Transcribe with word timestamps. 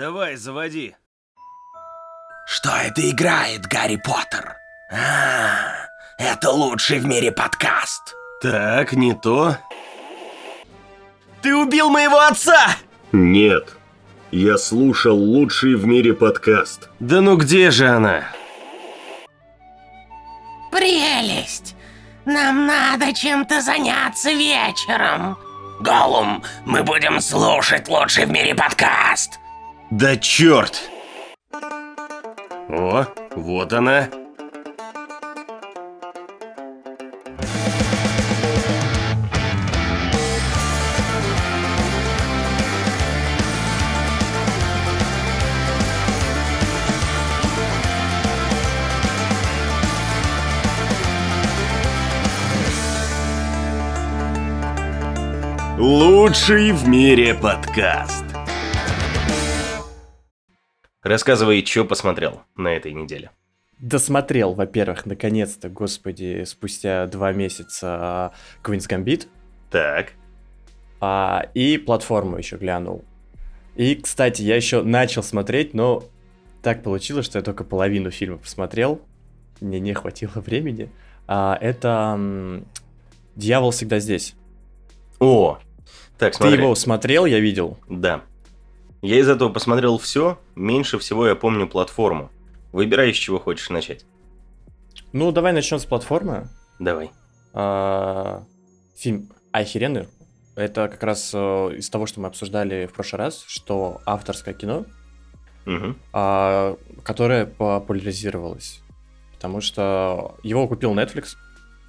Давай, 0.00 0.36
заводи. 0.36 0.96
Что 2.46 2.70
это 2.70 3.10
играет, 3.10 3.66
Гарри 3.66 3.96
Поттер? 3.96 4.56
А, 4.90 5.74
это 6.16 6.52
лучший 6.52 7.00
в 7.00 7.04
мире 7.04 7.30
подкаст. 7.30 8.14
Так, 8.40 8.94
не 8.94 9.12
то. 9.12 9.58
Ты 11.42 11.54
убил 11.54 11.90
моего 11.90 12.18
отца! 12.18 12.78
Нет. 13.12 13.76
Я 14.30 14.56
слушал 14.56 15.18
лучший 15.18 15.74
в 15.74 15.84
мире 15.84 16.14
подкаст. 16.14 16.88
Да 16.98 17.20
ну 17.20 17.36
где 17.36 17.70
же 17.70 17.86
она? 17.86 18.22
Прелесть! 20.72 21.76
Нам 22.24 22.66
надо 22.66 23.12
чем-то 23.12 23.60
заняться 23.60 24.32
вечером. 24.32 25.36
Голум, 25.80 26.42
мы 26.64 26.84
будем 26.84 27.20
слушать 27.20 27.86
лучший 27.88 28.24
в 28.24 28.30
мире 28.30 28.54
подкаст. 28.54 29.40
Да 29.90 30.16
черт! 30.16 30.88
О, 32.68 33.06
вот 33.34 33.72
она. 33.72 34.08
Лучший 55.78 56.70
в 56.70 56.86
мире 56.86 57.34
подкаст. 57.34 58.29
Рассказывай, 61.02 61.64
что 61.64 61.84
посмотрел 61.84 62.42
на 62.56 62.68
этой 62.68 62.92
неделе. 62.92 63.30
Досмотрел, 63.78 64.52
во-первых, 64.52 65.06
наконец-то, 65.06 65.70
господи, 65.70 66.44
спустя 66.44 67.06
два 67.06 67.32
месяца 67.32 68.32
Queen's 68.62 68.86
Gambit. 68.86 69.26
Так. 69.70 70.12
А, 71.00 71.46
и 71.54 71.78
платформу 71.78 72.36
еще 72.36 72.56
глянул. 72.56 73.04
И, 73.76 73.94
кстати, 73.94 74.42
я 74.42 74.56
еще 74.56 74.82
начал 74.82 75.22
смотреть, 75.22 75.72
но 75.72 76.04
так 76.62 76.82
получилось, 76.82 77.24
что 77.24 77.38
я 77.38 77.42
только 77.42 77.64
половину 77.64 78.10
фильма 78.10 78.36
посмотрел. 78.36 79.00
Мне 79.62 79.80
не 79.80 79.94
хватило 79.94 80.32
времени. 80.34 80.90
А, 81.26 81.56
это 81.58 82.62
«Дьявол 83.36 83.70
всегда 83.70 83.98
здесь». 84.00 84.34
О, 85.18 85.58
так, 86.18 86.34
смотри. 86.34 86.56
Ты 86.56 86.62
его 86.62 86.74
смотрел, 86.74 87.24
я 87.24 87.40
видел. 87.40 87.78
Да. 87.88 88.22
Я 89.02 89.18
из 89.18 89.28
этого 89.28 89.48
посмотрел 89.48 89.98
все, 89.98 90.38
меньше 90.54 90.98
всего 90.98 91.26
я 91.26 91.34
помню 91.34 91.66
платформу. 91.66 92.30
Выбирай, 92.72 93.14
с 93.14 93.16
чего 93.16 93.38
хочешь 93.38 93.70
начать. 93.70 94.04
Ну, 95.12 95.32
давай 95.32 95.52
начнем 95.52 95.78
с 95.78 95.86
платформы. 95.86 96.48
Давай. 96.78 97.10
А, 97.52 98.44
фильм 98.96 99.30
охеренный. 99.52 100.08
Это 100.54 100.88
как 100.88 101.02
раз 101.02 101.30
э, 101.32 101.38
из 101.76 101.88
того, 101.88 102.06
что 102.06 102.20
мы 102.20 102.28
обсуждали 102.28 102.86
в 102.86 102.92
прошлый 102.92 103.20
раз, 103.20 103.44
что 103.46 104.00
авторское 104.04 104.52
кино, 104.52 104.84
а, 106.12 106.76
которое 107.02 107.46
популяризировалось. 107.46 108.82
Потому 109.32 109.60
что 109.62 110.36
его 110.42 110.68
купил 110.68 110.92
Netflix, 110.94 111.36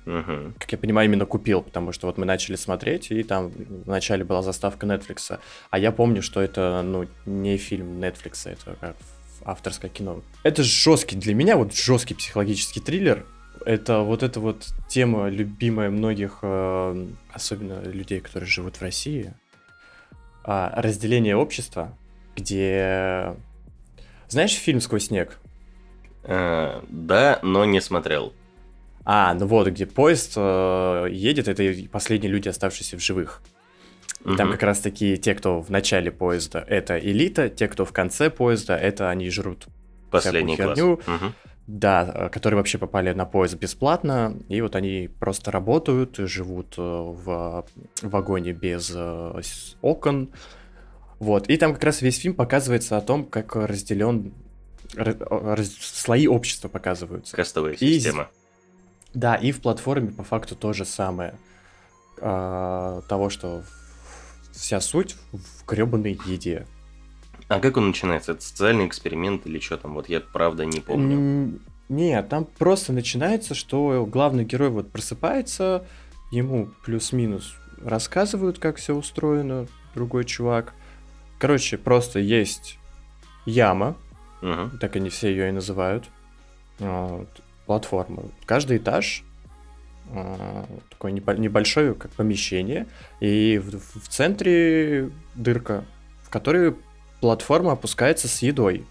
Мгм. 0.06 0.56
как 0.58 0.72
я 0.72 0.78
понимаю, 0.78 1.08
именно 1.08 1.26
купил, 1.26 1.62
потому 1.62 1.92
что 1.92 2.08
вот 2.08 2.18
мы 2.18 2.26
начали 2.26 2.56
смотреть, 2.56 3.12
и 3.12 3.22
там 3.24 3.52
вначале 3.86 4.24
была 4.24 4.42
заставка 4.42 4.88
Netflix. 4.88 5.40
А 5.70 5.80
я 5.80 5.92
помню, 5.92 6.22
что 6.24 6.42
это, 6.42 6.82
ну, 6.84 7.08
не 7.26 7.58
фильм 7.58 8.00
Netflix, 8.00 8.50
это 8.50 8.76
как 8.80 8.96
авторское 9.44 9.90
кино. 9.90 10.22
Это 10.44 10.64
жесткий 10.64 11.16
для 11.16 11.34
меня, 11.34 11.56
вот 11.56 11.74
жесткий 11.74 12.14
психологический 12.14 12.80
триллер. 12.80 13.26
Это 13.66 14.00
вот 14.00 14.24
эта 14.24 14.40
вот 14.40 14.74
тема, 14.88 15.30
любимая 15.30 15.92
многих, 15.92 16.40
э, 16.42 17.08
особенно 17.32 17.82
людей, 17.84 18.20
которые 18.20 18.50
живут 18.50 18.78
в 18.78 18.82
России, 18.82 19.34
а, 20.44 20.74
разделение 20.82 21.36
общества, 21.36 21.96
где... 22.36 23.36
Знаешь 24.30 24.54
фильм 24.54 24.82
«Сквозь 24.82 25.08
снег»? 25.08 25.38
Э, 26.24 26.82
да, 26.90 27.40
но 27.44 27.66
не 27.66 27.82
смотрел. 27.82 28.34
А, 29.04 29.34
ну 29.34 29.46
вот, 29.48 29.68
где 29.68 29.86
поезд 29.86 30.34
э, 30.36 31.08
едет, 31.12 31.48
это 31.48 31.64
и 31.64 31.88
последние 31.88 32.32
люди, 32.32 32.48
оставшиеся 32.50 32.98
в 32.98 33.02
живых. 33.02 33.42
И 34.24 34.36
там 34.36 34.48
Мгм. 34.48 34.52
как 34.52 34.64
раз 34.64 34.80
таки 34.80 35.18
те, 35.18 35.34
кто 35.34 35.62
в 35.62 35.70
начале 35.72 36.12
поезда, 36.12 36.64
это 36.68 37.00
элита, 37.00 37.50
те, 37.50 37.68
кто 37.68 37.86
в 37.86 37.92
конце 37.92 38.30
поезда, 38.30 38.78
это 38.78 39.10
они 39.10 39.30
жрут. 39.32 39.66
Последний 40.12 40.56
класс. 40.56 40.78
херню. 40.78 41.00
Мгм. 41.08 41.34
Да, 41.68 42.12
э, 42.14 42.30
которые 42.30 42.58
вообще 42.58 42.78
попали 42.78 43.14
на 43.14 43.26
поезд 43.26 43.56
бесплатно, 43.56 44.38
и 44.50 44.62
вот 44.62 44.76
они 44.76 45.10
просто 45.20 45.50
работают, 45.52 46.18
живут 46.18 46.76
э, 46.78 46.82
в 46.82 47.66
вагоне 48.04 48.52
без 48.54 48.92
э, 48.94 49.42
окон. 49.82 50.30
Вот, 51.20 51.50
и 51.50 51.58
там 51.58 51.74
как 51.74 51.84
раз 51.84 52.02
весь 52.02 52.20
фильм 52.20 52.34
показывается 52.36 52.98
о 52.98 53.02
том, 53.02 53.26
как 53.26 53.56
разделен 53.56 54.34
ра- 54.96 55.56
раз- 55.56 55.76
слои 55.80 56.28
общества 56.28 56.68
показываются. 56.68 57.36
Кастовая 57.36 57.74
И 57.74 58.00
система. 58.00 58.30
Да, 59.14 59.36
и 59.36 59.52
в 59.52 59.62
платформе 59.62 60.12
по 60.12 60.24
факту 60.24 60.56
то 60.56 60.74
же 60.74 60.86
самое. 60.86 61.36
А, 62.20 63.02
того, 63.08 63.30
что 63.30 63.64
вся 64.52 64.80
суть 64.82 65.16
в 65.32 65.66
гребаной 65.66 66.20
еде. 66.26 66.68
А 67.48 67.60
как 67.60 67.78
он 67.78 67.88
начинается? 67.88 68.34
Это 68.34 68.42
социальный 68.42 68.86
эксперимент 68.88 69.46
или 69.46 69.60
что 69.60 69.78
там? 69.78 69.96
Вот 69.96 70.08
я 70.08 70.22
правда 70.22 70.66
не 70.66 70.80
помню. 70.80 71.60
Нет, 71.90 72.30
там 72.30 72.46
просто 72.46 72.94
начинается, 72.94 73.54
что 73.54 74.06
главный 74.06 74.46
герой 74.46 74.70
вот 74.70 74.92
просыпается, 74.92 75.86
ему 76.32 76.70
плюс-минус 76.86 77.54
рассказывают, 77.84 78.60
как 78.60 78.78
все 78.78 78.96
устроено, 78.96 79.68
другой 79.94 80.24
чувак. 80.24 80.74
Короче, 81.40 81.78
просто 81.78 82.20
есть 82.20 82.78
яма, 83.46 83.98
Мгм. 84.42 84.78
так 84.80 84.96
они 84.96 85.10
все 85.10 85.30
ее 85.32 85.50
и 85.50 85.52
называют, 85.52 86.06
вот, 86.80 87.28
платформа. 87.66 88.24
Каждый 88.46 88.78
этаж 88.78 89.24
а, 90.10 90.66
такое 90.90 91.12
небо- 91.12 91.38
небольшое 91.38 91.94
как 91.94 92.12
помещение, 92.12 92.88
и 93.20 93.58
в, 93.60 94.00
в 94.02 94.08
центре 94.10 95.10
дырка, 95.36 95.86
в 96.24 96.30
которой 96.30 96.76
платформа 97.22 97.74
опускается 97.74 98.28
с 98.28 98.42
едой. 98.42 98.86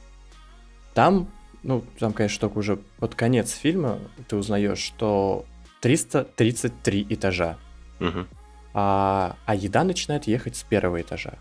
Там, 0.94 1.28
ну, 1.62 1.84
там, 1.98 2.12
конечно, 2.12 2.40
только 2.40 2.58
уже 2.58 2.76
под 2.98 3.14
конец 3.14 3.52
фильма 3.52 3.98
ты 4.28 4.36
узнаешь, 4.36 4.78
что 4.78 5.44
333 5.80 7.06
этажа, 7.10 7.58
Мгм. 7.98 8.26
а, 8.74 9.36
а 9.46 9.54
еда 9.54 9.84
начинает 9.84 10.26
ехать 10.26 10.56
с 10.56 10.62
первого 10.62 11.00
этажа. 11.00 11.34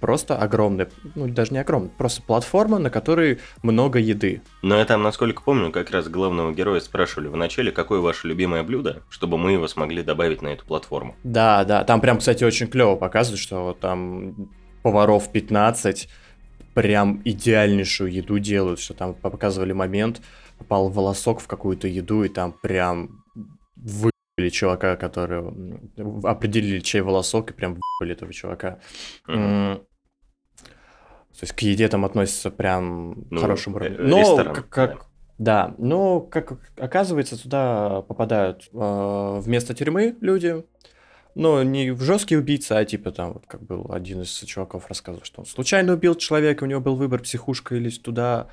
Просто 0.00 0.36
огромная, 0.36 0.90
ну 1.14 1.28
даже 1.28 1.52
не 1.52 1.58
огромная, 1.58 1.90
просто 1.90 2.22
платформа, 2.22 2.78
на 2.78 2.90
которой 2.90 3.40
много 3.62 3.98
еды. 3.98 4.42
Но 4.62 4.76
я 4.76 4.84
там, 4.84 5.02
насколько 5.02 5.42
помню, 5.42 5.72
как 5.72 5.90
раз 5.90 6.08
главного 6.08 6.52
героя 6.52 6.80
спрашивали 6.80 7.28
в 7.28 7.36
начале, 7.36 7.72
какое 7.72 8.00
ваше 8.00 8.28
любимое 8.28 8.62
блюдо, 8.62 9.02
чтобы 9.08 9.38
мы 9.38 9.52
его 9.52 9.66
смогли 9.66 10.02
добавить 10.02 10.42
на 10.42 10.48
эту 10.48 10.66
платформу. 10.66 11.16
Да, 11.24 11.64
да, 11.64 11.84
там 11.84 12.00
прям, 12.00 12.18
кстати, 12.18 12.44
очень 12.44 12.66
клево 12.66 12.96
показывают, 12.96 13.40
что 13.40 13.76
там 13.80 14.50
поваров 14.82 15.32
15 15.32 16.08
прям 16.74 17.22
идеальнейшую 17.24 18.12
еду 18.12 18.38
делают, 18.38 18.80
что 18.80 18.94
там 18.94 19.14
показывали 19.14 19.72
момент, 19.72 20.20
попал 20.58 20.90
волосок 20.90 21.40
в 21.40 21.46
какую-то 21.46 21.88
еду, 21.88 22.24
и 22.24 22.28
там 22.28 22.52
прям 22.52 23.24
выебали 24.36 24.50
чувака, 24.50 24.96
который 24.96 25.40
определили, 26.24 26.80
чей 26.80 27.00
волосок, 27.00 27.50
и 27.50 27.54
прям 27.54 27.74
выебали 28.00 28.14
этого 28.16 28.32
чувака. 28.32 28.78
М, 29.28 29.80
То 31.32 31.40
есть 31.42 31.52
к 31.52 31.60
еде 31.62 31.88
там 31.88 32.04
относится 32.04 32.50
прям 32.50 33.24
Ну, 33.30 33.40
хорошим 33.40 33.74
уровнем. 33.74 33.96
э, 34.00 34.02
Но 34.04 34.36
как, 34.54 34.68
как- 34.68 35.06
да, 35.38 35.74
но 35.78 36.20
как 36.20 36.52
оказывается, 36.78 37.40
туда 37.42 38.02
попадают 38.02 38.68
э, 38.72 39.38
вместо 39.40 39.74
тюрьмы 39.74 40.16
люди, 40.20 40.64
но 41.34 41.64
не 41.64 41.90
в 41.90 42.00
жесткие 42.02 42.38
убийцы, 42.38 42.70
а 42.72 42.84
типа 42.84 43.10
там, 43.10 43.32
вот 43.32 43.46
как 43.48 43.62
был 43.62 43.90
один 43.92 44.22
из 44.22 44.30
чуваков 44.44 44.86
рассказывал, 44.88 45.24
что 45.24 45.40
он 45.40 45.46
случайно 45.46 45.94
убил 45.94 46.14
человека, 46.14 46.62
у 46.62 46.66
него 46.68 46.80
был 46.80 46.94
выбор 46.94 47.20
психушка 47.20 47.74
или 47.74 47.90
туда. 47.90 48.46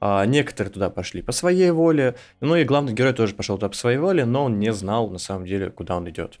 А 0.00 0.24
некоторые 0.26 0.72
туда 0.72 0.90
пошли 0.90 1.22
по 1.22 1.32
своей 1.32 1.70
воле. 1.70 2.14
Ну 2.40 2.54
и 2.56 2.64
главный 2.64 2.92
герой 2.92 3.12
тоже 3.12 3.34
пошел 3.34 3.56
туда 3.56 3.68
по 3.68 3.74
своей 3.76 3.98
воле, 3.98 4.24
но 4.24 4.44
он 4.44 4.58
не 4.58 4.72
знал 4.72 5.10
на 5.10 5.18
самом 5.18 5.46
деле, 5.46 5.70
куда 5.70 5.96
он 5.96 6.08
идет. 6.08 6.38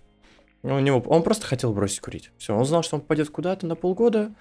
Ну, 0.62 0.76
У 0.76 0.80
него, 0.80 1.00
он 1.06 1.22
просто 1.22 1.46
хотел 1.46 1.72
бросить 1.72 2.00
курить. 2.00 2.30
Все, 2.38 2.54
он 2.54 2.64
знал, 2.64 2.82
что 2.82 2.96
он 2.96 3.02
пойдет 3.02 3.30
куда-то 3.30 3.66
на 3.66 3.74
полгода. 3.74 4.32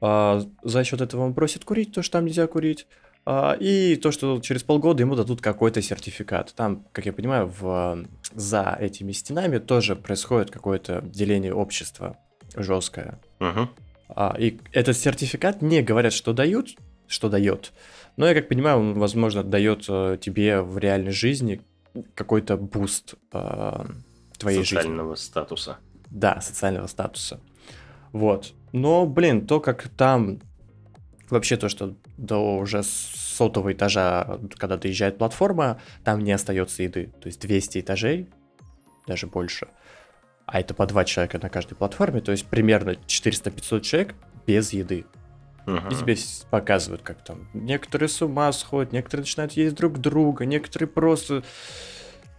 а, 0.00 0.42
за 0.62 0.84
счет 0.84 1.00
этого 1.00 1.22
он 1.22 1.32
бросит 1.32 1.64
курить, 1.64 1.92
то, 1.92 2.02
что 2.02 2.12
там 2.18 2.24
нельзя 2.26 2.46
курить. 2.46 2.86
а, 3.26 3.54
и 3.60 3.96
то, 3.96 4.10
что 4.10 4.40
через 4.40 4.62
полгода 4.62 5.02
ему 5.02 5.14
дадут 5.14 5.40
какой-то 5.42 5.82
сертификат. 5.82 6.54
Там, 6.54 6.86
как 6.92 7.04
я 7.06 7.12
понимаю, 7.12 7.52
в, 7.60 8.04
за 8.34 8.76
этими 8.80 9.12
стенами 9.12 9.58
тоже 9.58 9.96
происходит 9.96 10.50
какое-то 10.50 11.02
деление 11.02 11.52
общества 11.54 12.16
жесткое. 12.56 13.20
Мгм. 13.38 13.70
А, 14.08 14.34
и 14.38 14.58
этот 14.72 14.96
сертификат 14.96 15.60
не 15.62 15.82
говорят, 15.82 16.12
что 16.14 16.32
дают, 16.32 16.76
что 17.06 17.28
дает. 17.28 17.72
Но 18.16 18.26
я 18.26 18.34
как 18.34 18.48
понимаю, 18.48 18.78
он, 18.78 18.98
возможно, 18.98 19.42
дает 19.42 19.84
э, 19.88 20.18
тебе 20.20 20.62
в 20.62 20.78
реальной 20.78 21.12
жизни 21.12 21.62
какой-то 22.14 22.56
буст 22.56 23.14
э, 23.32 23.84
твоей 24.38 24.58
жизни. 24.58 24.76
Социального 24.76 25.14
статуса. 25.14 25.78
Да, 26.10 26.40
социального 26.40 26.86
статуса. 26.86 27.40
Вот. 28.12 28.52
Но, 28.72 29.06
блин, 29.06 29.46
то, 29.46 29.60
как 29.60 29.88
там 29.88 30.40
вообще 31.30 31.56
то, 31.56 31.68
что 31.68 31.96
до 32.16 32.58
уже 32.58 32.82
сотого 32.82 33.72
этажа, 33.72 34.38
когда 34.56 34.76
доезжает 34.76 35.18
платформа, 35.18 35.80
там 36.04 36.20
не 36.20 36.32
остается 36.32 36.82
еды. 36.82 37.12
То 37.20 37.28
есть 37.28 37.40
200 37.40 37.80
этажей, 37.80 38.28
даже 39.06 39.26
больше. 39.26 39.68
А 40.46 40.60
это 40.60 40.74
по 40.74 40.86
два 40.86 41.04
человека 41.04 41.38
на 41.40 41.48
каждой 41.48 41.74
платформе, 41.74 42.20
то 42.20 42.32
есть 42.32 42.46
примерно 42.46 42.90
400-500 42.90 43.80
человек 43.80 44.14
без 44.46 44.72
еды. 44.72 45.06
И 45.66 45.94
тебе 45.94 46.16
показывают, 46.50 47.02
как 47.02 47.22
там 47.22 47.48
некоторые 47.54 48.08
с 48.08 48.20
ума 48.22 48.50
сходят, 48.52 48.92
некоторые 48.92 49.22
начинают 49.22 49.52
есть 49.52 49.74
друг 49.74 49.98
друга, 49.98 50.44
некоторые 50.46 50.88
просто... 50.88 51.42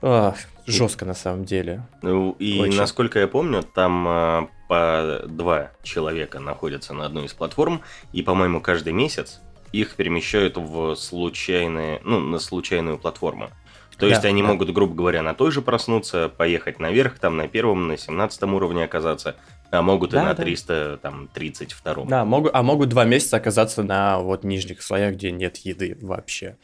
Ах, 0.03 0.35
жестко 0.65 1.05
на 1.05 1.13
самом 1.13 1.45
деле. 1.45 1.87
Ну, 2.01 2.31
и 2.39 2.59
Очень. 2.59 2.77
насколько 2.77 3.19
я 3.19 3.27
помню, 3.27 3.61
там 3.61 4.07
а, 4.07 4.47
по 4.67 5.21
два 5.27 5.71
человека 5.83 6.39
находятся 6.39 6.93
на 6.93 7.05
одной 7.05 7.25
из 7.25 7.33
платформ, 7.33 7.81
и, 8.11 8.23
по-моему, 8.23 8.61
каждый 8.61 8.93
месяц 8.93 9.41
их 9.71 9.95
перемещают 9.95 10.57
в 10.57 10.95
случайные, 10.95 12.01
ну, 12.03 12.19
на 12.19 12.39
случайную 12.39 12.97
платформу. 12.97 13.49
То 13.97 14.07
есть 14.07 14.23
Да, 14.23 14.29
они 14.29 14.41
да. 14.41 14.47
могут, 14.47 14.73
грубо 14.73 14.95
говоря, 14.95 15.21
на 15.21 15.35
той 15.35 15.51
же 15.51 15.61
проснуться, 15.61 16.27
поехать 16.35 16.79
наверх, 16.79 17.19
там 17.19 17.37
на 17.37 17.47
первом, 17.47 17.87
на 17.87 17.97
17 17.97 18.41
уровне 18.43 18.83
оказаться, 18.83 19.35
а 19.71 19.81
могут 19.81 20.11
и 20.13 20.17
Да, 20.17 20.23
на 20.23 20.33
да. 20.35 20.43
332. 20.43 22.05
Да, 22.05 22.25
могут, 22.25 22.51
а 22.53 22.61
могут 22.61 22.89
два 22.89 23.05
месяца 23.05 23.37
оказаться 23.37 23.83
на 23.83 24.19
вот 24.19 24.43
нижних 24.43 24.81
слоях, 24.81 25.15
где 25.15 25.31
нет 25.31 25.57
еды 25.57 25.97
вообще. 26.01 26.57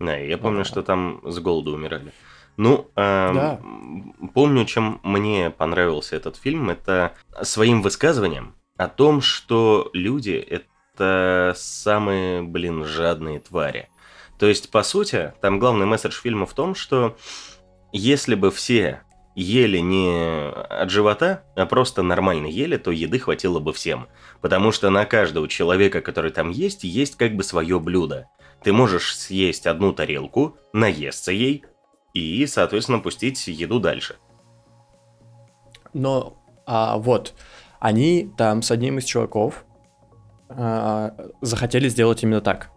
Да, 0.00 0.18
и 0.18 0.28
я 0.28 0.38
помню, 0.38 0.60
Ага. 0.60 0.68
что 0.68 0.82
там 0.82 1.20
с 1.24 1.38
голоду 1.38 1.72
умирали. 1.72 2.12
Ну, 2.56 2.90
эм, 2.96 3.34
Да. 3.34 3.60
помню, 4.34 4.64
чем 4.64 5.00
мне 5.02 5.50
понравился 5.50 6.16
этот 6.16 6.36
фильм, 6.36 6.70
это 6.70 7.12
своим 7.42 7.82
высказыванием 7.82 8.54
о 8.76 8.88
том, 8.88 9.20
что 9.20 9.90
люди 9.92 10.32
это 10.32 11.52
самые, 11.56 12.42
блин, 12.42 12.84
жадные 12.84 13.38
твари. 13.40 13.88
То 14.38 14.46
есть, 14.46 14.70
по 14.70 14.82
сути, 14.82 15.34
там 15.40 15.58
главный 15.58 15.86
месседж 15.86 16.12
фильма 16.20 16.46
в 16.46 16.54
том, 16.54 16.74
что 16.74 17.16
если 17.92 18.34
бы 18.34 18.50
все 18.50 19.02
ели 19.38 19.78
не 19.78 20.50
от 20.50 20.90
живота, 20.90 21.44
а 21.54 21.64
просто 21.64 22.02
нормально 22.02 22.46
ели, 22.46 22.76
то 22.76 22.90
еды 22.90 23.20
хватило 23.20 23.60
бы 23.60 23.72
всем. 23.72 24.08
Потому 24.40 24.72
что 24.72 24.90
на 24.90 25.04
каждого 25.04 25.46
человека, 25.48 26.00
который 26.00 26.32
там 26.32 26.50
есть, 26.50 26.82
есть 26.82 27.14
как 27.16 27.36
бы 27.36 27.44
свое 27.44 27.78
блюдо. 27.78 28.28
Ты 28.64 28.72
можешь 28.72 29.16
съесть 29.16 29.68
одну 29.68 29.92
тарелку, 29.92 30.56
наесться 30.72 31.30
ей 31.30 31.64
и, 32.14 32.44
соответственно, 32.46 32.98
пустить 32.98 33.46
еду 33.46 33.78
дальше. 33.78 34.16
Но 35.94 36.36
а, 36.66 36.98
вот, 36.98 37.34
они 37.78 38.32
там 38.36 38.62
с 38.62 38.72
одним 38.72 38.98
из 38.98 39.04
чуваков 39.04 39.64
а, 40.48 41.14
захотели 41.40 41.88
сделать 41.88 42.24
именно 42.24 42.40
так. 42.40 42.70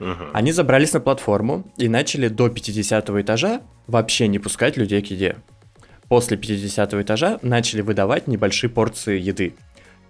Мгм. 0.00 0.30
Они 0.32 0.50
забрались 0.50 0.92
на 0.94 1.00
платформу 1.00 1.64
и 1.76 1.88
начали 1.88 2.26
до 2.26 2.48
50 2.48 3.08
этажа 3.10 3.62
вообще 3.86 4.26
не 4.26 4.40
пускать 4.40 4.76
людей 4.76 5.00
к 5.00 5.06
еде. 5.06 5.36
После 6.12 6.36
50 6.36 6.92
этажа 6.92 7.38
начали 7.40 7.80
выдавать 7.80 8.26
небольшие 8.26 8.68
порции 8.68 9.18
еды. 9.18 9.54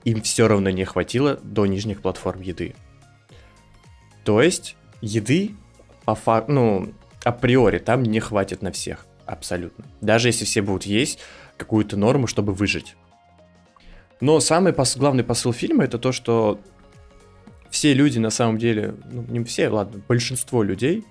Им 0.02 0.20
все 0.22 0.48
равно 0.48 0.68
не 0.68 0.84
хватило 0.84 1.38
до 1.44 1.64
нижних 1.64 2.02
платформ 2.02 2.40
еды. 2.40 2.74
То 4.24 4.42
есть 4.42 4.74
еды 5.00 5.52
по 6.04 6.16
факту, 6.16 6.52
ну, 6.52 6.92
априори 7.22 7.78
там 7.78 8.02
не 8.02 8.18
хватит 8.18 8.62
на 8.62 8.72
всех. 8.72 9.06
Абсолютно. 9.26 9.84
Даже 10.00 10.26
если 10.26 10.44
все 10.44 10.60
будут 10.60 10.86
есть 10.86 11.20
какую-то 11.56 11.96
норму, 11.96 12.26
чтобы 12.26 12.52
выжить. 12.52 12.96
Но 14.20 14.40
самый 14.40 14.72
пос- 14.72 14.98
главный 14.98 15.22
посыл 15.22 15.52
фильма 15.52 15.84
это 15.84 16.00
то, 16.00 16.10
что 16.10 16.58
все 17.70 17.94
люди 17.94 18.18
на 18.18 18.30
самом 18.30 18.58
деле, 18.58 18.96
ну 19.08 19.24
не 19.28 19.44
все, 19.44 19.68
ладно, 19.68 20.02
большинство 20.08 20.64
людей 20.64 21.04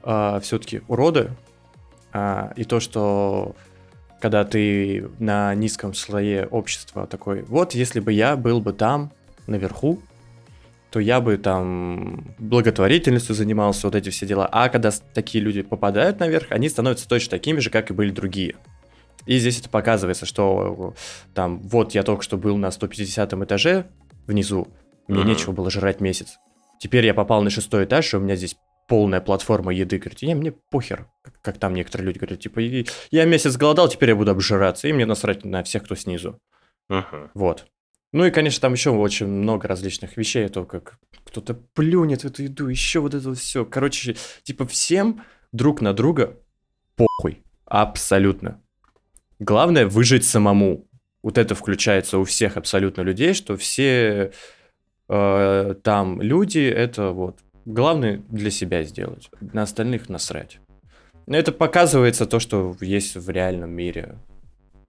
все-таки 0.00 0.82
уроды. 0.86 1.32
А, 2.14 2.52
и 2.56 2.64
то, 2.64 2.78
что 2.80 3.56
когда 4.20 4.44
ты 4.44 5.10
на 5.18 5.54
низком 5.54 5.92
слое 5.92 6.46
общества 6.46 7.06
такой, 7.06 7.42
вот 7.42 7.74
если 7.74 8.00
бы 8.00 8.12
я 8.12 8.36
был 8.36 8.60
бы 8.60 8.72
там, 8.72 9.12
наверху, 9.46 10.00
то 10.90 11.00
я 11.00 11.20
бы 11.20 11.36
там 11.36 12.24
благотворительностью 12.38 13.34
занимался, 13.34 13.88
вот 13.88 13.96
эти 13.96 14.10
все 14.10 14.26
дела. 14.26 14.48
А 14.50 14.68
когда 14.68 14.92
такие 15.12 15.42
люди 15.42 15.62
попадают 15.62 16.20
наверх, 16.20 16.46
они 16.50 16.68
становятся 16.68 17.08
точно 17.08 17.30
такими 17.32 17.58
же, 17.58 17.68
как 17.68 17.90
и 17.90 17.94
были 17.94 18.10
другие. 18.10 18.54
И 19.26 19.38
здесь 19.38 19.58
это 19.58 19.68
показывается, 19.68 20.24
что 20.24 20.94
там, 21.34 21.58
вот 21.60 21.94
я 21.94 22.04
только 22.04 22.22
что 22.22 22.36
был 22.36 22.56
на 22.56 22.70
150 22.70 23.32
этаже 23.34 23.86
внизу, 24.28 24.68
мне 25.08 25.20
Мгм. 25.20 25.28
нечего 25.28 25.52
было 25.52 25.68
жрать 25.70 26.00
месяц. 26.00 26.38
Теперь 26.78 27.04
я 27.06 27.14
попал 27.14 27.42
на 27.42 27.50
шестой 27.50 27.84
этаж, 27.86 28.14
и 28.14 28.16
у 28.16 28.20
меня 28.20 28.36
здесь 28.36 28.56
полная 28.88 29.20
платформа 29.20 29.72
еды. 29.72 29.98
Говорит, 29.98 30.22
я 30.22 30.34
мне 30.34 30.52
похер, 30.70 31.08
как, 31.22 31.40
как 31.42 31.58
там 31.58 31.74
некоторые 31.74 32.06
люди 32.06 32.18
говорят, 32.18 32.40
типа, 32.40 32.60
«И- 32.60 32.86
я 33.10 33.24
месяц 33.24 33.56
голодал, 33.56 33.88
теперь 33.88 34.10
я 34.10 34.16
буду 34.16 34.30
обжираться, 34.30 34.88
и 34.88 34.92
мне 34.92 35.06
насрать 35.06 35.44
на 35.44 35.62
всех, 35.62 35.84
кто 35.84 35.94
снизу. 35.94 36.38
Мгм. 36.88 37.30
Вот. 37.34 37.66
Ну 38.12 38.24
и, 38.24 38.30
конечно, 38.30 38.60
там 38.60 38.72
еще 38.74 38.90
очень 38.90 39.26
много 39.26 39.66
различных 39.66 40.16
вещей, 40.16 40.48
то 40.48 40.64
как 40.64 40.98
кто-то 41.24 41.54
плюнет 41.54 42.22
в 42.22 42.26
эту 42.26 42.44
еду, 42.44 42.68
еще 42.68 43.00
вот 43.00 43.14
это 43.14 43.34
все. 43.34 43.64
Короче, 43.64 44.16
типа 44.44 44.66
всем 44.66 45.22
друг 45.52 45.80
на 45.80 45.92
друга 45.92 46.38
похуй. 46.96 47.42
Абсолютно. 47.64 48.62
Главное 49.40 49.86
выжить 49.86 50.24
самому. 50.24 50.86
Вот 51.22 51.38
это 51.38 51.54
включается 51.54 52.18
у 52.18 52.24
всех 52.24 52.56
абсолютно 52.56 53.00
людей, 53.00 53.34
что 53.34 53.56
все 53.56 54.30
э, 55.08 55.74
там 55.82 56.20
люди, 56.22 56.60
это 56.60 57.10
вот 57.10 57.40
главное 57.64 58.22
для 58.28 58.50
себя 58.50 58.82
сделать. 58.82 59.30
На 59.40 59.62
остальных 59.62 60.08
насрать. 60.08 60.58
Но 61.26 61.36
это 61.36 61.52
показывается 61.52 62.26
то, 62.26 62.38
что 62.38 62.76
есть 62.80 63.16
в 63.16 63.30
реальном 63.30 63.70
мире. 63.70 64.16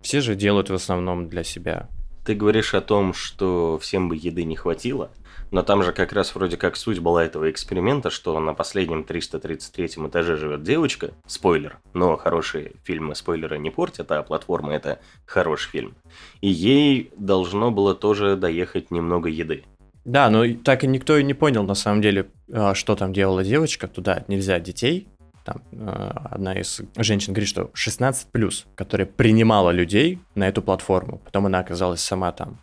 Все 0.01 0.21
же 0.21 0.35
делают 0.35 0.69
в 0.69 0.73
основном 0.73 1.29
для 1.29 1.43
себя. 1.43 1.89
Ты 2.25 2.33
говоришь 2.33 2.73
о 2.73 2.81
том, 2.81 3.13
что 3.13 3.77
всем 3.79 4.09
бы 4.09 4.15
еды 4.15 4.43
не 4.43 4.55
хватило, 4.55 5.11
но 5.51 5.61
там 5.61 5.83
же 5.83 5.93
как 5.93 6.11
раз 6.11 6.33
вроде 6.33 6.57
как 6.57 6.75
суть 6.75 6.99
была 6.99 7.23
этого 7.23 7.51
эксперимента, 7.51 8.09
что 8.09 8.39
на 8.39 8.55
последнем 8.55 9.03
333 9.03 9.85
этаже 10.07 10.35
живет 10.35 10.63
девочка, 10.63 11.11
спойлер, 11.27 11.77
но 11.93 12.17
хорошие 12.17 12.73
фильмы 12.83 13.13
спойлеры 13.13 13.59
не 13.59 13.69
портят, 13.69 14.11
а 14.11 14.23
платформа 14.23 14.73
это 14.73 14.99
хороший 15.25 15.69
фильм. 15.69 15.95
И 16.41 16.49
ей 16.49 17.11
должно 17.15 17.69
было 17.69 17.93
тоже 17.93 18.35
доехать 18.35 18.89
немного 18.89 19.29
еды. 19.29 19.63
Да, 20.05 20.29
но 20.29 20.45
так 20.63 20.83
и 20.83 20.87
никто 20.87 21.17
и 21.17 21.23
не 21.23 21.33
понял, 21.33 21.63
на 21.63 21.73
самом 21.73 22.01
деле, 22.01 22.27
а, 22.53 22.75
что 22.75 22.95
там 22.95 23.11
делала 23.11 23.43
девочка. 23.43 23.87
Туда 23.87 24.23
нельзя 24.27 24.59
детей. 24.59 25.07
Там 25.43 25.61
э, 25.71 26.11
одна 26.31 26.53
из 26.53 26.81
женщин 26.97 27.33
говорит, 27.33 27.49
что 27.49 27.69
16 27.73 28.27
плюс, 28.31 28.65
которая 28.75 29.05
принимала 29.07 29.71
людей 29.71 30.19
на 30.35 30.47
эту 30.47 30.61
платформу. 30.61 31.19
Потом 31.23 31.47
она 31.47 31.59
оказалась 31.59 32.01
сама 32.01 32.31
там. 32.31 32.59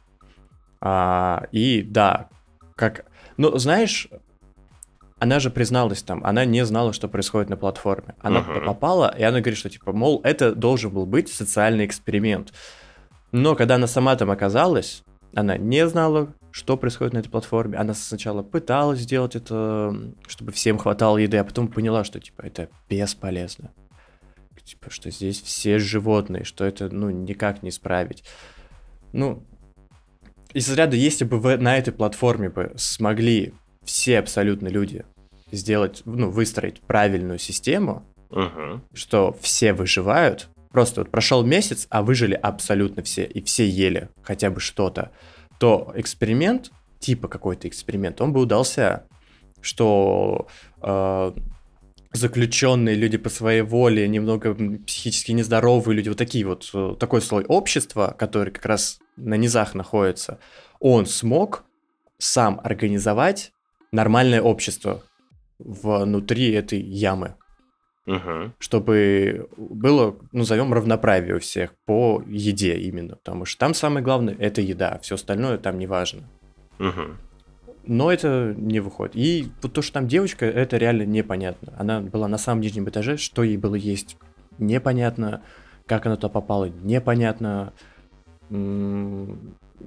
А, 0.80 1.46
и 1.52 1.82
да, 1.82 2.28
как... 2.75 3.04
Ну, 3.37 3.56
знаешь, 3.56 4.08
она 5.18 5.38
же 5.38 5.50
призналась 5.50 6.02
там, 6.02 6.25
она 6.25 6.44
не 6.44 6.64
знала, 6.64 6.92
что 6.92 7.08
происходит 7.08 7.49
на 7.49 7.56
платформе. 7.56 8.16
Она 8.20 8.42
туда 8.42 8.61
попала, 8.61 9.14
и 9.16 9.22
она 9.22 9.38
говорит, 9.40 9.58
что 9.58 9.70
типа, 9.70 9.92
мол, 9.92 10.20
это 10.25 10.52
должен 10.54 10.92
был 10.92 11.06
быть 11.06 11.28
социальный 11.28 11.87
эксперимент. 11.87 12.52
Но 13.30 13.54
когда 13.54 13.76
она 13.76 13.87
сама 13.87 14.16
там 14.16 14.32
оказалась, 14.32 15.04
она 15.34 15.56
не 15.56 15.87
знала, 15.87 16.34
что 16.52 16.76
происходит 16.76 17.14
на 17.14 17.18
этой 17.18 17.30
платформе. 17.30 17.78
Она 17.78 17.94
сначала 17.94 18.42
пыталась 18.42 19.00
сделать 19.00 19.35
это, 19.35 19.97
чтобы 20.28 20.52
всем 20.52 20.78
хватало 20.78 21.16
еды, 21.18 21.38
а 21.38 21.44
потом 21.44 21.66
поняла, 21.68 22.04
что 22.04 22.21
типа 22.21 22.42
это 22.42 22.68
бесполезно. 22.88 23.73
Типа, 24.64 24.90
что 24.90 25.11
здесь 25.11 25.42
все 25.42 25.78
животные, 25.80 26.44
что 26.44 26.64
это, 26.64 26.88
ну, 26.88 27.11
никак 27.11 27.64
не 27.64 27.71
исправить. 27.71 28.23
Ну, 29.12 29.44
из 30.54 30.71
ряда, 30.73 30.94
если 30.94 31.25
бы 31.25 31.40
вы 31.40 31.56
на 31.56 31.76
этой 31.76 31.92
платформе 31.92 32.49
бы 32.49 32.73
смогли 32.76 33.54
все 33.85 34.21
абсолютно 34.21 34.68
люди 34.68 35.04
сделать, 35.50 36.02
ну, 36.04 36.30
выстроить 36.30 36.80
правильную 36.82 37.38
систему, 37.38 38.06
Мгм. 38.30 38.85
что 38.94 39.37
все 39.40 39.73
выживают. 39.73 40.49
Просто 40.71 41.00
вот 41.00 41.11
прошел 41.11 41.44
месяц, 41.44 41.87
а 41.90 42.02
выжили 42.02 42.35
абсолютно 42.35 43.02
все, 43.02 43.25
и 43.25 43.42
все 43.42 43.68
ели 43.68 44.09
хотя 44.23 44.49
бы 44.50 44.61
что-то, 44.61 45.11
то 45.59 45.92
эксперимент, 45.94 46.71
типа 46.99 47.28
какой-то 47.28 47.68
эксперимент, 47.68 48.21
он 48.21 48.32
бы 48.32 48.40
удался, 48.40 49.04
что 49.61 50.49
э, 50.82 51.32
заключенные 52.12 52.94
люди 52.94 53.16
по 53.16 53.30
своей 53.30 53.62
воле, 53.62 54.06
немного 54.09 54.54
психически 54.87 55.32
нездоровые 55.32 55.97
люди, 55.97 56.09
вот 56.09 56.18
такие 56.18 56.44
вот, 56.47 56.71
э, 56.75 56.97
такой 56.99 57.23
слой 57.23 57.44
общества, 57.44 58.14
который 58.18 58.52
как 58.52 58.66
раз 58.66 58.99
на 59.16 59.35
низах 59.35 59.75
находится, 59.75 60.38
он 60.80 61.06
смог 61.06 61.64
сам 62.18 62.61
организовать 62.62 63.52
нормальное 63.92 64.42
общество 64.42 65.02
внутри 65.59 66.52
этой 66.52 66.80
ямы. 66.80 67.37
Мгм. 68.06 68.54
Чтобы 68.59 69.49
было, 69.56 70.16
назовем, 70.32 70.73
равноправие 70.73 71.37
у 71.37 71.38
всех 71.38 71.75
по 71.87 72.23
еде 72.26 72.76
именно. 72.76 73.16
Потому 73.16 73.44
что 73.44 73.61
там 73.61 73.75
самое 73.75 74.04
главное 74.04 74.37
это 74.38 74.61
еда, 74.61 74.99
все 75.02 75.14
остальное 75.14 75.59
там 75.59 75.78
не 75.78 75.87
важно. 75.87 76.23
Мгм. 76.78 77.18
Но 77.85 78.12
это 78.12 78.54
не 78.56 78.80
выходит. 78.80 79.16
И 79.16 79.49
вот 79.61 79.73
то, 79.73 79.82
что 79.82 79.94
там 79.94 80.09
девочка, 80.09 80.47
это 80.47 80.76
реально 80.76 81.02
непонятно. 81.02 81.73
Она 81.78 82.00
была 82.00 82.28
на 82.28 82.38
самом 82.38 82.61
нижнем 82.61 82.88
этаже, 82.88 83.16
что 83.16 83.42
ей 83.42 83.56
было 83.56 83.75
есть, 83.75 84.16
непонятно. 84.59 85.42
Как 85.87 86.06
она 86.06 86.16
туда 86.16 86.28
попала, 86.28 86.66
непонятно. 86.66 87.73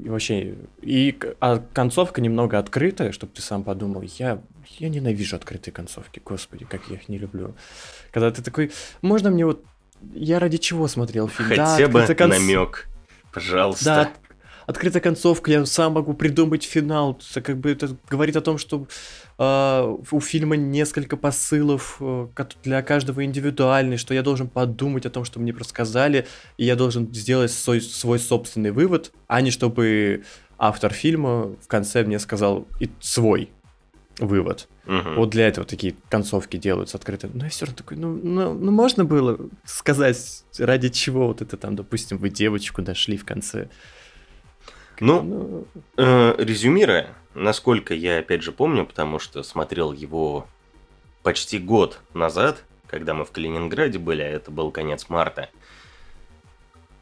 И 0.04 0.10
вообще, 0.10 0.56
и 0.82 1.18
а 1.40 1.64
концовка 1.74 2.22
немного 2.22 2.60
открытая, 2.60 3.12
чтобы 3.12 3.34
ты 3.34 3.42
сам 3.42 3.64
подумал. 3.64 4.02
Я, 4.02 4.42
я 4.78 4.90
ненавижу 4.90 5.36
открытые 5.36 5.74
концовки, 5.74 6.22
господи, 6.24 6.66
как 6.66 6.82
я 6.90 6.96
их 6.96 7.10
не 7.10 7.18
люблю. 7.18 7.56
Когда 8.12 8.32
ты 8.32 8.42
такой, 8.42 8.72
можно 9.02 9.30
мне 9.30 9.46
вот, 9.46 9.64
я 10.14 10.40
ради 10.40 10.58
чего 10.58 10.88
смотрел 10.88 11.28
фильм? 11.28 11.56
Да, 11.56 11.76
Хотя 11.76 11.88
бы 11.88 12.02
открытая 12.02 12.28
конц- 12.30 12.40
намек. 12.40 12.88
Пожалуйста. 13.34 13.86
да, 13.86 14.12
открытая 14.66 15.02
концовка, 15.02 15.52
я 15.52 15.66
сам 15.66 15.94
могу 15.94 16.14
придумать 16.14 16.64
финал. 16.64 17.20
Это 17.32 17.42
как 17.42 17.58
бы 17.58 17.72
это 17.72 17.96
говорит 18.10 18.36
о 18.36 18.42
том, 18.42 18.58
что 18.58 18.88
э, 19.38 19.96
у 20.12 20.20
фильма 20.20 20.56
несколько 20.56 21.18
посылов 21.18 21.98
э, 22.00 22.28
для 22.64 22.82
каждого 22.82 23.24
индивидуальный, 23.24 23.98
что 23.98 24.14
я 24.14 24.22
должен 24.22 24.48
подумать 24.48 25.06
о 25.06 25.10
том, 25.10 25.26
что 25.26 25.40
мне 25.40 25.54
рассказали, 25.54 26.28
и 26.58 26.66
я 26.66 26.76
должен 26.76 27.14
сделать 27.14 27.52
свой, 27.52 27.82
свой 27.82 28.20
собственный 28.20 28.72
вывод, 28.72 29.12
а 29.28 29.42
не 29.42 29.52
чтобы 29.52 30.24
автор 30.58 30.94
фильма 30.94 31.56
в 31.62 31.68
конце 31.68 32.04
мне 32.04 32.20
сказал 32.20 32.68
и 32.80 32.90
свой 33.00 33.50
вывод. 34.20 34.68
Мгм. 34.86 35.16
Вот 35.16 35.30
для 35.32 35.48
этого 35.48 35.66
такие 35.66 35.96
концовки 36.10 36.58
делаются 36.58 36.98
открытые. 36.98 37.32
Но 37.34 37.46
я 37.46 37.50
все 37.50 37.66
равно 37.66 37.78
такой, 37.78 37.98
ну, 37.98 38.14
ну, 38.14 38.54
ну 38.54 38.72
можно 38.72 39.04
было 39.04 39.38
сказать, 39.66 40.44
ради 40.58 40.90
чего 40.90 41.28
вот 41.28 41.42
это 41.42 41.58
там, 41.58 41.76
допустим, 41.76 42.18
вы 42.18 42.30
девочку 42.30 42.82
нашли 42.82 43.18
в 43.18 43.26
конце. 43.26 43.70
Ну, 45.00 45.22
Ну, 45.22 45.68
Э, 45.98 46.36
резюмируя, 46.38 47.16
насколько 47.34 47.94
я 47.94 48.20
опять 48.20 48.42
же 48.42 48.52
помню, 48.52 48.86
потому 48.86 49.20
что 49.20 49.44
смотрел 49.44 49.94
его 49.94 50.48
почти 51.24 51.58
год 51.58 52.00
назад, 52.14 52.64
когда 52.88 53.14
мы 53.14 53.26
в 53.26 53.32
Калининграде 53.32 53.98
были, 54.00 54.22
а 54.22 54.30
это 54.30 54.52
был 54.52 54.72
конец 54.72 55.08
марта. 55.10 55.50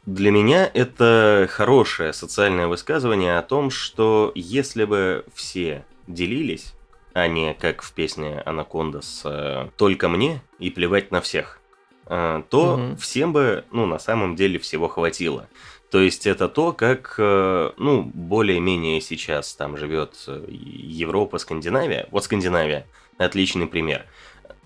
Для 0.06 0.30
меня 0.30 0.70
это 0.72 1.48
хорошее 1.50 2.12
социальное 2.12 2.66
высказывание 2.66 3.38
о 3.38 3.42
том, 3.42 3.70
что 3.70 4.32
если 4.34 4.84
бы 4.84 5.24
все 5.34 5.84
делились, 6.06 6.74
а 7.14 7.26
не 7.26 7.54
как 7.54 7.82
в 7.82 7.92
песне 7.92 8.42
Анакондас 8.44 9.22
э, 9.24 9.68
«Только 9.76 10.08
мне 10.08 10.42
и 10.58 10.68
плевать 10.70 11.10
на 11.10 11.20
всех», 11.20 11.60
э, 12.06 12.42
то 12.50 12.76
Мгм. 12.76 12.96
всем 12.98 13.32
бы, 13.32 13.64
ну, 13.70 13.86
на 13.86 13.98
самом 13.98 14.36
деле 14.36 14.58
всего 14.58 14.88
хватило. 14.88 15.48
То 15.94 16.00
есть 16.00 16.26
это 16.26 16.48
то, 16.48 16.72
как, 16.72 17.14
э, 17.18 17.70
ну, 17.76 18.02
более-менее 18.02 19.00
сейчас 19.00 19.54
там 19.54 19.76
живет 19.76 20.16
э, 20.26 20.44
Европа, 20.48 21.38
Скандинавия. 21.38 22.08
Вот 22.10 22.24
Скандинавия, 22.24 22.84
отличный 23.16 23.68
пример. 23.68 24.04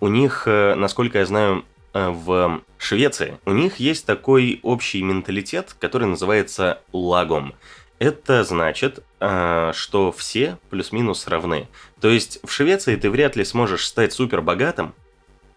У 0.00 0.08
них, 0.08 0.44
э, 0.46 0.74
насколько 0.74 1.18
я 1.18 1.26
знаю, 1.26 1.66
в 1.92 2.62
Швеции, 2.78 3.38
у 3.44 3.52
них 3.52 3.76
есть 3.76 4.06
такой 4.06 4.60
общий 4.62 5.02
менталитет, 5.02 5.76
который 5.78 6.08
называется 6.08 6.80
лагом. 6.94 7.52
Это 7.98 8.42
значит, 8.44 9.04
что 9.18 10.14
все 10.16 10.56
плюс-минус 10.70 11.26
равны. 11.26 11.68
То 12.00 12.08
есть 12.08 12.40
в 12.42 12.50
Швеции 12.50 12.96
ты 12.96 13.10
вряд 13.10 13.36
ли 13.36 13.44
сможешь 13.44 13.86
стать 13.86 14.14
супер 14.14 14.40
богатым, 14.40 14.94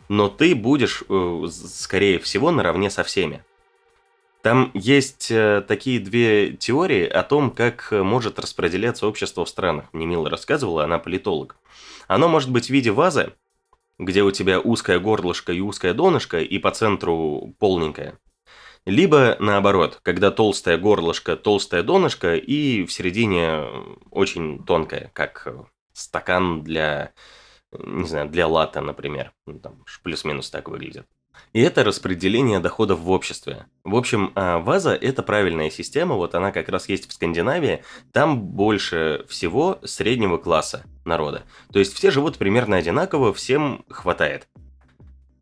но 0.10 0.28
ты 0.28 0.54
будешь, 0.54 1.04
скорее 1.50 2.20
всего, 2.20 2.52
наравне 2.52 2.90
со 2.90 3.04
всеми. 3.06 3.42
Там 4.42 4.72
есть 4.74 5.30
э, 5.30 5.64
такие 5.68 6.00
две 6.00 6.54
теории 6.54 7.06
о 7.06 7.22
том, 7.22 7.52
как 7.52 7.90
э, 7.92 8.02
может 8.02 8.40
распределяться 8.40 9.06
общество 9.06 9.46
в 9.46 9.50
странах. 9.50 9.86
Мне 9.94 10.08
Мила 10.08 10.30
рассказывала, 10.30 10.84
она 10.84 10.98
политолог. 10.98 11.58
Оно 12.08 12.28
может 12.28 12.52
быть 12.52 12.66
в 12.66 12.70
виде 12.72 12.92
вазы, 12.92 13.34
где 14.00 14.24
у 14.24 14.32
тебя 14.32 14.60
узкое 14.60 15.00
горлышко 15.00 15.54
и 15.54 15.60
узкое 15.60 15.94
донышко, 15.94 16.40
и 16.40 16.58
по 16.58 16.72
центру 16.72 17.54
полненькое. 17.60 18.18
Либо 18.86 19.38
наоборот, 19.40 20.00
когда 20.02 20.32
толстое 20.32 20.80
горлышко, 20.80 21.38
толстое 21.38 21.84
донышко, 21.84 22.36
и 22.36 22.84
в 22.86 22.92
середине 22.92 23.46
э, 23.46 23.84
очень 24.10 24.64
тонкое, 24.66 25.12
как 25.14 25.48
стакан 25.94 26.64
для, 26.64 27.14
не 27.72 28.08
знаю, 28.08 28.28
для 28.28 28.48
лата, 28.48 28.82
например. 28.82 29.34
Ну, 29.46 29.60
там 29.60 29.84
плюс-минус 30.02 30.50
так 30.50 30.68
выглядит. 30.68 31.06
И 31.54 31.62
это 31.62 31.84
распределение 31.84 32.60
доходов 32.60 33.00
в 33.00 33.12
обществе. 33.12 33.66
В 33.84 33.96
общем, 33.96 34.32
а, 34.36 34.60
ваза– 34.60 34.94
это 35.02 35.22
правильная 35.22 35.70
система, 35.70 36.16
вот 36.16 36.34
она 36.34 36.52
как 36.52 36.70
раз 36.70 36.88
есть 36.88 37.10
в 37.10 37.14
Скандинавии. 37.14 37.84
Там 38.14 38.42
больше 38.42 39.26
всего 39.28 39.80
среднего 39.84 40.38
класса 40.38 40.84
народа. 41.04 41.44
То 41.74 41.80
есть 41.80 41.94
все 41.94 42.10
живут 42.12 42.38
примерно 42.38 42.78
одинаково, 42.78 43.34
всем 43.34 43.84
хватает. 43.90 44.48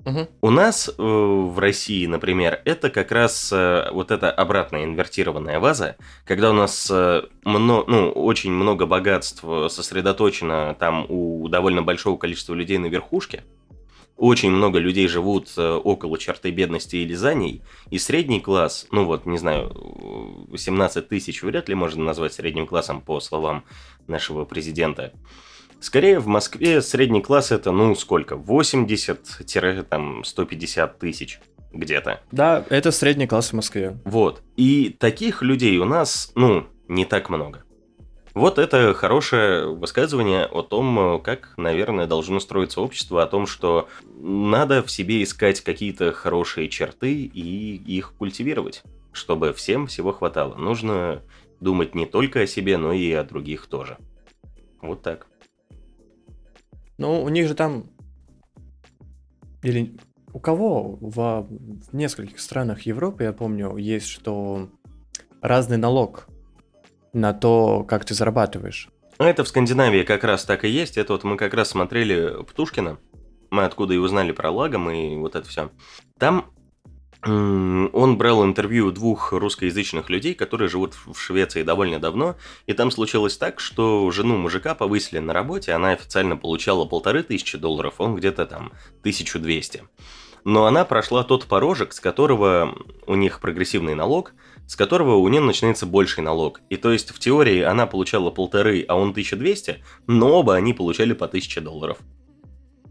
мгм. 0.06 0.28
У 0.42 0.50
нас 0.50 0.90
э, 0.90 0.94
в 0.98 1.60
России, 1.60 2.06
например, 2.08 2.62
это 2.66 2.90
как 2.90 3.12
раз 3.12 3.52
э, 3.54 3.90
вот 3.92 4.10
эта 4.12 4.32
обратная 4.32 4.86
инвертированная 4.86 5.60
ваза, 5.60 5.98
когда 6.26 6.50
у 6.50 6.54
нас 6.54 6.90
э, 6.90 7.22
мно- 7.44 7.84
ну, 7.86 8.10
очень 8.10 8.52
много 8.52 8.86
богатств 8.88 9.44
сосредоточено 9.68 10.76
там 10.80 11.06
у 11.10 11.48
довольно 11.50 11.84
большого 11.84 12.18
количества 12.18 12.54
людей 12.56 12.78
на 12.78 12.88
верхушке. 12.88 13.44
Очень 14.20 14.52
много 14.52 14.80
людей 14.80 15.08
живут 15.08 15.54
э, 15.56 15.72
около 15.72 16.18
черты 16.18 16.52
бедности 16.52 16.98
или 16.98 17.14
за 17.14 17.34
ней, 17.34 17.62
и 17.90 17.98
средний 17.98 18.42
класс, 18.42 18.86
ну 18.92 19.06
вот, 19.06 19.26
не 19.26 19.38
знаю, 19.38 19.72
э, 20.52 20.58
17 20.58 21.08
тысяч 21.08 21.42
вряд 21.42 21.70
ли 21.70 21.76
можно 21.76 22.04
назвать 22.04 22.34
средним 22.34 22.68
классом 22.68 23.00
по 23.00 23.22
словам 23.22 23.64
нашего 24.08 24.44
президента. 24.44 25.14
Скорее, 25.80 26.20
в 26.20 26.28
Москве 26.28 26.82
средний 26.82 27.22
класс 27.22 27.54
это, 27.54 27.72
ну, 27.72 27.96
сколько? 27.96 28.36
80-150 28.36 30.98
тысяч 31.00 31.40
где-то. 31.72 32.20
Да, 32.34 32.66
это 32.70 32.92
средний 32.92 33.28
класс 33.28 33.52
в 33.52 33.54
Москве. 33.54 33.98
Вот. 34.04 34.44
И 34.58 34.94
таких 35.00 35.42
людей 35.42 35.78
у 35.78 35.86
нас, 35.86 36.34
ну, 36.36 36.68
не 36.90 37.06
так 37.06 37.30
много. 37.30 37.64
Вот 38.40 38.58
это 38.58 38.94
хорошее 38.94 39.68
высказывание 39.76 40.46
о 40.46 40.62
том, 40.62 41.22
как, 41.22 41.56
наверное, 41.58 42.08
должно 42.08 42.40
строиться 42.40 42.80
общество, 42.80 43.22
о 43.22 43.28
том, 43.28 43.46
что 43.46 43.90
надо 44.16 44.82
в 44.82 44.90
себе 44.90 45.22
искать 45.24 45.60
какие-то 45.60 46.14
хорошие 46.14 46.70
черты 46.70 47.14
и 47.14 47.76
их 47.76 48.14
культивировать, 48.14 48.84
чтобы 49.12 49.52
всем 49.52 49.88
всего 49.88 50.14
хватало. 50.14 50.56
Нужно 50.56 51.22
думать 51.60 51.96
не 51.96 52.06
только 52.06 52.40
о 52.40 52.48
себе, 52.48 52.78
но 52.78 52.94
и 52.94 53.12
о 53.12 53.26
других 53.26 53.68
тоже. 53.68 53.98
Вот 54.82 55.02
так. 55.02 55.28
Ну, 56.98 57.22
у 57.22 57.28
них 57.28 57.46
же 57.46 57.56
там... 57.56 57.88
Или 59.64 59.98
у 60.32 60.40
кого 60.40 60.98
во- 61.02 61.42
в 61.42 61.92
нескольких 61.92 62.40
странах 62.40 62.84
Европы, 62.84 63.24
я 63.24 63.34
помню, 63.34 63.76
есть, 63.76 64.08
что 64.08 64.70
разный 65.42 65.76
налог 65.76 66.29
на 67.14 67.34
то, 67.34 67.84
как 67.84 68.06
ты 68.06 68.14
зарабатываешь. 68.14 68.90
А 69.18 69.26
это 69.26 69.44
в 69.44 69.48
Скандинавии 69.48 70.04
как 70.04 70.24
раз 70.24 70.46
так 70.46 70.64
и 70.64 70.70
есть. 70.70 70.98
Это 70.98 71.14
вот 71.14 71.24
мы 71.24 71.36
как 71.38 71.54
раз 71.54 71.70
смотрели 71.70 72.44
Птушкина. 72.44 72.98
Мы 73.52 73.66
откуда 73.66 73.94
и 73.94 73.98
узнали 73.98 74.32
про 74.32 74.50
Лагом 74.52 74.90
и 74.90 75.16
вот 75.18 75.36
это 75.36 75.48
все. 75.48 75.72
Там 76.18 76.52
он 77.22 78.18
брал 78.18 78.46
интервью 78.46 78.92
двух 78.92 79.34
русскоязычных 79.34 80.10
людей, 80.10 80.34
которые 80.34 80.70
живут 80.70 80.94
в 80.94 81.20
Швеции 81.20 81.64
довольно 81.64 82.00
давно. 82.00 82.38
И 82.66 82.72
там 82.72 82.92
случилось 82.92 83.38
так, 83.38 83.60
что 83.60 84.10
жену 84.12 84.38
мужика 84.38 84.74
повысили 84.74 85.20
на 85.20 85.34
работе. 85.34 85.74
Она 85.74 85.92
официально 85.92 86.38
получала 86.38 86.86
полторы 86.86 87.24
тысячи 87.24 87.58
долларов, 87.58 87.96
он 87.98 88.16
где-то 88.16 88.46
там 88.46 88.72
1200. 89.02 89.84
Но 90.46 90.66
она 90.66 90.86
прошла 90.86 91.26
тот 91.26 91.46
порожек, 91.46 91.92
с 91.92 92.00
которого 92.00 92.74
у 93.06 93.16
них 93.16 93.42
прогрессивный 93.42 93.96
налог, 93.96 94.34
с 94.70 94.76
которого 94.76 95.16
у 95.16 95.28
нее 95.28 95.42
начинается 95.42 95.88
больший 95.88 96.24
налог. 96.24 96.62
И 96.70 96.78
то 96.78 96.92
есть 96.92 97.10
в 97.10 97.18
теории 97.18 97.62
она 97.64 97.88
получала 97.88 98.30
полторы, 98.30 98.86
а 98.88 98.96
он 98.96 99.10
1200, 99.10 99.78
но 100.06 100.30
оба 100.32 100.54
они 100.54 100.74
получали 100.76 101.14
по 101.14 101.26
1000 101.26 101.62
долларов. 101.62 101.98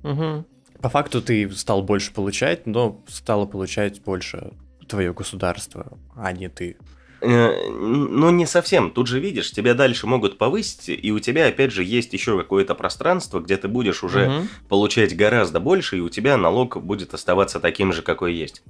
По 0.02 0.88
факту 0.88 1.22
ты 1.22 1.48
стал 1.52 1.82
больше 1.82 2.12
получать, 2.12 2.66
но 2.66 3.00
стало 3.06 3.46
получать 3.46 4.02
больше 4.02 4.50
твое 4.88 5.12
государство, 5.12 5.96
а 6.16 6.32
не 6.32 6.48
ты. 6.48 6.76
Э, 7.20 7.50
Ну, 7.70 8.30
не 8.30 8.46
совсем. 8.46 8.90
Тут 8.90 9.06
же 9.06 9.20
видишь, 9.20 9.52
тебя 9.52 9.74
дальше 9.74 10.08
могут 10.08 10.36
повысить, 10.36 10.88
и 10.88 11.12
у 11.12 11.20
тебя, 11.20 11.46
опять 11.46 11.70
же, 11.72 11.84
есть 11.84 12.12
еще 12.12 12.36
какое-то 12.38 12.74
пространство, 12.74 13.38
где 13.38 13.56
ты 13.56 13.68
будешь 13.68 14.02
уже 14.02 14.28
Мгм. 14.28 14.48
получать 14.68 15.16
гораздо 15.16 15.60
больше, 15.60 15.98
и 15.98 16.00
у 16.00 16.08
тебя 16.08 16.36
налог 16.36 16.82
будет 16.82 17.14
оставаться 17.14 17.60
таким 17.60 17.92
же, 17.92 18.02
какой 18.02 18.34
есть. 18.34 18.62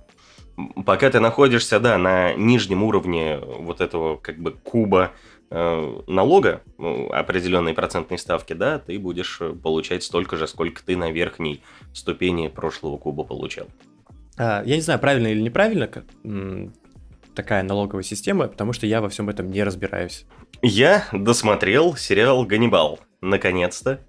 Пока 0.84 1.10
ты 1.10 1.20
находишься, 1.20 1.78
да, 1.80 1.98
на 1.98 2.34
нижнем 2.34 2.82
уровне 2.82 3.38
вот 3.38 3.80
этого 3.80 4.16
как 4.16 4.38
бы 4.38 4.52
куба 4.52 5.12
э, 5.50 6.00
налога, 6.06 6.62
ну, 6.78 7.10
определенной 7.10 7.74
процентной 7.74 8.18
ставки, 8.18 8.52
да, 8.52 8.78
ты 8.78 8.98
будешь 8.98 9.38
э, 9.40 9.52
получать 9.52 10.02
столько 10.02 10.36
же, 10.36 10.46
сколько 10.46 10.84
ты 10.84 10.96
на 10.96 11.10
верхней 11.10 11.62
ступени 11.92 12.48
прошлого 12.48 12.96
куба 12.96 13.24
получал. 13.24 13.66
А, 14.36 14.62
я 14.64 14.74
не 14.74 14.82
знаю, 14.82 14.98
правильно 14.98 15.28
или 15.28 15.40
неправильно 15.40 15.88
такая 17.34 17.62
налоговая 17.62 18.02
система, 18.02 18.48
потому 18.48 18.72
что 18.72 18.86
я 18.86 19.00
во 19.00 19.08
всем 19.08 19.28
этом 19.28 19.50
не 19.50 19.62
разбираюсь. 19.62 20.26
Я 20.60 21.04
досмотрел 21.12 21.94
сериал 21.94 22.44
«Ганнибал», 22.44 22.98
наконец-то. 23.20 24.00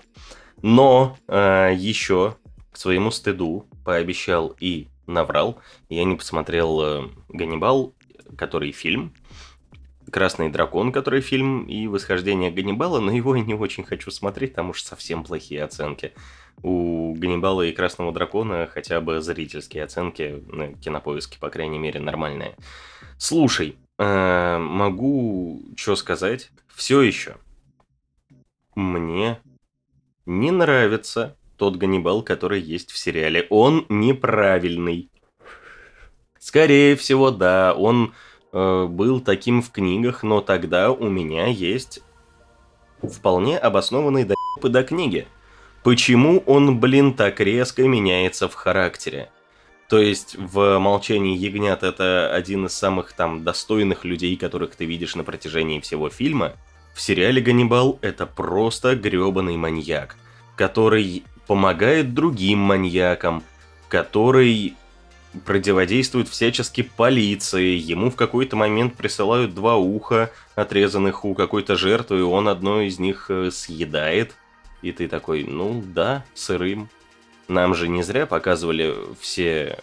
Но 0.63 1.15
э, 1.27 1.73
еще 1.75 2.35
к 2.71 2.77
своему 2.77 3.11
стыду 3.11 3.65
пообещал 3.85 4.55
и 4.59 4.87
наврал. 5.09 5.59
Я 5.89 6.03
не 6.03 6.15
посмотрел 6.15 6.81
э, 6.81 7.09
«Ганнибал», 7.29 7.93
который 8.37 8.71
фильм, 8.71 9.13
«Красный 10.11 10.49
дракон», 10.49 10.91
который 10.91 11.21
фильм, 11.21 11.65
и 11.65 11.87
«Восхождение 11.87 12.51
Ганнибала», 12.51 12.99
но 12.99 13.11
его 13.11 13.35
я 13.35 13.43
не 13.43 13.53
очень 13.53 13.83
хочу 13.83 14.11
смотреть, 14.11 14.53
там 14.53 14.69
уж 14.69 14.81
совсем 14.81 15.23
плохие 15.23 15.63
оценки. 15.63 16.13
У 16.61 17.15
«Ганнибала» 17.15 17.63
и 17.63 17.71
«Красного 17.71 18.11
дракона» 18.11 18.67
хотя 18.71 19.01
бы 19.01 19.21
зрительские 19.21 19.83
оценки 19.83 20.43
на 20.47 20.73
кинопоиске, 20.73 21.39
по 21.39 21.49
крайней 21.49 21.79
мере, 21.79 21.99
нормальные. 21.99 22.55
Слушай, 23.17 23.77
э, 23.97 24.57
могу 24.57 25.61
что 25.75 25.95
сказать? 25.95 26.51
Все 26.67 27.01
еще. 27.01 27.37
Мне 28.75 29.39
не 30.25 30.51
нравится 30.51 31.35
тот 31.59 31.75
Ганнибал, 31.75 32.23
который 32.23 32.61
есть 32.61 32.91
в 32.91 32.97
сериале. 32.97 33.45
Он 33.49 33.85
неправильный. 33.89 35.09
Скорее 36.39 36.95
всего, 36.95 37.31
да, 37.31 37.75
он 37.77 38.13
э, 38.53 38.85
был 38.85 39.19
таким 39.19 39.61
в 39.61 39.71
книгах, 39.71 40.23
но 40.23 40.41
тогда 40.41 40.91
у 40.91 41.09
меня 41.09 41.47
есть 41.47 42.01
вполне 43.03 43.57
обоснованный 43.57 44.23
доебы 44.23 44.69
до 44.69 44.83
книги. 44.83 45.27
Почему 45.83 46.39
он, 46.45 46.79
блин, 46.79 47.13
так 47.13 47.39
резко 47.39 47.83
меняется 47.83 48.47
в 48.47 48.53
характере? 48.53 49.29
То 49.89 49.99
есть 49.99 50.35
в 50.37 50.77
«Молчании 50.77 51.37
ягнят» 51.37 51.83
это 51.83 52.31
один 52.33 52.67
из 52.67 52.73
самых 52.73 53.13
там 53.13 53.43
достойных 53.43 54.05
людей, 54.05 54.35
которых 54.37 54.75
ты 54.75 54.85
видишь 54.85 55.15
на 55.15 55.23
протяжении 55.23 55.79
всего 55.79 56.09
фильма. 56.09 56.53
В 56.93 57.01
сериале 57.01 57.41
«Ганнибал» 57.41 57.97
это 58.01 58.25
просто 58.25 58.95
грёбаный 58.95 59.57
маньяк, 59.57 60.15
который 60.55 61.23
помогает 61.49 62.13
другим 62.13 62.59
маньякам, 62.59 63.43
который 63.87 64.75
противодействует 65.45 66.27
всячески 66.27 66.83
полиции, 66.83 67.75
ему 67.75 68.11
в 68.11 68.15
какой-то 68.15 68.55
момент 68.55 68.93
присылают 68.95 69.55
два 69.55 69.75
уха, 69.75 70.29
отрезанных 70.53 71.25
у 71.25 71.33
какой-то 71.33 71.75
жертвы, 71.75 72.19
и 72.19 72.21
он 72.21 72.47
одно 72.47 72.81
из 72.81 72.99
них 72.99 73.31
э, 73.31 73.49
съедает. 73.49 74.35
И 74.83 74.91
ты 74.91 75.07
такой, 75.07 75.43
ну 75.43 75.83
да, 75.83 76.23
сырым. 76.35 76.87
Нам 77.47 77.73
же 77.73 77.87
не 77.87 78.03
зря 78.03 78.27
показывали 78.27 78.93
все 79.19 79.79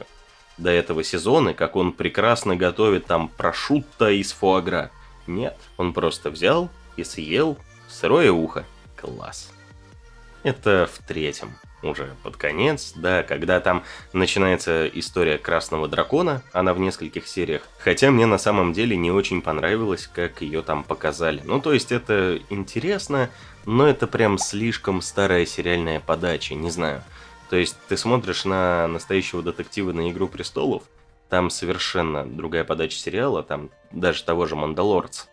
до 0.58 0.70
этого 0.70 1.02
сезоны, 1.02 1.52
как 1.52 1.74
он 1.74 1.90
прекрасно 1.90 2.54
готовит 2.54 3.06
там 3.06 3.26
прошутто 3.26 4.08
из 4.08 4.30
фуагра. 4.30 4.92
Нет, 5.26 5.56
он 5.78 5.94
просто 5.94 6.30
взял 6.30 6.70
и 6.96 7.02
съел 7.02 7.58
сырое 7.88 8.30
ухо. 8.30 8.64
Класс. 8.94 9.50
Это 10.46 10.88
в 10.92 11.04
третьем 11.04 11.56
уже 11.82 12.14
под 12.22 12.36
конец, 12.36 12.92
да, 12.94 13.24
когда 13.24 13.58
там 13.58 13.82
начинается 14.12 14.86
история 14.86 15.38
Красного 15.38 15.88
Дракона, 15.88 16.40
она 16.52 16.72
в 16.72 16.78
нескольких 16.78 17.26
сериях. 17.26 17.62
Хотя 17.80 18.12
мне 18.12 18.26
на 18.26 18.38
самом 18.38 18.72
деле 18.72 18.96
не 18.96 19.10
очень 19.10 19.42
понравилось, 19.42 20.06
как 20.06 20.42
ее 20.42 20.62
там 20.62 20.84
показали. 20.84 21.42
Ну, 21.44 21.60
то 21.60 21.72
есть 21.72 21.90
это 21.90 22.38
интересно, 22.48 23.28
но 23.64 23.88
это 23.88 24.06
прям 24.06 24.38
слишком 24.38 25.02
старая 25.02 25.46
сериальная 25.46 25.98
подача, 25.98 26.54
не 26.54 26.70
знаю. 26.70 27.02
То 27.50 27.56
есть 27.56 27.76
ты 27.88 27.96
смотришь 27.96 28.44
на 28.44 28.86
настоящего 28.86 29.42
детектива 29.42 29.90
на 29.90 30.08
Игру 30.12 30.28
Престолов, 30.28 30.84
там 31.28 31.50
совершенно 31.50 32.24
другая 32.24 32.62
подача 32.62 32.96
сериала, 32.96 33.42
там 33.42 33.70
даже 33.90 34.22
того 34.22 34.46
же 34.46 34.54
Мандалорца. 34.54 35.26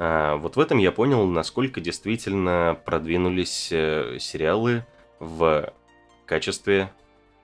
А, 0.00 0.36
вот 0.36 0.56
в 0.56 0.60
этом 0.60 0.78
я 0.78 0.92
понял, 0.92 1.26
насколько 1.26 1.80
действительно 1.80 2.80
продвинулись 2.86 3.68
э, 3.70 4.16
сериалы 4.18 4.86
в 5.18 5.74
качестве 6.24 6.90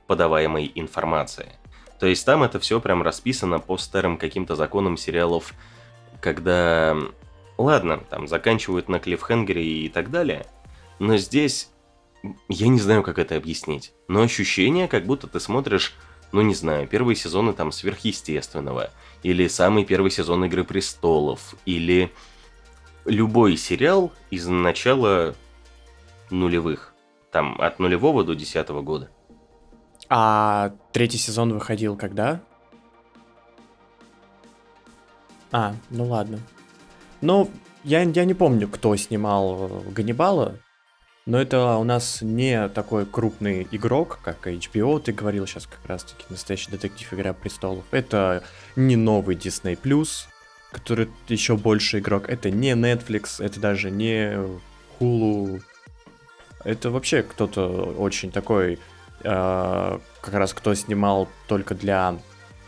подаваемой 0.07 0.73
информации. 0.75 1.53
То 2.01 2.07
есть 2.07 2.25
там 2.25 2.42
это 2.42 2.59
все 2.59 2.81
прям 2.81 3.03
расписано 3.03 3.59
по 3.59 3.77
старым 3.77 4.16
каким-то 4.16 4.55
законам 4.55 4.97
сериалов, 4.97 5.53
когда, 6.23 6.97
ладно, 7.59 7.99
там 8.09 8.27
заканчивают 8.27 8.88
на 8.88 9.01
клиффхенгере 9.01 9.62
и 9.62 9.88
так 9.90 10.11
далее, 10.11 10.47
но 10.99 11.19
здесь 11.19 11.71
я 12.49 12.69
не 12.69 12.81
знаю, 12.81 13.03
как 13.03 13.19
это 13.19 13.37
объяснить, 13.37 13.92
но 14.09 14.23
ощущение, 14.23 14.88
как 14.88 15.05
будто 15.05 15.27
ты 15.27 15.40
смотришь, 15.40 15.95
ну 16.33 16.40
не 16.40 16.55
знаю, 16.55 16.88
первые 16.88 17.16
сезоны 17.16 17.53
там 17.53 17.71
сверхъестественного, 17.71 18.90
или 19.23 19.47
самый 19.47 19.85
первый 19.85 20.11
сезон 20.11 20.47
Игры 20.47 20.64
Престолов, 20.64 21.55
или 21.66 22.11
любой 23.07 23.57
сериал 23.57 24.12
из 24.31 24.47
начала 24.47 25.35
нулевых, 26.31 26.95
там 27.31 27.61
от 27.61 27.79
нулевого 27.79 28.25
до 28.25 28.35
десятого 28.35 28.83
года. 28.83 29.11
А 30.09 30.73
третий 30.92 31.19
сезон 31.19 31.53
выходил 31.53 31.97
когда? 31.97 32.40
А, 35.53 35.75
ну 35.90 36.05
ладно. 36.05 36.38
Ну, 37.21 37.51
я, 37.83 38.03
я 38.03 38.25
не 38.25 38.35
помню, 38.35 38.69
кто 38.69 38.95
снимал 38.97 39.83
Ганнибала, 39.90 40.57
но 41.25 41.40
это 41.40 41.77
у 41.77 41.85
нас 41.85 42.23
не 42.23 42.69
такой 42.69 43.05
крупный 43.05 43.66
игрок, 43.73 44.21
как 44.23 44.47
HBO, 44.47 45.01
ты 45.01 45.12
говорил 45.12 45.47
сейчас 45.47 45.66
как 45.66 45.85
раз-таки, 45.87 46.25
настоящий 46.29 46.71
детектив 46.71 47.12
Игра 47.14 47.33
Престолов. 47.33 47.85
Это 47.90 48.45
не 48.77 48.95
новый 48.95 49.35
Disney+, 49.35 49.77
который 50.77 51.09
еще 51.29 51.57
больше 51.57 52.01
игрок. 52.01 52.29
Это 52.29 52.51
не 52.51 52.73
Netflix, 52.73 53.43
это 53.43 53.59
даже 53.59 53.91
не 53.91 54.39
Hulu. 55.01 55.62
Это 56.65 56.91
вообще 56.91 57.23
кто-то 57.23 57.95
очень 57.97 58.31
такой, 58.31 58.79
э, 59.25 59.99
как 60.21 60.35
раз 60.35 60.53
кто 60.53 60.75
снимал 60.75 61.29
только 61.49 61.75
для 61.75 62.19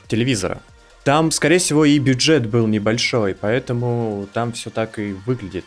телевизора. 0.07 0.63
Там, 1.05 1.31
скорее 1.31 1.59
всего, 1.59 1.85
и 1.85 1.99
бюджет 1.99 2.47
был 2.47 2.67
небольшой, 2.67 3.35
поэтому 3.35 4.27
там 4.33 4.53
все 4.53 4.71
так 4.71 4.99
и 4.99 5.13
выглядит. 5.13 5.67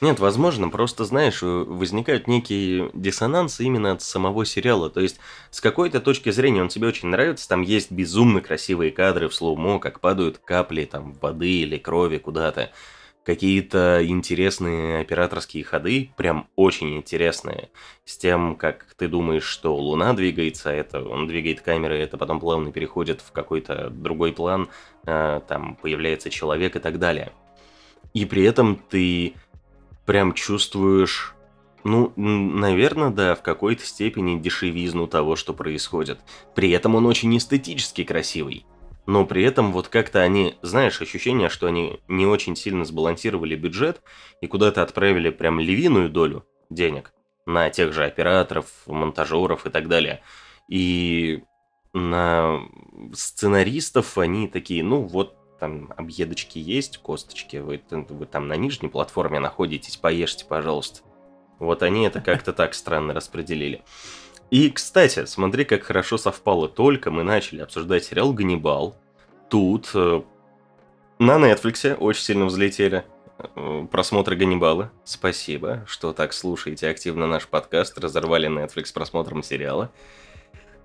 Нет, 0.00 0.20
возможно, 0.20 0.68
просто, 0.68 1.04
знаешь, 1.04 1.42
возникают 1.42 2.28
некие 2.28 2.90
диссонансы 2.94 3.64
именно 3.64 3.92
от 3.92 4.02
самого 4.02 4.44
сериала. 4.44 4.90
То 4.90 5.00
есть, 5.00 5.18
с 5.50 5.60
какой-то 5.60 6.00
точки 6.00 6.30
зрения 6.30 6.62
он 6.62 6.68
тебе 6.68 6.86
очень 6.86 7.08
нравится, 7.08 7.48
там 7.48 7.62
есть 7.62 7.90
безумно 7.90 8.40
красивые 8.40 8.92
кадры 8.92 9.28
в 9.28 9.34
слоумо, 9.34 9.80
как 9.80 9.98
падают 9.98 10.38
капли 10.38 10.84
там 10.84 11.14
воды 11.14 11.50
или 11.50 11.78
крови 11.78 12.18
куда-то. 12.18 12.70
Какие-то 13.24 14.00
интересные 14.06 15.00
операторские 15.00 15.64
ходы, 15.64 16.12
прям 16.16 16.48
очень 16.54 16.96
интересные. 16.96 17.68
С 18.04 18.16
тем, 18.16 18.54
как 18.54 18.86
ты 18.96 19.08
думаешь, 19.08 19.44
что 19.44 19.74
Луна 19.74 20.12
двигается, 20.14 20.70
это 20.70 21.02
он 21.02 21.26
двигает 21.26 21.60
камеры, 21.60 21.98
это 21.98 22.16
потом 22.16 22.38
плавно 22.38 22.70
переходит 22.70 23.20
в 23.20 23.32
какой-то 23.32 23.90
другой 23.90 24.32
план, 24.32 24.68
э, 25.06 25.40
там 25.46 25.76
появляется 25.82 26.30
человек 26.30 26.76
и 26.76 26.78
так 26.78 27.00
далее. 27.00 27.32
И 28.14 28.24
при 28.24 28.44
этом 28.44 28.76
ты 28.76 29.34
прям 30.08 30.32
чувствуешь, 30.32 31.34
ну, 31.84 32.14
наверное, 32.16 33.10
да, 33.10 33.34
в 33.34 33.42
какой-то 33.42 33.84
степени 33.84 34.40
дешевизну 34.40 35.06
того, 35.06 35.36
что 35.36 35.52
происходит. 35.52 36.18
При 36.54 36.70
этом 36.70 36.94
он 36.94 37.04
очень 37.04 37.36
эстетически 37.36 38.04
красивый. 38.04 38.64
Но 39.04 39.26
при 39.26 39.42
этом 39.42 39.70
вот 39.70 39.88
как-то 39.88 40.22
они, 40.22 40.54
знаешь, 40.62 41.02
ощущение, 41.02 41.50
что 41.50 41.66
они 41.66 42.00
не 42.08 42.24
очень 42.24 42.56
сильно 42.56 42.86
сбалансировали 42.86 43.54
бюджет 43.54 44.00
и 44.40 44.46
куда-то 44.46 44.82
отправили 44.82 45.28
прям 45.28 45.60
львиную 45.60 46.08
долю 46.08 46.46
денег 46.70 47.12
на 47.44 47.68
тех 47.68 47.92
же 47.92 48.06
операторов, 48.06 48.66
монтажеров 48.86 49.66
и 49.66 49.70
так 49.70 49.88
далее. 49.88 50.22
И 50.70 51.42
на 51.92 52.60
сценаристов 53.12 54.16
они 54.16 54.48
такие, 54.48 54.82
ну 54.82 55.02
вот 55.02 55.37
там 55.58 55.92
объедочки 55.96 56.58
есть, 56.58 56.98
косточки, 56.98 57.56
вы, 57.56 57.80
вы 57.90 58.26
там 58.26 58.48
на 58.48 58.54
нижней 58.54 58.88
платформе 58.88 59.38
находитесь, 59.38 59.96
поешьте, 59.96 60.44
пожалуйста. 60.44 61.00
Вот 61.58 61.82
они 61.82 62.06
это 62.06 62.20
как-то 62.20 62.52
так 62.52 62.74
странно 62.74 63.14
распределили. 63.14 63.82
И, 64.50 64.70
кстати, 64.70 65.26
смотри, 65.26 65.64
как 65.64 65.82
хорошо 65.82 66.16
совпало. 66.16 66.68
Только 66.68 67.10
мы 67.10 67.22
начали 67.22 67.60
обсуждать 67.60 68.04
сериал 68.04 68.32
«Ганнибал». 68.32 68.96
Тут 69.50 69.90
э, 69.94 70.22
на 71.18 71.36
Netflix 71.36 71.94
очень 71.96 72.22
сильно 72.22 72.46
взлетели 72.46 73.04
э, 73.38 73.86
просмотры 73.90 74.36
Ганнибала. 74.36 74.90
Спасибо, 75.04 75.84
что 75.86 76.12
так 76.12 76.32
слушаете 76.32 76.88
активно 76.88 77.26
наш 77.26 77.46
подкаст, 77.46 77.98
разорвали 77.98 78.48
Netflix 78.48 78.92
просмотром 78.92 79.42
сериала. 79.42 79.90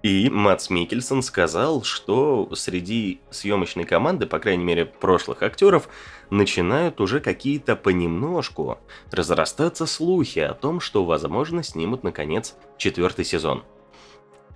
И 0.04 0.30
Матс 0.30 0.70
Микельсон 0.70 1.24
сказал, 1.24 1.84
что 1.84 2.50
среди 2.54 3.22
съемочной 3.32 3.86
команды, 3.86 4.26
по 4.26 4.38
крайней 4.38 4.66
мере, 4.66 4.86
прошлых 4.86 5.42
актеров, 5.42 5.88
начинают 6.30 7.00
уже 7.00 7.22
какие-то 7.22 7.78
понемножку 7.78 8.80
разрастаться 9.12 9.86
слухи 9.86 10.40
о 10.40 10.54
том, 10.54 10.82
что, 10.82 11.06
возможно, 11.06 11.64
снимут, 11.64 12.04
наконец, 12.04 12.56
четвертый 12.78 13.24
сезон. 13.24 13.64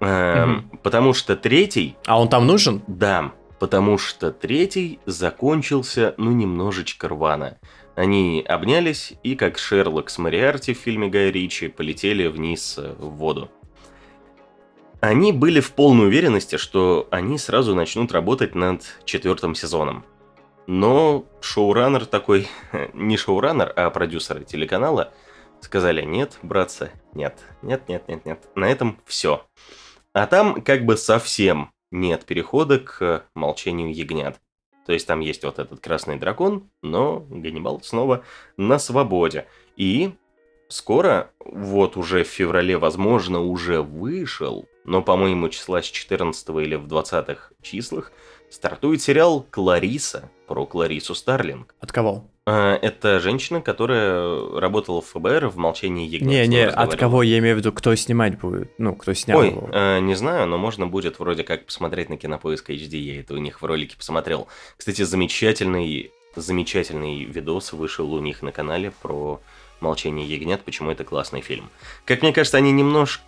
Эм, 0.01 0.69
Потому 0.83 1.13
что 1.13 1.38
третий 1.38 1.95
А 2.05 2.19
он 2.19 2.27
там 2.27 2.45
нужен? 2.45 2.83
да, 2.88 3.31
потому 3.57 3.97
что 3.97 4.31
третий 4.31 4.99
закончился, 5.05 6.13
ну, 6.17 6.31
немножечко 6.31 7.07
рвано. 7.07 7.57
Они 7.95 8.43
обнялись 8.47 9.13
и, 9.23 9.36
как 9.36 9.57
Шерлок 9.57 10.10
с 10.10 10.17
Мариарти 10.17 10.73
в 10.73 10.77
фильме 10.77 11.07
Гая 11.07 11.31
Ричи, 11.31 11.69
полетели 11.69 12.27
вниз 12.27 12.75
э, 12.77 12.93
в 12.99 13.15
воду. 13.15 13.49
Они 14.99 15.31
были 15.31 15.60
в 15.60 15.73
полной 15.73 16.07
уверенности, 16.07 16.55
что 16.57 17.07
они 17.12 17.38
сразу 17.38 17.75
начнут 17.75 18.12
работать 18.12 18.55
над 18.55 18.81
четвертым 19.05 19.53
сезоном. 19.53 20.03
Но 20.65 21.25
шоураннер 21.39 22.05
такой, 22.05 22.47
не 22.93 23.15
шоураннер, 23.15 23.71
а 23.75 23.89
продюсеры 23.91 24.43
телеканала 24.43 25.13
сказали, 25.62 26.01
нет, 26.03 26.39
братцы, 26.41 26.91
нет, 27.13 27.38
нет, 27.62 27.88
нет, 27.88 28.07
нет, 28.07 28.25
нет, 28.25 28.47
на 28.55 28.65
этом 28.65 28.99
все. 29.05 29.45
А 30.13 30.25
там 30.25 30.62
как 30.62 30.83
бы 30.86 30.97
совсем 30.97 31.71
нет 31.91 32.25
перехода 32.25 32.79
к 32.79 33.25
молчанию 33.36 33.93
ягнят. 33.93 34.39
То 34.88 34.93
есть 34.93 35.05
там 35.05 35.19
есть 35.19 35.43
вот 35.43 35.60
этот 35.60 35.79
красный 35.79 36.17
дракон, 36.17 36.69
но 36.81 37.19
Ганнибал 37.29 37.81
снова 37.81 38.23
на 38.55 38.79
свободе. 38.79 39.45
И 39.75 40.13
скоро, 40.69 41.31
вот 41.39 41.97
уже 41.97 42.23
в 42.23 42.27
феврале, 42.27 42.77
возможно, 42.77 43.41
уже 43.41 43.81
вышел, 43.81 44.67
но, 44.88 45.02
по-моему, 45.02 45.50
числа 45.50 45.82
с 45.82 45.86
14 45.86 46.50
или 46.50 46.76
в 46.76 46.88
20 46.88 47.38
числах, 47.62 48.12
стартует 48.50 49.02
сериал 49.02 49.45
«Клариса» 49.52 50.32
про 50.47 50.65
Кларису 50.65 51.13
Старлинг. 51.13 51.76
От 51.82 51.91
кого? 51.91 52.26
А, 52.45 52.76
Это 52.82 53.19
женщина, 53.19 53.60
которая 53.60 54.60
работала 54.60 55.02
в 55.02 55.08
ФБР 55.08 55.47
в 55.47 55.58
молчании 55.58 56.08
ягнят. 56.08 56.30
Не, 56.30 56.47
не, 56.47 56.65
от 56.65 56.95
кого 56.95 57.21
я 57.21 57.38
имею 57.39 57.56
в 57.56 57.60
виду, 57.60 57.73
кто 57.73 57.93
снимать 57.95 58.39
будет? 58.39 58.71
Ну, 58.78 58.95
кто 58.95 59.13
снял 59.13 59.39
Ой, 59.39 59.50
его. 59.50 59.69
э, 59.73 60.00
не 60.00 60.15
знаю, 60.15 60.47
но 60.47 60.58
можно 60.58 60.88
будет 60.88 61.19
вроде 61.19 61.43
как 61.43 61.65
посмотреть 61.65 62.08
на 62.08 62.15
Кинопоиск 62.15 62.69
HD, 62.69 62.95
я 62.95 63.19
это 63.19 63.34
у 63.34 63.38
них 63.38 63.62
в 63.62 63.65
ролике 63.65 63.97
посмотрел. 63.97 64.47
Кстати, 64.78 65.02
замечательный, 65.02 66.13
замечательный 66.38 67.26
видос 67.26 67.73
вышел 67.73 68.13
у 68.13 68.21
них 68.21 68.41
на 68.41 68.54
канале 68.54 68.93
про 69.02 69.41
«Молчание 69.82 70.26
ягнят», 70.26 70.63
почему 70.63 70.91
это 70.91 71.04
классный 71.04 71.41
фильм. 71.41 71.69
Как 72.06 72.21
мне 72.21 72.32
кажется, 72.32 72.58
они 72.58 72.71
немножко 72.71 73.21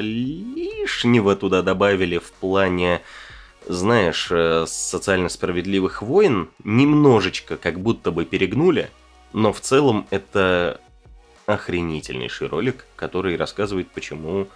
лишнего 0.00 1.36
туда 1.36 1.62
добавили 1.62 2.18
в 2.18 2.32
плане, 2.32 3.00
знаешь, 3.66 4.28
э, 4.30 4.64
социально 4.66 5.28
справедливых 5.28 6.02
войн, 6.02 6.48
немножечко 6.64 7.56
как 7.56 7.80
будто 7.80 8.10
бы 8.10 8.24
перегнули, 8.24 8.90
но 9.32 9.52
в 9.52 9.60
целом 9.60 10.06
это 10.10 10.80
охренительнейший 11.46 12.48
ролик, 12.48 12.86
который 12.96 13.36
рассказывает, 13.36 13.90
почему 13.90 14.46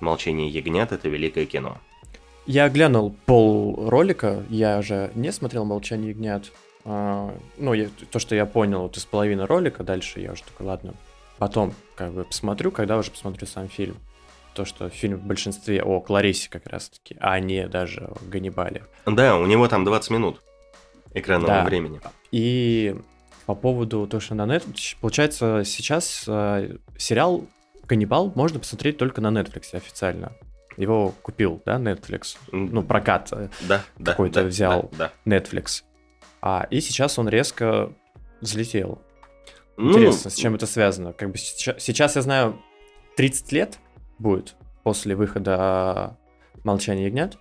«Молчание 0.00 0.48
ягнят»— 0.48 0.92
это 0.92 1.08
великое 1.08 1.44
кино. 1.46 1.78
Я 2.46 2.68
глянул 2.68 3.14
пол 3.26 3.88
ролика, 3.88 4.42
я 4.48 4.80
же 4.82 5.10
не 5.14 5.32
смотрел 5.32 5.64
«Молчание 5.64 6.10
ягнят». 6.10 6.52
А, 6.84 7.34
ну, 7.58 7.74
я- 7.74 7.90
то, 8.10 8.18
что 8.18 8.34
я 8.34 8.46
понял 8.46 8.82
вот 8.82 8.96
из 8.96 9.04
половины 9.04 9.44
ролика, 9.46 9.84
дальше 9.84 10.20
я 10.20 10.32
уже 10.32 10.42
такой, 10.44 10.66
ладно, 10.66 10.94
потом 11.40 11.74
как 11.96 12.12
бы 12.12 12.24
посмотрю, 12.24 12.70
когда 12.70 12.98
уже 12.98 13.10
посмотрю 13.10 13.46
сам 13.48 13.68
фильм. 13.68 13.96
То, 14.54 14.64
что 14.64 14.88
фильм 14.90 15.16
в 15.16 15.22
большинстве 15.24 15.82
о 15.82 16.00
Кларисе 16.00 16.50
как 16.50 16.66
раз-таки, 16.66 17.16
а 17.18 17.38
не 17.40 17.66
даже 17.66 18.02
о 18.02 18.16
Ганнибале. 18.26 18.84
Да, 19.06 19.36
у 19.38 19.46
него 19.46 19.66
там 19.68 19.84
20 19.84 20.10
минут 20.10 20.42
экранного 21.14 21.54
Да. 21.54 21.64
времени. 21.64 22.00
И 22.30 22.94
по 23.46 23.54
поводу 23.54 24.06
того, 24.06 24.20
что 24.20 24.34
на 24.34 24.42
Netflix, 24.44 24.96
получается, 25.00 25.62
сейчас 25.64 26.24
э, 26.26 26.76
сериал 26.98 27.46
«Ганнибал» 27.88 28.32
можно 28.34 28.58
посмотреть 28.58 28.98
только 28.98 29.20
на 29.20 29.28
Netflix 29.28 29.72
официально. 29.74 30.32
Его 30.76 31.14
купил, 31.22 31.62
да, 31.64 31.76
Netflix? 31.76 32.36
Ну, 32.52 32.82
прокат 32.82 33.28
э, 33.32 33.48
да, 33.62 33.82
да, 33.98 34.10
какой-то 34.12 34.42
да, 34.42 34.46
взял. 34.48 34.90
Да, 34.98 35.12
Netflix. 35.24 35.84
А, 36.42 36.66
и 36.70 36.80
сейчас 36.80 37.18
он 37.18 37.28
резко 37.28 37.92
взлетел. 38.40 39.00
Да. 39.80 39.88
Интересно, 39.88 40.20
Ну, 40.24 40.30
с 40.30 40.34
чем 40.34 40.54
это 40.54 40.66
связано? 40.66 41.12
Как 41.12 41.30
бы 41.30 41.38
сейчас, 41.38 41.82
сейчас 41.82 42.16
я 42.16 42.22
знаю, 42.22 42.60
30 43.16 43.52
лет 43.52 43.78
будет 44.18 44.54
после 44.82 45.16
выхода 45.16 46.16
«Молчание 46.64 47.06
ягнят». 47.06 47.38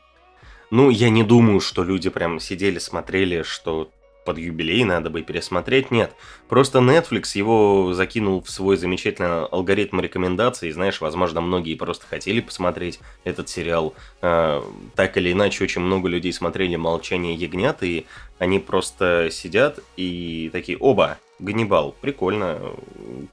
Ну, 0.72 0.90
я 0.90 1.10
не 1.10 1.24
думаю, 1.24 1.60
что 1.60 1.84
люди 1.84 2.10
прям 2.10 2.40
сидели, 2.40 2.78
смотрели, 2.80 3.42
что 3.42 3.92
под 4.26 4.38
юбилей 4.38 4.84
надо 4.84 5.10
бы 5.10 5.24
пересмотреть. 5.24 5.90
Нет, 5.90 6.14
просто 6.48 6.80
Netflix 6.80 7.32
его 7.34 7.94
закинул 7.94 8.44
в 8.44 8.50
свой 8.52 8.78
замечательный 8.78 9.46
алгоритм 9.46 10.00
рекомендаций. 10.02 10.72
Знаешь, 10.72 11.02
возможно, 11.02 11.42
многие 11.42 11.74
просто 11.74 12.06
хотели 12.06 12.40
посмотреть 12.40 13.00
этот 13.24 13.50
сериал. 13.50 13.96
А, 14.22 14.64
так 14.96 15.18
или 15.18 15.32
иначе, 15.32 15.64
очень 15.64 15.82
много 15.82 16.08
людей 16.08 16.32
смотрели 16.32 16.76
«Молчание 16.76 17.34
ягнят», 17.34 17.82
и 17.82 18.06
они 18.40 18.60
просто 18.60 19.30
сидят 19.32 19.80
и 19.98 20.50
такие, 20.52 20.78
оба, 20.78 21.20
Ганнибал, 21.40 21.96
прикольно. 22.02 22.60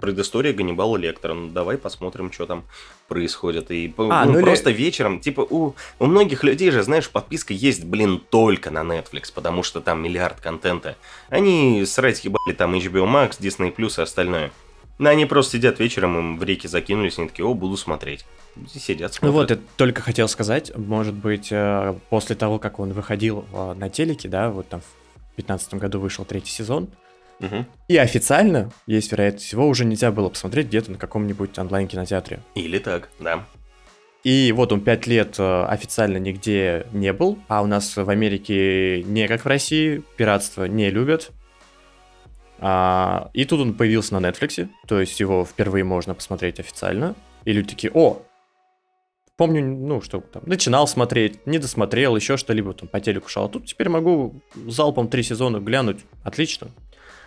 Предыстория 0.00 0.52
Ганнибала 0.52 0.96
Лектора. 0.96 1.34
Ну, 1.34 1.48
давай 1.48 1.76
посмотрим, 1.76 2.30
что 2.30 2.46
там 2.46 2.64
происходит. 3.08 3.70
И 3.70 3.92
А, 3.98 4.24
ну, 4.24 4.32
ну 4.32 4.40
просто 4.40 4.70
вечером, 4.70 5.20
типа, 5.20 5.40
у, 5.40 5.74
у 5.98 6.06
многих 6.06 6.44
людей 6.44 6.70
же, 6.70 6.82
знаешь, 6.82 7.10
подписка 7.10 7.52
есть, 7.52 7.84
блин, 7.84 8.22
только 8.30 8.70
на 8.70 8.80
Netflix, 8.80 9.32
потому 9.34 9.62
что 9.62 9.80
там 9.80 10.02
миллиард 10.02 10.40
контента. 10.40 10.96
Они 11.28 11.84
срать 11.84 12.24
ебали 12.24 12.54
там 12.56 12.74
HBO 12.74 13.06
Max, 13.06 13.40
Disney 13.40 13.74
Plus 13.74 13.98
и 13.98 14.02
остальное. 14.02 14.52
Но 14.98 15.10
они 15.10 15.26
просто 15.26 15.58
сидят 15.58 15.78
вечером, 15.78 16.18
им 16.18 16.38
в 16.38 16.42
реки 16.44 16.66
закинулись, 16.68 17.18
они 17.18 17.28
такие, 17.28 17.44
о, 17.46 17.52
буду 17.54 17.76
смотреть. 17.76 18.24
И 18.74 18.78
сидят, 18.78 19.12
Ну 19.20 19.30
смотрят. 19.30 19.50
вот, 19.50 19.50
я 19.50 19.58
только 19.76 20.00
хотел 20.00 20.26
сказать, 20.28 20.74
может 20.76 21.12
быть, 21.14 21.48
э, 21.50 21.94
после 22.08 22.34
того, 22.36 22.58
как 22.58 22.78
он 22.80 22.92
выходил 22.92 23.44
э, 23.52 23.74
на 23.74 23.90
телеке, 23.90 24.28
да, 24.28 24.48
вот 24.50 24.68
там 24.68 24.80
в 24.80 25.36
2015 25.36 25.74
году 25.74 26.00
вышел 26.00 26.24
третий 26.24 26.50
сезон, 26.52 26.88
Мгм. 27.38 27.66
и 27.88 27.98
официально, 27.98 28.72
есть 28.86 29.12
вероятность, 29.12 29.52
его 29.52 29.68
уже 29.68 29.84
нельзя 29.84 30.10
было 30.10 30.30
посмотреть 30.30 30.68
где-то 30.68 30.92
на 30.92 30.96
каком-нибудь 30.98 31.58
онлайн-кинотеатре. 31.58 32.40
Или 32.54 32.78
так, 32.78 33.10
да. 33.20 33.44
И 34.24 34.50
вот 34.56 34.72
он 34.72 34.80
пять 34.80 35.06
лет 35.06 35.36
э, 35.38 35.64
официально 35.64 36.16
нигде 36.16 36.86
не 36.92 37.12
был, 37.12 37.38
а 37.48 37.62
у 37.62 37.66
нас 37.66 37.94
в 37.96 38.08
Америке 38.08 39.02
не 39.02 39.28
как 39.28 39.44
в 39.44 39.46
России, 39.46 40.02
пиратство 40.16 40.64
не 40.64 40.88
любят. 40.90 41.30
А, 42.58 43.30
и 43.34 43.44
тут 43.44 43.60
он 43.60 43.74
появился 43.74 44.18
на 44.18 44.26
Netflix, 44.26 44.68
то 44.86 45.00
есть 45.00 45.20
его 45.20 45.44
впервые 45.44 45.84
можно 45.84 46.14
посмотреть 46.14 46.60
официально. 46.60 47.14
И 47.44 47.52
люди 47.52 47.68
такие, 47.68 47.92
о, 47.94 48.22
помню, 49.36 49.64
ну, 49.64 50.00
что 50.00 50.20
там, 50.20 50.42
начинал 50.46 50.88
смотреть, 50.88 51.46
не 51.46 51.58
досмотрел, 51.58 52.16
еще 52.16 52.36
что-либо 52.36 52.72
там 52.72 52.88
по 52.88 53.00
телеку 53.00 53.28
шел. 53.28 53.44
А 53.44 53.48
тут 53.48 53.66
теперь 53.66 53.88
могу 53.88 54.40
залпом 54.54 55.08
три 55.08 55.22
сезона 55.22 55.60
глянуть. 55.60 56.04
Отлично. 56.24 56.68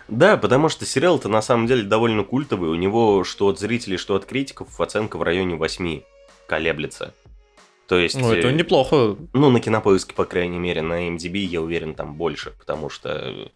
Да, 0.08 0.36
потому 0.36 0.68
что 0.68 0.84
сериал-то 0.84 1.28
на 1.28 1.40
самом 1.40 1.66
деле 1.66 1.84
довольно 1.84 2.24
культовый. 2.24 2.70
У 2.70 2.74
него 2.74 3.22
что 3.22 3.46
от 3.46 3.60
зрителей, 3.60 3.96
что 3.96 4.16
от 4.16 4.24
критиков 4.24 4.80
оценка 4.80 5.16
в 5.16 5.22
районе 5.22 5.54
8 5.54 6.02
колеблется. 6.48 7.14
То 7.86 7.98
есть... 7.98 8.16
Ну, 8.16 8.32
это 8.32 8.48
э, 8.48 8.52
неплохо. 8.52 9.16
Ну, 9.32 9.50
на 9.50 9.60
кинопоиске, 9.60 10.14
по 10.14 10.24
крайней 10.24 10.58
мере, 10.58 10.82
на 10.82 11.08
MDB, 11.08 11.38
я 11.38 11.60
уверен, 11.60 11.94
там 11.94 12.14
больше, 12.14 12.52
потому 12.58 12.88
что, 12.88 13.50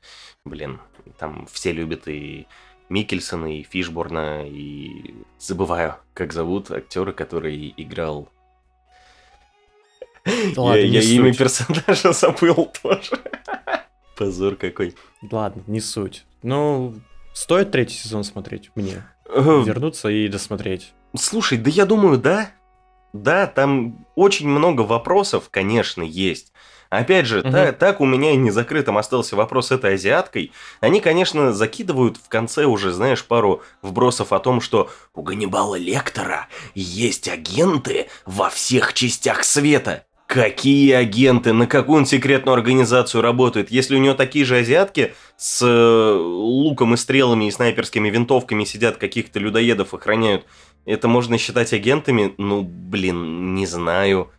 блин, 0.45 0.81
там 1.19 1.47
все 1.51 1.73
любят 1.73 2.09
и 2.09 2.47
Микельсона, 2.89 3.59
и 3.59 3.63
Фишборна, 3.63 4.47
и 4.47 5.15
забываю, 5.39 5.97
как 6.13 6.33
зовут 6.33 6.71
актера, 6.71 7.13
который 7.13 7.73
играл. 7.77 8.29
Ладно, 10.57 10.79
я 10.79 11.01
я 11.01 11.01
имя 11.01 11.35
персонажа 11.35 12.13
забыл 12.13 12.73
тоже. 12.83 13.21
Позор 14.17 14.57
какой. 14.57 14.95
Ладно, 15.31 15.63
не 15.67 15.81
суть. 15.81 16.25
Ну, 16.43 16.95
стоит 17.33 17.73
третий 17.73 17.97
сезон 17.97 18.25
смотреть 18.25 18.71
мне? 18.75 19.05
Э, 19.27 19.63
Вернуться 19.65 20.09
и 20.09 20.29
досмотреть. 20.29 20.93
Слушай, 21.17 21.59
да 21.59 21.71
я 21.71 21.85
думаю, 21.85 22.19
да. 22.19 22.51
Да, 23.13 23.47
там 23.47 24.07
очень 24.15 24.49
много 24.49 24.83
вопросов, 24.83 25.49
конечно, 25.51 26.03
есть. 26.03 26.53
Опять 26.99 27.27
же, 27.27 27.41
Мгм. 27.41 27.53
та- 27.53 27.73
так 27.73 28.01
у 28.01 28.07
меня 28.07 28.33
и 28.33 28.37
не 28.37 28.51
закрытым 28.51 28.99
остался 28.99 29.37
вопрос 29.37 29.69
с 29.69 29.71
этой 29.73 29.95
азиаткой. 29.95 30.53
Они, 30.81 31.01
конечно, 31.01 31.53
закидывают 31.53 32.17
в 32.17 32.29
конце 32.29 32.65
уже, 32.65 32.93
знаешь, 32.93 33.25
пару 33.25 33.63
вбросов 33.83 34.33
о 34.33 34.39
том, 34.39 34.61
что 34.61 34.91
У 35.15 35.23
Ганнибала 35.23 35.77
Лектора 35.77 36.49
есть 36.75 37.29
агенты 37.29 38.07
во 38.27 38.51
всех 38.51 38.93
частях 38.95 39.45
света. 39.45 40.05
какие 40.27 40.93
агенты, 40.93 41.53
на 41.53 41.67
какую 41.69 41.99
он 41.99 42.07
секретную 42.07 42.55
организацию 42.55 43.21
работает. 43.23 43.71
Если 43.71 43.95
у 43.95 44.01
него 44.01 44.15
такие 44.15 44.45
же 44.45 44.57
азиатки 44.57 45.15
с 45.37 45.63
э, 45.63 46.13
луком 46.19 46.95
и 46.95 46.97
стрелами 46.97 47.45
и 47.45 47.51
снайперскими 47.53 48.09
винтовками 48.11 48.65
сидят, 48.65 48.97
каких-то 48.97 49.39
людоедов 49.39 49.95
охраняют, 49.95 50.45
Это 50.87 51.09
можно 51.09 51.39
считать 51.39 51.73
агентами? 51.73 52.35
Ну, 52.37 52.63
блин, 52.63 53.55
не 53.55 53.65
знаю. 53.67 54.31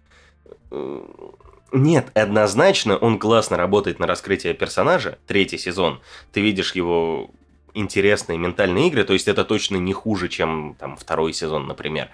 Нет, 1.72 2.12
однозначно 2.14 2.96
он 2.98 3.20
классно 3.20 3.58
работает 3.58 4.00
на 4.00 4.08
раскрытие 4.08 4.54
персонажа, 4.54 5.18
третий 5.28 5.58
сезон. 5.58 6.00
Ты 6.32 6.42
видишь 6.42 6.76
его 6.76 7.30
интересные 7.74 8.38
ментальные 8.38 8.88
игры, 8.88 9.04
то 9.04 9.14
есть 9.14 9.28
это 9.28 9.44
точно 9.44 9.76
не 9.78 9.92
хуже, 9.92 10.30
чем 10.30 10.76
там 10.80 10.96
второй 10.96 11.34
сезон, 11.34 11.68
например. 11.68 12.10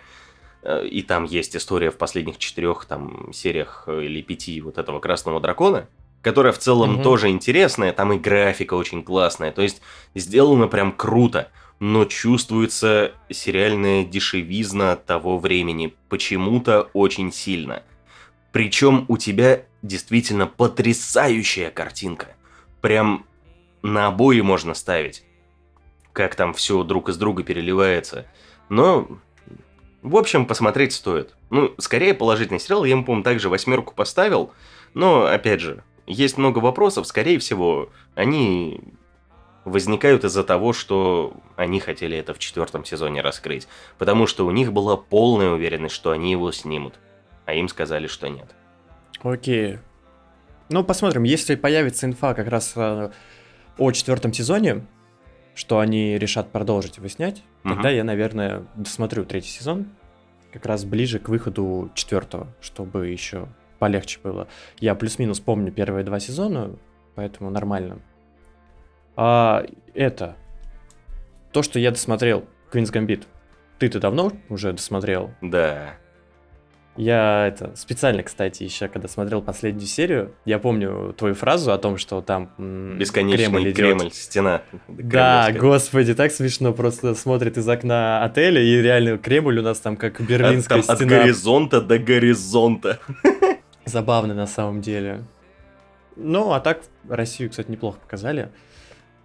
Э, 0.63 0.85
И 0.87 1.03
там 1.03 1.25
есть 1.25 1.55
история 1.55 1.91
в 1.91 1.97
последних 1.97 2.37
четырех 2.39 2.85
там 2.85 3.31
сериях 3.33 3.83
э, 3.87 4.03
или 4.05 4.21
пяти 4.21 4.59
вот 4.61 4.77
этого 4.79 4.99
Красного 4.99 5.39
Дракона, 5.39 5.87
которая 6.23 6.53
в 6.53 6.57
целом 6.57 6.93
Мгм. 6.93 7.03
тоже 7.03 7.29
интересная, 7.29 7.93
там 7.93 8.13
и 8.13 8.17
графика 8.17 8.73
очень 8.75 9.03
классная, 9.03 9.51
то 9.51 9.61
есть 9.61 9.81
сделано 10.15 10.67
прям 10.67 10.91
круто, 10.91 11.49
но 11.79 12.05
чувствуется 12.05 13.11
сериальная 13.29 14.03
дешевизна 14.05 14.95
того 14.95 15.37
времени 15.37 15.93
почему-то 16.09 16.89
очень 16.93 17.31
сильно. 17.31 17.83
Причем 18.51 19.05
у 19.07 19.17
тебя 19.17 19.63
действительно 19.81 20.47
потрясающая 20.47 21.71
картинка. 21.71 22.35
Прям 22.81 23.25
на 23.81 24.07
обои 24.07 24.41
можно 24.41 24.73
ставить. 24.73 25.23
Как 26.13 26.35
там 26.35 26.53
все 26.53 26.83
друг 26.83 27.09
из 27.09 27.17
друга 27.17 27.43
переливается. 27.43 28.27
Но, 28.69 29.07
в 30.01 30.15
общем, 30.17 30.45
посмотреть 30.45 30.93
стоит. 30.93 31.35
Ну, 31.49 31.73
скорее 31.77 32.13
положительный 32.13 32.59
сериал. 32.59 32.83
Я 32.83 32.91
ему, 32.91 33.05
по-моему, 33.05 33.23
также 33.23 33.49
восьмерку 33.49 33.93
поставил. 33.93 34.51
Но, 34.93 35.25
опять 35.25 35.61
же, 35.61 35.83
есть 36.05 36.37
много 36.37 36.59
вопросов. 36.59 37.07
Скорее 37.07 37.39
всего, 37.39 37.89
они 38.15 38.81
возникают 39.63 40.25
из-за 40.25 40.43
того, 40.43 40.73
что 40.73 41.33
они 41.55 41.79
хотели 41.79 42.17
это 42.17 42.33
в 42.33 42.39
четвертом 42.39 42.83
сезоне 42.83 43.21
раскрыть. 43.21 43.67
Потому 43.97 44.27
что 44.27 44.45
у 44.45 44.51
них 44.51 44.73
была 44.73 44.97
полная 44.97 45.51
уверенность, 45.51 45.95
что 45.95 46.11
они 46.11 46.31
его 46.31 46.51
снимут. 46.51 46.95
А 47.45 47.53
им 47.53 47.67
сказали, 47.67 48.07
что 48.07 48.27
нет. 48.27 48.47
Окей. 49.21 49.79
Ну, 50.69 50.83
посмотрим, 50.83 51.23
если 51.23 51.55
появится 51.55 52.05
инфа 52.07 52.33
как 52.33 52.47
раз 52.47 52.73
э, 52.75 53.11
о 53.77 53.91
четвертом 53.91 54.31
сезоне, 54.33 54.85
что 55.53 55.79
они 55.79 56.17
решат 56.17 56.51
продолжить 56.51 56.97
его 56.97 57.07
снять, 57.07 57.43
Мгм. 57.63 57.75
тогда 57.75 57.89
я, 57.89 58.03
наверное, 58.03 58.65
досмотрю 58.75 59.25
третий 59.25 59.49
сезон, 59.49 59.87
как 60.53 60.65
раз 60.65 60.85
ближе 60.85 61.19
к 61.19 61.29
выходу 61.29 61.91
четвертого, 61.93 62.47
чтобы 62.61 63.07
еще 63.09 63.47
полегче 63.79 64.19
было. 64.23 64.47
Я 64.79 64.95
плюс-минус 64.95 65.39
помню 65.39 65.71
первые 65.71 66.03
два 66.05 66.19
сезона, 66.19 66.71
поэтому 67.15 67.49
нормально. 67.49 67.99
А 69.15 69.65
это, 69.93 70.37
то, 71.51 71.63
что 71.63 71.79
я 71.79 71.91
досмотрел, 71.91 72.45
Queen's 72.71 72.91
Gambit, 72.93 73.25
ты-то 73.77 73.99
давно 73.99 74.31
уже 74.49 74.71
досмотрел? 74.71 75.31
Да. 75.41 75.95
Я 76.97 77.47
это 77.47 77.73
специально, 77.77 78.21
кстати, 78.21 78.63
еще 78.63 78.89
когда 78.89 79.07
смотрел 79.07 79.41
последнюю 79.41 79.87
серию, 79.87 80.35
я 80.43 80.59
помню 80.59 81.13
твою 81.17 81.35
фразу 81.35 81.71
о 81.71 81.77
том, 81.77 81.97
что 81.97 82.21
там 82.21 82.51
м, 82.57 82.97
Бесконечный 82.97 83.45
Кремль 83.45 83.73
Кремль, 83.73 84.01
идет. 84.03 84.15
стена. 84.15 84.61
Да, 84.89 85.51
господи, 85.53 86.13
так 86.13 86.33
смешно, 86.33 86.73
просто 86.73 87.15
смотрит 87.15 87.57
из 87.57 87.67
окна 87.69 88.23
отеля, 88.25 88.61
и 88.61 88.81
реально 88.81 89.17
Кремль 89.17 89.59
у 89.59 89.61
нас 89.61 89.79
там 89.79 89.95
как 89.95 90.19
От, 90.19 90.25
берлинская 90.27 90.81
там 90.81 90.91
от 90.93 90.97
стена. 90.97 91.17
горизонта 91.19 91.79
до 91.81 91.97
горизонта. 91.97 92.99
Забавно 93.85 94.33
на 94.33 94.45
самом 94.47 94.81
деле. 94.81 95.23
Ну, 96.17 96.51
а 96.51 96.59
так 96.59 96.81
Россию, 97.07 97.49
кстати, 97.51 97.71
неплохо 97.71 97.99
показали. 98.01 98.49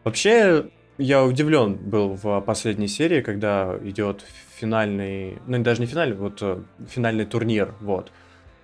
Вообще, 0.04 0.66
я 0.98 1.24
удивлен 1.24 1.74
был 1.74 2.10
в 2.14 2.40
последней 2.42 2.86
серии, 2.88 3.22
когда 3.22 3.76
идет 3.82 4.24
финальный, 4.56 5.38
ну 5.46 5.62
даже 5.62 5.80
не 5.80 5.86
финальный, 5.86 6.16
вот 6.16 6.38
э, 6.40 6.62
финальный 6.88 7.26
турнир, 7.26 7.74
вот, 7.80 8.10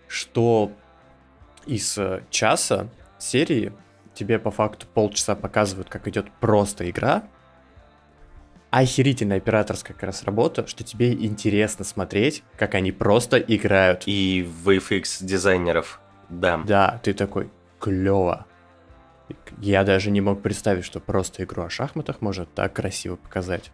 что 0.08 0.72
из 1.66 1.96
э, 1.98 2.22
часа 2.30 2.88
серии 3.18 3.72
тебе 4.14 4.38
по 4.38 4.50
факту 4.50 4.86
полчаса 4.92 5.34
показывают, 5.34 5.88
как 5.88 6.08
идет 6.08 6.30
просто 6.40 6.88
игра, 6.90 7.24
охерительная 8.70 9.36
операторская 9.36 9.94
как 9.94 10.04
раз 10.04 10.24
работа, 10.24 10.66
что 10.66 10.82
тебе 10.82 11.12
интересно 11.12 11.84
смотреть, 11.84 12.42
как 12.56 12.74
они 12.74 12.90
просто 12.90 13.38
играют. 13.38 14.04
И 14.06 14.48
VFX 14.64 15.18
дизайнеров. 15.20 16.00
Да. 16.30 16.62
Да, 16.66 17.00
ты 17.02 17.12
такой, 17.12 17.50
клево. 17.78 18.46
Я 19.58 19.84
даже 19.84 20.10
не 20.10 20.22
мог 20.22 20.42
представить, 20.42 20.86
что 20.86 21.00
просто 21.00 21.44
игру 21.44 21.62
о 21.62 21.70
шахматах 21.70 22.22
может 22.22 22.52
так 22.54 22.72
красиво 22.72 23.16
показать. 23.16 23.70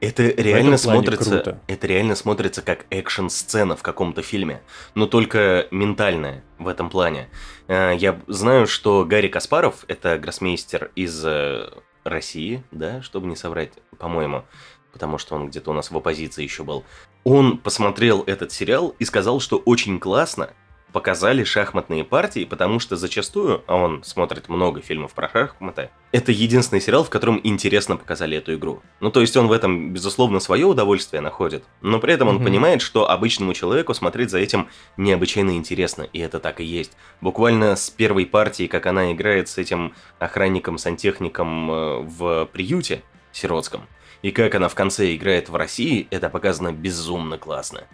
Это 0.00 0.22
реально 0.22 0.76
смотрится. 0.76 1.30
круто. 1.30 1.60
Это 1.66 1.86
реально 1.86 2.14
смотрится 2.14 2.62
как 2.62 2.86
экшн-сцена 2.90 3.76
в 3.76 3.82
каком-то 3.82 4.22
фильме. 4.22 4.62
Но 4.94 5.06
только 5.06 5.66
ментальная 5.70 6.42
в 6.58 6.68
этом 6.68 6.90
плане. 6.90 7.28
Э, 7.68 7.94
Я 7.96 8.18
знаю, 8.26 8.66
что 8.66 9.04
Гарри 9.04 9.28
Каспаров 9.28 9.84
это 9.88 10.18
гроссмейстер 10.18 10.90
из 10.94 11.22
э, 11.24 11.68
России, 12.04 12.62
да, 12.70 13.02
чтобы 13.02 13.26
не 13.26 13.36
соврать, 13.36 13.72
по-моему. 13.98 14.44
Потому 14.92 15.18
что 15.18 15.36
он 15.36 15.48
где-то 15.48 15.70
у 15.70 15.74
нас 15.74 15.90
в 15.90 15.96
оппозиции 15.96 16.42
еще 16.42 16.64
был. 16.64 16.84
Он 17.22 17.58
посмотрел 17.58 18.24
этот 18.26 18.50
сериал 18.50 18.94
и 18.98 19.04
сказал, 19.04 19.38
что 19.40 19.58
очень 19.58 20.00
классно 20.00 20.50
показали 20.92 21.44
шахматные 21.44 22.04
партии, 22.04 22.44
потому 22.44 22.80
что 22.80 22.96
зачастую, 22.96 23.62
а 23.66 23.76
он 23.76 24.02
смотрит 24.04 24.48
много 24.48 24.80
фильмов 24.80 25.12
про 25.12 25.28
шахматы, 25.28 25.90
это 26.12 26.32
единственный 26.32 26.80
сериал, 26.80 27.04
в 27.04 27.10
котором 27.10 27.40
интересно 27.44 27.96
показали 27.96 28.36
эту 28.36 28.54
игру. 28.54 28.82
Ну, 29.00 29.10
то 29.10 29.20
есть 29.20 29.36
он 29.36 29.46
в 29.46 29.52
этом, 29.52 29.92
безусловно, 29.92 30.40
свое 30.40 30.66
удовольствие 30.66 31.20
находит, 31.20 31.64
но 31.80 32.00
при 32.00 32.14
этом 32.14 32.28
он 32.28 32.36
Мгм. 32.36 32.44
понимает, 32.44 32.82
что 32.82 33.08
обычному 33.08 33.54
человеку 33.54 33.94
смотреть 33.94 34.30
за 34.30 34.38
этим 34.38 34.68
необычайно 34.96 35.52
интересно, 35.52 36.02
и 36.12 36.18
это 36.18 36.40
так 36.40 36.60
и 36.60 36.64
есть. 36.64 36.92
Буквально 37.20 37.76
с 37.76 37.90
первой 37.90 38.26
партии, 38.26 38.66
как 38.66 38.86
она 38.86 39.12
играет 39.12 39.48
с 39.48 39.58
этим 39.58 39.94
охранником-сантехником 40.18 41.70
э, 41.70 41.98
в 42.02 42.46
приюте 42.52 43.02
сиротском, 43.32 43.82
и 44.22 44.32
как 44.32 44.54
она 44.54 44.68
в 44.68 44.74
конце 44.74 45.14
играет 45.14 45.48
в 45.48 45.56
России, 45.56 46.06
это 46.10 46.28
показано 46.28 46.72
безумно 46.72 47.38
классно. 47.38 47.84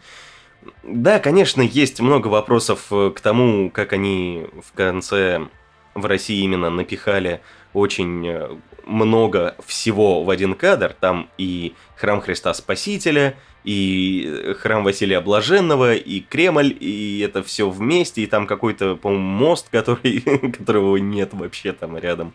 Да, 0.83 1.19
конечно, 1.19 1.63
есть 1.63 2.01
много 2.01 2.29
вопросов 2.29 2.87
э, 2.91 3.13
к 3.15 3.21
тому, 3.21 3.71
как 3.71 3.93
они 3.93 4.47
в 4.63 4.73
конце 4.77 5.49
в 5.95 6.05
России 6.07 6.43
именно 6.43 6.71
напихали 6.71 7.41
очень 7.73 8.27
э, 8.27 8.57
много 8.85 9.57
всего 9.67 10.23
в 10.23 10.31
один 10.31 10.55
кадр. 10.55 10.95
Там 10.99 11.29
и 11.39 11.75
храм 11.97 12.21
Христа 12.21 12.55
Спасителя, 12.55 13.37
и 13.65 14.25
э, 14.27 14.55
храм 14.55 14.85
Василия 14.85 15.21
Блаженного, 15.21 15.95
и 15.95 16.21
Кремль, 16.21 16.77
и 16.79 17.21
это 17.21 17.43
все 17.43 17.69
вместе, 17.69 18.23
и 18.23 18.27
там 18.27 18.47
какой-то, 18.47 18.97
по-моему, 18.97 19.25
мост, 19.25 19.69
который, 19.71 20.21
которого 20.53 20.97
нет 20.97 21.35
вообще 21.35 21.73
там 21.73 21.99
рядом. 21.99 22.33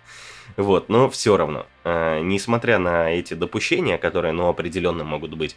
Вот, 0.57 0.89
но 0.89 1.09
все 1.09 1.37
равно, 1.37 1.65
э, 1.85 2.19
несмотря 2.21 2.77
на 2.77 3.09
эти 3.09 3.33
допущения, 3.33 3.97
которые, 3.97 4.33
ну, 4.33 4.49
определенно 4.49 5.05
могут 5.05 5.33
быть, 5.35 5.55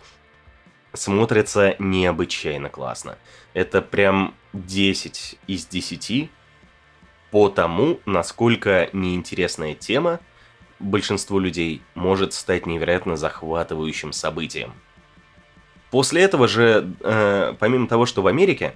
смотрится 0.94 1.76
необычайно 1.78 2.68
классно. 2.68 3.18
Это 3.52 3.82
прям 3.82 4.34
10 4.52 5.38
из 5.46 5.66
10 5.66 6.30
по 7.30 7.48
тому, 7.48 8.00
насколько 8.06 8.88
неинтересная 8.92 9.74
тема 9.74 10.20
большинству 10.78 11.38
людей 11.38 11.82
может 11.94 12.32
стать 12.32 12.66
невероятно 12.66 13.16
захватывающим 13.16 14.12
событием. 14.12 14.72
После 15.90 16.22
этого 16.22 16.48
же, 16.48 16.92
э, 17.00 17.54
помимо 17.58 17.86
того, 17.86 18.06
что 18.06 18.22
в 18.22 18.26
Америке 18.26 18.74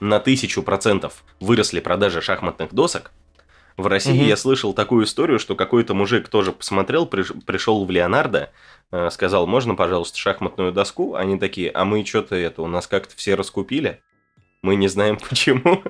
на 0.00 0.20
тысячу 0.20 0.62
процентов 0.62 1.24
выросли 1.40 1.80
продажи 1.80 2.20
шахматных 2.20 2.74
досок, 2.74 3.12
в 3.76 3.86
России 3.86 4.18
Мгм. 4.18 4.26
я 4.28 4.36
слышал 4.36 4.72
такую 4.74 5.04
историю, 5.06 5.38
что 5.38 5.54
какой-то 5.54 5.94
мужик 5.94 6.28
тоже 6.28 6.52
посмотрел, 6.52 7.06
приш- 7.06 7.40
пришел 7.44 7.84
в 7.84 7.90
Леонардо, 7.90 8.50
э, 8.90 9.08
сказал, 9.10 9.46
можно, 9.46 9.74
пожалуйста, 9.74 10.18
шахматную 10.18 10.72
доску? 10.72 11.14
Они 11.14 11.38
такие, 11.38 11.70
а 11.70 11.84
мы 11.84 12.04
что-то 12.04 12.36
это, 12.36 12.62
у 12.62 12.66
нас 12.66 12.86
как-то 12.86 13.14
все 13.16 13.34
раскупили, 13.34 14.00
мы 14.62 14.76
не 14.76 14.88
знаем 14.88 15.18
почему. 15.28 15.82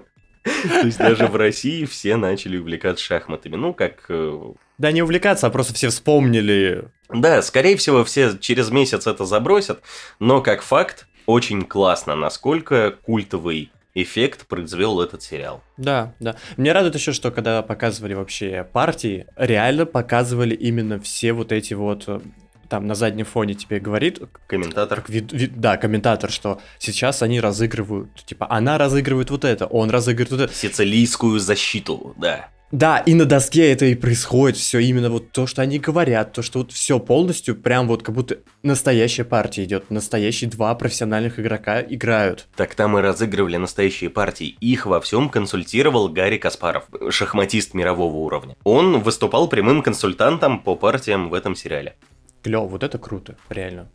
То 0.45 0.87
есть 0.87 0.99
даже 0.99 1.27
в 1.29 1.37
России 1.37 1.85
все 1.85 2.16
начали 2.16 2.57
увлекаться 2.57 3.05
шахматами. 3.05 3.55
Ну, 3.57 3.73
как... 3.75 4.07
э, 4.09 4.40
Да 4.79 4.90
не 4.90 5.01
увлекаться, 5.03 5.47
а 5.47 5.51
просто 5.51 5.73
все 5.75 5.88
вспомнили. 5.90 6.85
Да, 7.09 7.42
скорее 7.42 7.77
всего, 7.77 8.03
все 8.05 8.37
через 8.38 8.71
месяц 8.71 9.07
это 9.07 9.25
забросят, 9.25 9.83
но 10.18 10.40
как 10.40 10.62
факт, 10.62 11.07
очень 11.27 11.62
классно, 11.62 12.16
насколько 12.16 12.90
культовый 13.05 13.71
эффект 13.95 14.47
произвел 14.47 15.01
этот 15.01 15.23
сериал. 15.23 15.63
Да, 15.77 16.15
да. 16.21 16.37
Мне 16.57 16.73
радует 16.73 16.95
еще, 16.95 17.13
что 17.13 17.31
когда 17.31 17.63
показывали 17.63 18.15
вообще 18.15 18.67
партии, 18.73 19.27
реально 19.37 19.87
показывали 19.87 20.55
именно 20.55 20.99
все 21.01 21.33
вот 21.33 21.53
эти 21.53 21.75
вот 21.75 22.05
э, 22.07 22.21
там 22.69 22.87
на 22.87 22.95
заднем 22.95 23.27
фоне 23.27 23.53
тебе 23.55 23.81
говорит, 23.81 24.21
Комментатор. 24.47 25.05
вид- 25.09 25.33
вид- 25.33 25.61
да, 25.61 25.77
комментатор, 25.77 26.31
что 26.31 26.61
сейчас 26.79 27.23
они 27.23 27.39
разыгрывают, 27.41 28.25
типа, 28.25 28.47
она 28.51 28.79
разыгрывает 28.79 29.29
вот 29.31 29.45
это, 29.45 29.67
он 29.67 29.91
разыгрывает 29.91 30.31
вот 30.31 30.41
это. 30.41 30.55
Сицилийскую 30.55 31.39
защиту, 31.39 32.15
да. 32.17 32.49
Да, 32.73 33.01
и 33.01 33.13
на 33.13 33.27
доске 33.27 33.71
это 33.71 33.85
и 33.85 33.95
происходит 33.95 34.57
все 34.57 34.79
именно 34.79 35.11
вот 35.11 35.31
то, 35.31 35.47
что 35.47 35.61
они 35.61 35.79
говорят, 35.79 36.33
то, 36.33 36.41
что 36.41 36.61
вот 36.61 36.73
все 36.73 36.99
полностью 36.99 37.55
прям 37.55 37.87
вот 37.87 38.03
как 38.03 38.15
будто 38.15 38.39
настоящая 38.63 39.25
партия 39.25 39.65
идет, 39.65 39.91
настоящие 39.91 40.49
два 40.49 40.75
профессиональных 40.75 41.39
игрока 41.39 41.83
играют. 41.83 42.49
Так 42.57 42.75
там 42.75 42.97
и 42.97 43.03
разыгрывали 43.03 43.59
настоящие 43.59 44.09
партии. 44.09 44.57
Их 44.61 44.87
во 44.87 45.03
всем 45.03 45.29
консультировал 45.29 46.09
Гарри 46.09 46.39
Каспаров, 46.39 46.85
шахматист 47.11 47.75
мирового 47.75 48.17
уровня. 48.17 48.57
Он 48.65 49.03
выступал 49.03 49.49
прямым 49.49 49.83
консультантом 49.83 50.59
по 50.59 50.75
партиям 50.75 51.29
в 51.29 51.35
этом 51.35 51.55
сериале. 51.55 51.97
Клево, 52.43 52.67
вот 52.67 52.83
это 52.83 52.97
круто, 52.97 53.37
реально. 53.51 53.91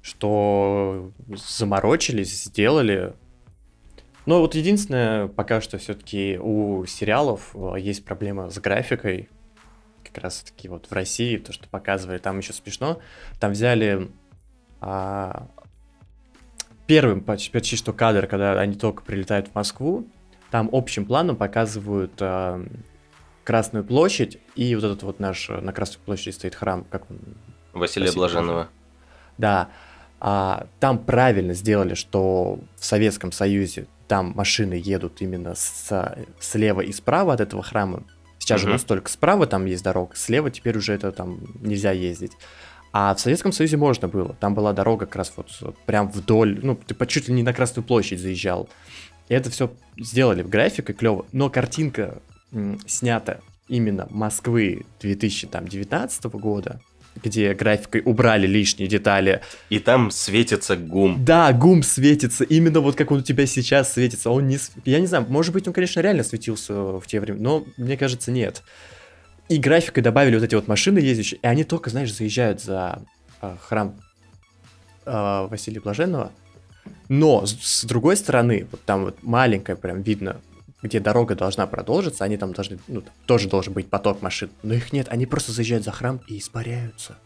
Что 0.00 1.10
заморочились, 1.28 2.44
сделали, 2.44 3.14
но 4.26 4.40
вот 4.40 4.56
единственное, 4.56 5.28
пока 5.28 5.60
что 5.60 5.78
все-таки 5.78 6.38
у 6.40 6.84
сериалов 6.84 7.54
э, 7.54 7.76
есть 7.78 8.04
проблема 8.04 8.50
с 8.50 8.58
графикой. 8.58 9.28
Как 10.04 10.18
раз 10.18 10.40
таки 10.40 10.68
вот 10.68 10.86
в 10.86 10.92
России, 10.92 11.36
то, 11.36 11.52
что 11.52 11.68
показывали, 11.68 12.18
там 12.18 12.38
еще 12.38 12.52
смешно. 12.52 13.00
Там 13.38 13.52
взяли 13.52 14.10
а, 14.80 15.48
первым 16.86 17.20
почти, 17.20 17.50
почти 17.50 17.76
что 17.76 17.92
кадр, 17.92 18.26
когда 18.26 18.58
они 18.58 18.74
только 18.74 19.02
прилетают 19.02 19.48
в 19.48 19.54
Москву. 19.54 20.08
Там 20.50 20.68
общим 20.72 21.06
планом 21.06 21.36
показывают 21.36 22.12
а, 22.20 22.64
Красную 23.44 23.84
площадь 23.84 24.38
и 24.56 24.74
вот 24.74 24.82
этот 24.82 25.04
вот 25.04 25.20
наш 25.20 25.48
на 25.48 25.72
Красной 25.72 26.00
площади 26.04 26.34
стоит 26.34 26.56
храм, 26.56 26.84
как 26.90 27.08
он? 27.08 27.18
Василия 27.72 28.06
Василия 28.06 28.12
Блаженного. 28.12 28.68
Да. 29.38 29.68
А, 30.18 30.66
там 30.80 30.98
правильно 30.98 31.54
сделали, 31.54 31.94
что 31.94 32.58
в 32.76 32.84
Советском 32.84 33.30
Союзе 33.30 33.86
там 34.08 34.32
машины 34.36 34.74
едут 34.74 35.20
именно 35.22 35.54
с, 35.54 36.16
слева 36.40 36.80
и 36.80 36.92
справа 36.92 37.34
от 37.34 37.40
этого 37.40 37.62
храма. 37.62 38.04
Сейчас 38.38 38.60
же 38.60 38.68
у 38.68 38.70
нас 38.72 38.84
только 38.84 39.10
справа 39.10 39.46
там 39.46 39.64
есть 39.66 39.82
дорога, 39.82 40.14
слева 40.14 40.50
теперь 40.50 40.76
уже 40.78 40.92
это 40.92 41.10
там 41.12 41.40
нельзя 41.60 41.90
ездить. 41.90 42.32
А 42.92 43.14
в 43.14 43.20
Советском 43.20 43.52
Союзе 43.52 43.76
можно 43.76 44.08
было. 44.08 44.34
Там 44.40 44.54
была 44.54 44.72
дорога 44.72 45.06
как 45.06 45.16
раз 45.16 45.32
вот 45.36 45.76
прям 45.84 46.08
вдоль, 46.10 46.60
ну, 46.62 46.76
ты 46.76 46.94
по- 46.94 47.06
чуть 47.06 47.28
ли 47.28 47.34
не 47.34 47.42
на 47.42 47.52
Красную 47.52 47.84
площадь 47.84 48.20
заезжал. 48.20 48.68
И 49.28 49.34
это 49.34 49.50
все 49.50 49.72
сделали 49.98 50.42
в 50.42 50.48
графике 50.48 50.92
клево, 50.92 51.26
но 51.32 51.50
картинка 51.50 52.22
м, 52.52 52.78
снята 52.86 53.40
именно 53.68 54.06
Москвы 54.10 54.86
2019 55.00 56.24
года, 56.26 56.80
где 57.22 57.54
графикой 57.54 58.02
убрали 58.04 58.46
лишние 58.46 58.88
детали, 58.88 59.40
И 59.70 59.78
там 59.78 60.10
светится 60.10 60.76
гум. 60.76 61.24
да, 61.24 61.52
гум 61.52 61.82
светится, 61.82 62.44
именно 62.44 62.80
вот 62.80 62.96
как 62.96 63.10
он 63.10 63.18
у 63.18 63.22
тебя 63.22 63.46
сейчас 63.46 63.92
светится. 63.92 64.30
Он 64.30 64.46
не... 64.46 64.58
Я 64.84 65.00
не 65.00 65.06
знаю, 65.06 65.26
может 65.28 65.52
быть, 65.52 65.66
он, 65.66 65.74
конечно, 65.74 66.00
реально 66.00 66.22
светился 66.22 66.74
в 66.74 67.02
те 67.06 67.20
времена, 67.20 67.42
но 67.42 67.66
мне 67.76 67.96
кажется, 67.96 68.30
нет. 68.30 68.62
И 69.48 69.58
графикой 69.58 70.02
добавили 70.02 70.34
вот 70.34 70.44
эти 70.44 70.54
вот 70.54 70.66
машины 70.68 70.98
ездящие, 70.98 71.38
и 71.42 71.46
они 71.46 71.64
только, 71.64 71.90
знаешь, 71.90 72.12
заезжают 72.12 72.60
за 72.60 73.02
а, 73.40 73.56
храм 73.60 73.94
а, 75.04 75.46
Василия 75.46 75.80
Блаженного. 75.80 76.32
Но 77.08 77.46
с, 77.46 77.80
с 77.80 77.84
другой 77.84 78.16
стороны, 78.16 78.66
вот 78.70 78.82
там 78.84 79.04
вот 79.04 79.22
маленькая 79.22 79.76
прям 79.76 80.02
видно, 80.02 80.40
где 80.86 81.00
дорога 81.00 81.34
должна 81.34 81.66
продолжиться, 81.66 82.24
они 82.24 82.36
там 82.36 82.52
должны, 82.52 82.78
ну, 82.88 83.02
тоже 83.26 83.48
должен 83.48 83.72
быть 83.72 83.88
поток 83.88 84.22
машин, 84.22 84.50
но 84.62 84.74
их 84.74 84.92
нет, 84.92 85.08
они 85.10 85.26
просто 85.26 85.52
заезжают 85.52 85.84
за 85.84 85.92
храм 85.92 86.20
и 86.28 86.38
испаряются. 86.38 87.16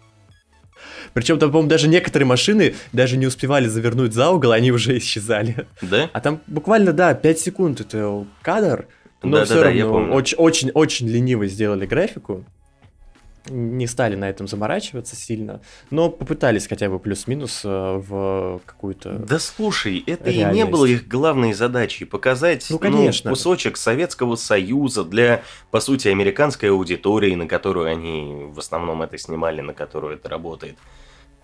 Причем 1.13 1.39
там, 1.39 1.51
по-моему, 1.51 1.69
даже 1.69 1.89
некоторые 1.89 2.27
машины 2.27 2.75
даже 2.93 3.17
не 3.17 3.27
успевали 3.27 3.69
завернуть 3.69 4.15
за 4.15 4.31
угол, 4.31 4.53
они 4.53 4.73
уже 4.73 4.97
исчезали. 4.99 5.67
Да? 5.83 6.09
А 6.13 6.21
там 6.21 6.41
буквально, 6.47 6.93
да, 6.93 7.15
5 7.15 7.39
секунд 7.39 7.81
это 7.81 8.25
кадр, 8.43 8.87
но 9.23 9.31
Да-да-да, 9.39 9.45
все 9.45 9.57
я 9.57 9.83
равно 9.85 9.93
помню. 9.95 10.15
очень, 10.15 10.39
очень, 10.39 10.71
очень 10.71 11.09
лениво 11.09 11.47
сделали 11.47 11.85
графику. 11.87 12.45
Не 13.49 13.87
стали 13.87 14.17
на 14.17 14.29
этом 14.29 14.47
заморачиваться 14.47 15.17
сильно, 15.17 15.61
но 15.91 16.11
попытались 16.11 16.67
хотя 16.69 16.91
бы 16.91 16.99
плюс-минус 16.99 17.63
э, 17.65 17.69
в 17.69 18.61
какую-то... 18.67 19.13
Да 19.19 19.39
слушай, 19.39 20.03
это 20.07 20.31
и 20.31 20.35
не 20.35 20.41
Реальность. 20.41 20.71
было 20.71 20.85
их 20.87 21.09
главной 21.09 21.53
задачей 21.55 22.05
показать 22.05 22.67
Ну, 22.69 22.79
конечно. 22.79 23.31
кусочек 23.31 23.77
Советского 23.77 24.37
Союза 24.37 25.05
для, 25.05 25.43
по 25.71 25.81
сути, 25.81 26.09
американской 26.09 26.71
аудитории, 26.71 27.35
на 27.35 27.47
которую 27.47 27.87
они 27.87 28.47
в 28.53 28.59
основном 28.59 29.03
это 29.03 29.17
снимали, 29.17 29.63
на 29.63 29.73
которую 29.73 30.15
это 30.15 30.29
работает. 30.29 30.77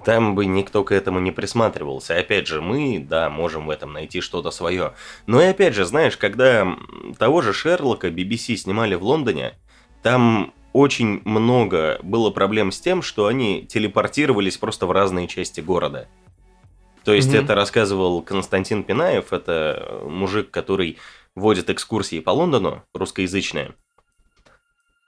Там 0.05 0.35
бы 0.35 0.45
никто 0.47 0.85
к 0.85 0.93
этому 0.93 1.19
не 1.19 1.33
присматривался. 1.33 2.17
Опять 2.17 2.47
же, 2.47 2.61
мы, 2.61 3.05
да, 3.09 3.31
можем 3.31 3.67
в 3.67 3.71
этом 3.71 3.93
найти 3.93 4.21
что-то 4.21 4.51
свое. 4.51 4.93
Но 5.27 5.41
и 5.41 5.47
опять 5.47 5.75
же, 5.75 5.85
знаешь, 5.85 6.17
когда 6.17 6.77
того 7.19 7.41
же 7.41 7.53
Шерлока 7.53 8.09
BBC 8.09 8.57
снимали 8.57 8.95
в 8.95 9.03
Лондоне, 9.03 9.55
там 10.03 10.53
очень 10.77 11.23
много 11.25 11.99
было 12.03 12.31
проблем 12.31 12.71
с 12.71 12.79
тем, 12.79 13.01
что 13.01 13.29
они 13.29 13.65
телепортировались 13.67 14.59
просто 14.59 14.87
в 14.87 14.93
разные 14.93 15.27
части 15.27 15.61
города. 15.63 16.07
То 17.03 17.15
есть 17.15 17.29
Мгм. 17.29 17.45
это 17.45 17.55
рассказывал 17.55 18.21
Константин 18.21 18.83
Пинаев, 18.85 19.33
это 19.33 20.03
мужик, 20.05 20.51
который 20.51 20.99
водит 21.35 21.71
экскурсии 21.71 22.21
по 22.21 22.29
Лондону, 22.31 22.83
русскоязычные. 22.93 23.75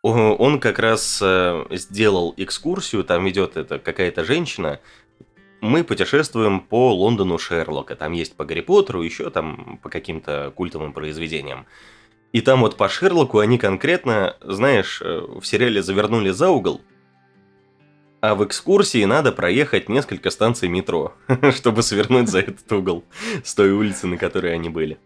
Он 0.00 0.58
как 0.58 0.78
раз 0.78 1.20
э, 1.20 1.66
сделал 1.72 2.32
экскурсию, 2.38 3.04
там 3.04 3.26
ведет 3.26 3.58
это 3.58 3.78
какая-то 3.78 4.24
женщина. 4.24 4.80
Мы 5.60 5.84
путешествуем 5.84 6.60
по 6.60 6.94
Лондону 6.94 7.36
Шерлока. 7.36 7.94
Там 7.94 8.12
есть 8.12 8.36
по 8.36 8.46
Гарри 8.46 8.62
Поттеру, 8.62 9.02
еще 9.02 9.28
там 9.28 9.78
по 9.82 9.90
каким-то 9.90 10.50
культовым 10.56 10.94
произведениям. 10.94 11.66
И 12.32 12.40
там 12.40 12.60
вот 12.60 12.76
по 12.76 12.88
Шерлоку 12.88 13.38
они 13.38 13.58
конкретно, 13.58 14.36
знаешь, 14.42 15.00
э, 15.02 15.20
в 15.40 15.44
сериале 15.44 15.82
завернули 15.82 16.30
за 16.30 16.50
угол, 16.50 16.82
а 18.20 18.34
в 18.34 18.44
экскурсии 18.44 19.04
надо 19.04 19.32
проехать 19.32 19.88
несколько 19.88 20.30
станций 20.30 20.68
метро, 20.68 21.14
чтобы 21.54 21.82
свернуть 21.82 22.28
за 22.28 22.40
этот 22.40 22.70
угол 22.72 23.04
с 23.44 23.54
той 23.54 23.70
улицы, 23.70 24.06
на 24.06 24.18
которой 24.18 24.54
они 24.54 24.68
были. 24.68 24.98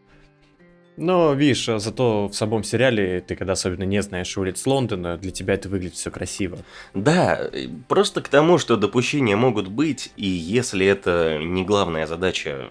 Но, 0.97 1.33
видишь, 1.33 1.69
а 1.69 1.79
зато 1.79 2.29
в 2.29 2.35
самом 2.35 2.65
сериале, 2.65 3.21
ты 3.21 3.35
когда 3.35 3.55
особенно 3.55 3.85
не 3.85 4.03
знаешь 4.03 4.37
улиц 4.37 4.67
Лондона, 4.67 5.17
для 5.17 5.31
тебя 5.31 5.55
это 5.55 5.69
выглядит 5.69 5.95
все 5.95 6.11
красиво. 6.11 6.59
Да, 6.93 7.39
э, 7.53 7.69
просто 7.89 8.21
к 8.21 8.29
тому, 8.29 8.59
что 8.59 8.77
допущения 8.77 9.37
могут 9.37 9.69
быть, 9.69 10.13
и 10.17 10.27
если 10.27 10.85
это 10.85 11.39
не 11.39 11.65
главная 11.65 12.07
задача 12.07 12.71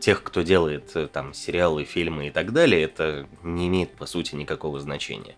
тех, 0.00 0.22
кто 0.22 0.42
делает 0.42 0.90
э, 0.94 1.06
там 1.06 1.34
сериалы, 1.34 1.84
фильмы 1.84 2.28
и 2.28 2.30
так 2.30 2.52
далее, 2.52 2.82
это 2.82 3.26
не 3.42 3.68
имеет 3.68 3.90
по 3.92 4.06
сути 4.06 4.34
никакого 4.34 4.80
значения. 4.80 5.34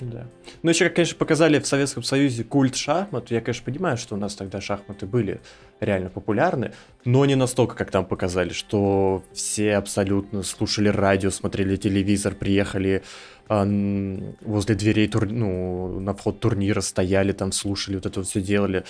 Да. 0.00 0.26
Ну, 0.62 0.70
еще, 0.70 0.86
как, 0.86 0.96
конечно, 0.96 1.16
показали 1.16 1.60
в 1.60 1.66
Советском 1.66 2.02
Союзе 2.02 2.42
культ 2.42 2.74
шахмат. 2.74 3.30
Я, 3.30 3.40
конечно, 3.40 3.64
понимаю, 3.64 3.96
что 3.96 4.16
у 4.16 4.18
нас 4.18 4.34
тогда 4.34 4.60
шахматы 4.60 5.06
были 5.06 5.40
реально 5.80 6.10
популярны, 6.10 6.72
но 7.04 7.24
не 7.24 7.36
настолько, 7.36 7.76
как 7.76 7.90
там 7.92 8.04
показали, 8.04 8.50
что 8.50 9.22
все 9.32 9.76
абсолютно 9.76 10.42
слушали 10.42 10.88
радио, 10.88 11.30
смотрели 11.30 11.76
телевизор, 11.76 12.34
приехали 12.34 13.04
м, 13.48 14.36
возле 14.40 14.74
дверей, 14.74 15.06
тур- 15.06 15.30
ну, 15.30 16.00
на 16.00 16.12
вход 16.12 16.40
турнира 16.40 16.80
стояли 16.80 17.30
там, 17.32 17.52
слушали, 17.52 17.94
вот 17.96 18.06
это 18.06 18.22
все 18.24 18.40
делали. 18.40 18.84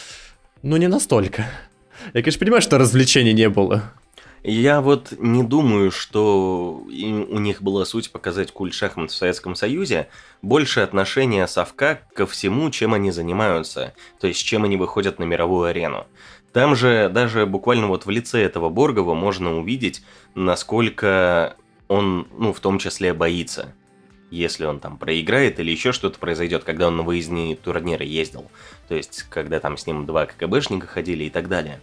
Но 0.62 0.78
не 0.78 0.88
настолько. 0.88 1.44
Я, 2.14 2.22
конечно, 2.22 2.40
понимаю, 2.40 2.62
что 2.62 2.78
развлечений 2.78 3.34
не 3.34 3.50
было. 3.50 3.92
Я 4.46 4.82
вот 4.82 5.14
не 5.18 5.42
думаю, 5.42 5.90
что 5.90 6.82
у 6.84 7.38
них 7.38 7.62
была 7.62 7.86
суть 7.86 8.12
показать 8.12 8.52
культ 8.52 8.74
шахмат 8.74 9.10
в 9.10 9.14
Советском 9.14 9.54
Союзе, 9.54 10.08
больше 10.42 10.80
отношение 10.80 11.46
совка 11.48 12.02
ко 12.14 12.26
всему, 12.26 12.68
чем 12.68 12.92
они 12.92 13.10
занимаются, 13.10 13.94
то 14.20 14.26
есть 14.26 14.44
чем 14.44 14.64
они 14.64 14.76
выходят 14.76 15.18
на 15.18 15.24
мировую 15.24 15.68
арену. 15.70 16.06
Там 16.52 16.76
же 16.76 17.08
даже 17.08 17.46
буквально 17.46 17.86
вот 17.86 18.04
в 18.04 18.10
лице 18.10 18.42
этого 18.42 18.68
Боргова 18.68 19.14
можно 19.14 19.58
увидеть, 19.58 20.04
насколько 20.34 21.56
он, 21.88 22.28
ну, 22.36 22.52
в 22.52 22.60
том 22.60 22.78
числе 22.78 23.14
боится. 23.14 23.74
Если 24.30 24.66
он 24.66 24.78
там 24.78 24.98
проиграет 24.98 25.58
или 25.58 25.70
еще 25.70 25.92
что-то 25.92 26.18
произойдет, 26.18 26.64
когда 26.64 26.88
он 26.88 26.98
на 26.98 27.02
выездные 27.02 27.56
турниры 27.56 28.04
ездил. 28.04 28.50
То 28.88 28.94
есть, 28.94 29.22
когда 29.30 29.58
там 29.58 29.78
с 29.78 29.86
ним 29.86 30.04
два 30.04 30.26
КГБшника 30.26 30.86
ходили 30.86 31.24
и 31.24 31.30
так 31.30 31.48
далее. 31.48 31.80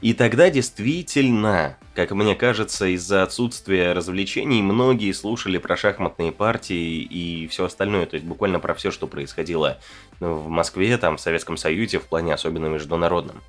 И 0.00 0.14
тогда 0.14 0.48
действительно, 0.50 1.76
как 1.94 2.12
мне 2.12 2.34
кажется, 2.34 2.86
из-за 2.94 3.22
отсутствия 3.22 3.92
развлечений 3.92 4.62
многие 4.62 5.12
слушали 5.12 5.58
про 5.58 5.76
шахматные 5.76 6.32
партии 6.32 7.02
и 7.02 7.46
все 7.48 7.66
остальное, 7.66 8.06
то 8.06 8.14
есть 8.14 8.24
буквально 8.26 8.60
про 8.60 8.74
все, 8.74 8.90
что 8.90 9.06
происходило 9.06 9.78
в 10.18 10.48
Москве, 10.48 10.96
там, 10.96 11.16
в 11.16 11.20
Советском 11.20 11.56
Союзе, 11.56 11.98
в 11.98 12.04
плане 12.04 12.32
особенно 12.32 12.66
международном. 12.66 13.42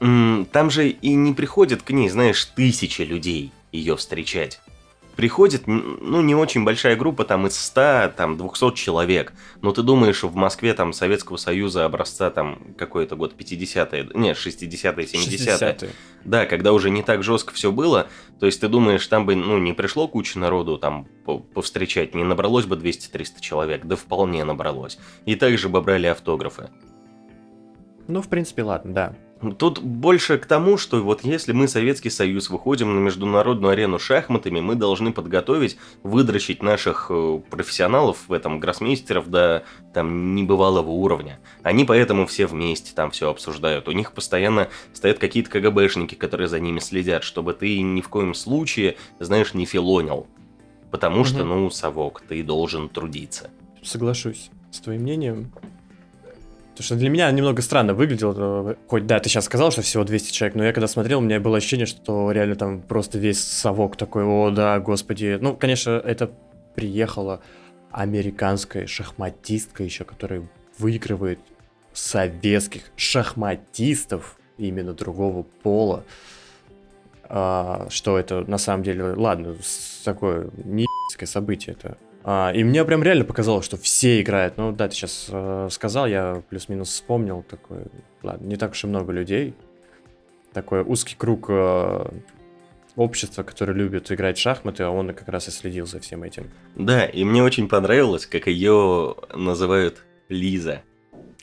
М, 0.00 0.46
Там 0.52 0.70
же 0.70 0.88
и 0.88 1.14
не 1.14 1.32
приходят 1.32 1.82
к 1.82 1.90
ней, 1.90 2.08
знаешь, 2.08 2.44
тысячи 2.44 3.02
людей 3.02 3.52
ее 3.72 3.96
встречать. 3.96 4.60
Приходит, 5.18 5.66
ну, 5.66 6.20
не 6.20 6.36
очень 6.36 6.62
большая 6.62 6.94
группа, 6.94 7.24
там, 7.24 7.48
из 7.48 7.58
100, 7.58 8.12
там, 8.16 8.36
200 8.36 8.76
человек. 8.76 9.32
Но 9.62 9.72
ты 9.72 9.82
думаешь, 9.82 10.22
в 10.22 10.36
Москве, 10.36 10.74
там, 10.74 10.92
Советского 10.92 11.38
Союза 11.38 11.84
образца, 11.84 12.30
там, 12.30 12.60
какой 12.78 13.02
это 13.02 13.16
год, 13.16 13.34
50-е, 13.36 14.10
не, 14.14 14.30
60-е, 14.30 15.06
70-е. 15.06 15.74
60-е. 15.74 15.90
Да, 16.24 16.46
когда 16.46 16.72
уже 16.72 16.90
не 16.90 17.02
так 17.02 17.24
жестко 17.24 17.52
все 17.52 17.72
было, 17.72 18.06
то 18.38 18.46
есть 18.46 18.60
ты 18.60 18.68
думаешь, 18.68 19.04
там 19.08 19.26
бы, 19.26 19.34
ну, 19.34 19.58
не 19.58 19.72
пришло 19.72 20.06
куча 20.06 20.38
народу 20.38 20.78
там 20.78 21.08
по- 21.24 21.40
повстречать, 21.40 22.14
не 22.14 22.22
набралось 22.22 22.66
бы 22.66 22.76
200-300 22.76 23.40
человек, 23.40 23.86
да 23.86 23.96
вполне 23.96 24.44
набралось. 24.44 25.00
И 25.26 25.34
также 25.34 25.68
бы 25.68 25.82
брали 25.82 26.06
автографы. 26.06 26.70
Ну, 28.06 28.22
в 28.22 28.28
принципе, 28.28 28.62
ладно, 28.62 28.94
да. 28.94 29.16
Тут 29.56 29.78
больше 29.80 30.36
к 30.38 30.46
тому, 30.46 30.76
что 30.76 31.00
вот 31.02 31.22
если 31.22 31.52
мы, 31.52 31.68
Советский 31.68 32.10
Союз, 32.10 32.50
выходим 32.50 32.94
на 32.94 32.98
международную 32.98 33.70
арену 33.72 33.98
шахматами, 34.00 34.60
мы 34.60 34.74
должны 34.74 35.12
подготовить, 35.12 35.78
выдрочить 36.02 36.60
наших 36.62 37.06
э, 37.10 37.40
профессионалов 37.48 38.24
в 38.26 38.32
этом, 38.32 38.58
гроссмейстеров 38.58 39.30
до 39.30 39.64
там 39.94 40.34
небывалого 40.34 40.90
уровня. 40.90 41.38
Они 41.62 41.84
поэтому 41.84 42.26
все 42.26 42.46
вместе 42.46 42.92
там 42.94 43.12
все 43.12 43.30
обсуждают. 43.30 43.86
У 43.86 43.92
них 43.92 44.12
постоянно 44.12 44.68
стоят 44.92 45.18
какие-то 45.18 45.50
КГБшники, 45.50 46.16
которые 46.16 46.48
за 46.48 46.58
ними 46.58 46.80
следят, 46.80 47.22
чтобы 47.22 47.52
ты 47.52 47.80
ни 47.80 48.00
в 48.00 48.08
коем 48.08 48.34
случае, 48.34 48.96
знаешь, 49.20 49.54
не 49.54 49.66
филонил. 49.66 50.26
Потому 50.90 51.24
что, 51.24 51.44
Мгм. 51.44 51.48
ну, 51.48 51.70
совок, 51.70 52.22
ты 52.28 52.42
должен 52.42 52.88
трудиться. 52.88 53.50
Соглашусь 53.84 54.50
с 54.72 54.80
твоим 54.80 55.02
мнением. 55.02 55.52
Потому 56.78 56.86
что 56.86 56.94
для 56.94 57.10
меня 57.10 57.28
немного 57.32 57.60
странно 57.60 57.92
выглядело. 57.92 58.76
Хоть, 58.86 59.04
да, 59.04 59.18
ты 59.18 59.28
сейчас 59.28 59.46
сказал, 59.46 59.72
что 59.72 59.82
всего 59.82 60.04
200 60.04 60.30
человек, 60.30 60.54
но 60.54 60.62
я 60.62 60.72
когда 60.72 60.86
смотрел, 60.86 61.18
у 61.18 61.22
меня 61.22 61.40
было 61.40 61.56
ощущение, 61.56 61.86
что 61.86 62.30
реально 62.30 62.54
там 62.54 62.82
просто 62.82 63.18
весь 63.18 63.40
совок 63.40 63.96
такой, 63.96 64.22
о, 64.22 64.50
да, 64.50 64.78
господи. 64.78 65.38
Ну, 65.40 65.56
конечно, 65.56 65.90
это 65.90 66.30
приехала 66.76 67.40
американская 67.90 68.86
шахматистка 68.86 69.82
еще, 69.82 70.04
которая 70.04 70.48
выигрывает 70.78 71.40
советских 71.92 72.92
шахматистов 72.94 74.38
именно 74.56 74.92
другого 74.92 75.42
пола. 75.64 76.04
А, 77.24 77.88
что 77.90 78.16
это 78.20 78.48
на 78.48 78.58
самом 78.58 78.84
деле, 78.84 79.14
ладно, 79.14 79.56
такое 80.04 80.48
не 80.62 80.86
событие 81.24 81.74
это. 81.76 81.98
А, 82.24 82.52
и 82.54 82.64
мне 82.64 82.84
прям 82.84 83.02
реально 83.02 83.24
показалось, 83.24 83.64
что 83.64 83.76
все 83.76 84.20
играют. 84.20 84.56
Ну 84.56 84.72
да, 84.72 84.88
ты 84.88 84.94
сейчас 84.94 85.30
сказал, 85.72 86.06
я 86.06 86.42
плюс-минус 86.48 86.90
вспомнил 86.90 87.42
такой. 87.42 87.84
Ладно, 88.22 88.46
не 88.46 88.56
так 88.56 88.72
уж 88.72 88.84
и 88.84 88.86
много 88.86 89.12
людей. 89.12 89.54
Такой 90.52 90.82
узкий 90.82 91.14
круг 91.16 91.46
э, 91.48 92.06
общества, 92.96 93.42
которое 93.42 93.74
любит 93.74 94.10
играть 94.10 94.38
в 94.38 94.40
шахматы, 94.40 94.82
а 94.82 94.90
он 94.90 95.14
как 95.14 95.28
раз 95.28 95.48
и 95.48 95.50
следил 95.50 95.86
за 95.86 96.00
всем 96.00 96.22
этим. 96.22 96.50
Да, 96.74 97.06
и 97.06 97.24
мне 97.24 97.42
очень 97.42 97.68
понравилось, 97.68 98.26
как 98.26 98.46
ее 98.46 99.14
называют 99.34 100.04
Лиза. 100.28 100.82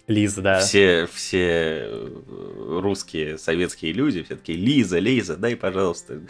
Лиза, 0.08 0.42
да. 0.42 0.60
Все, 0.60 1.08
все 1.12 1.88
э, 1.88 2.80
русские, 2.82 3.38
советские 3.38 3.94
люди 3.94 4.22
все 4.24 4.36
таки 4.36 4.54
Лиза, 4.54 5.00
Лиза, 5.00 5.38
дай, 5.38 5.56
пожалуйста, 5.56 6.22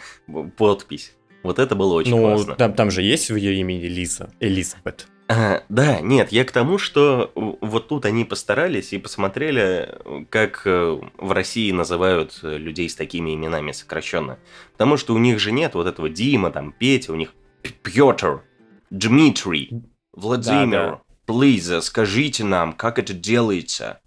подпись. 0.56 1.14
Вот 1.46 1.58
это 1.58 1.74
было 1.74 1.94
очень 1.94 2.10
ну, 2.10 2.22
классно. 2.22 2.54
там, 2.56 2.74
там 2.74 2.90
же 2.90 3.02
есть 3.02 3.30
в 3.30 3.36
ее 3.36 3.54
имени 3.54 3.84
Лиза, 3.86 4.30
Элизабет. 4.40 5.06
А, 5.28 5.62
да, 5.68 6.00
нет, 6.00 6.30
я 6.30 6.44
к 6.44 6.52
тому, 6.52 6.78
что 6.78 7.32
вот 7.34 7.88
тут 7.88 8.04
они 8.04 8.24
постарались 8.24 8.92
и 8.92 8.98
посмотрели, 8.98 9.96
как 10.30 10.62
э, 10.64 11.00
в 11.18 11.32
России 11.32 11.72
называют 11.72 12.38
э, 12.42 12.56
людей 12.56 12.88
с 12.88 12.94
такими 12.94 13.34
именами 13.34 13.72
сокращенно. 13.72 14.38
Потому 14.72 14.96
что 14.96 15.14
у 15.14 15.18
них 15.18 15.40
же 15.40 15.50
нет 15.50 15.74
вот 15.74 15.86
этого 15.88 16.08
Дима, 16.08 16.50
там, 16.50 16.72
Петя, 16.72 17.12
у 17.12 17.16
них 17.16 17.34
Петр, 17.82 18.42
Дмитрий, 18.90 19.82
Владимир. 20.12 20.70
да. 20.70 21.00
Плиз, 21.26 21.72
скажите 21.82 22.44
нам, 22.44 22.72
как 22.72 23.00
это 23.00 23.12
делается. 23.12 24.00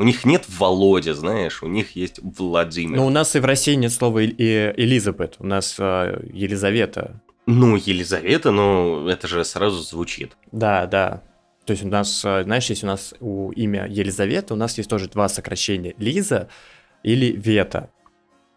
У 0.00 0.02
них 0.02 0.24
нет 0.24 0.46
Володя, 0.48 1.12
знаешь, 1.12 1.62
у 1.62 1.66
них 1.66 1.94
есть 1.94 2.20
Владимир. 2.22 2.96
Но 2.96 3.06
у 3.06 3.10
нас 3.10 3.36
и 3.36 3.38
в 3.38 3.44
России 3.44 3.74
нет 3.74 3.92
слова 3.92 4.20
и- 4.20 4.32
Элизабет, 4.38 5.36
у 5.40 5.46
нас 5.46 5.76
э, 5.78 6.26
Елизавета. 6.32 7.20
Ну, 7.44 7.76
Елизавета, 7.76 8.50
ну, 8.50 9.06
это 9.08 9.28
же 9.28 9.44
сразу 9.44 9.82
звучит. 9.82 10.38
Да, 10.52 10.86
да. 10.86 11.22
То 11.66 11.72
есть 11.72 11.84
у 11.84 11.88
нас, 11.88 12.24
э, 12.24 12.44
знаешь, 12.44 12.70
есть 12.70 12.82
у 12.82 12.86
нас 12.86 13.12
у 13.20 13.50
имя 13.50 13.86
Елизавета, 13.88 14.54
у 14.54 14.56
нас 14.56 14.78
есть 14.78 14.88
тоже 14.88 15.06
два 15.06 15.28
сокращения. 15.28 15.94
Лиза 15.98 16.48
или 17.02 17.32
Вета. 17.32 17.90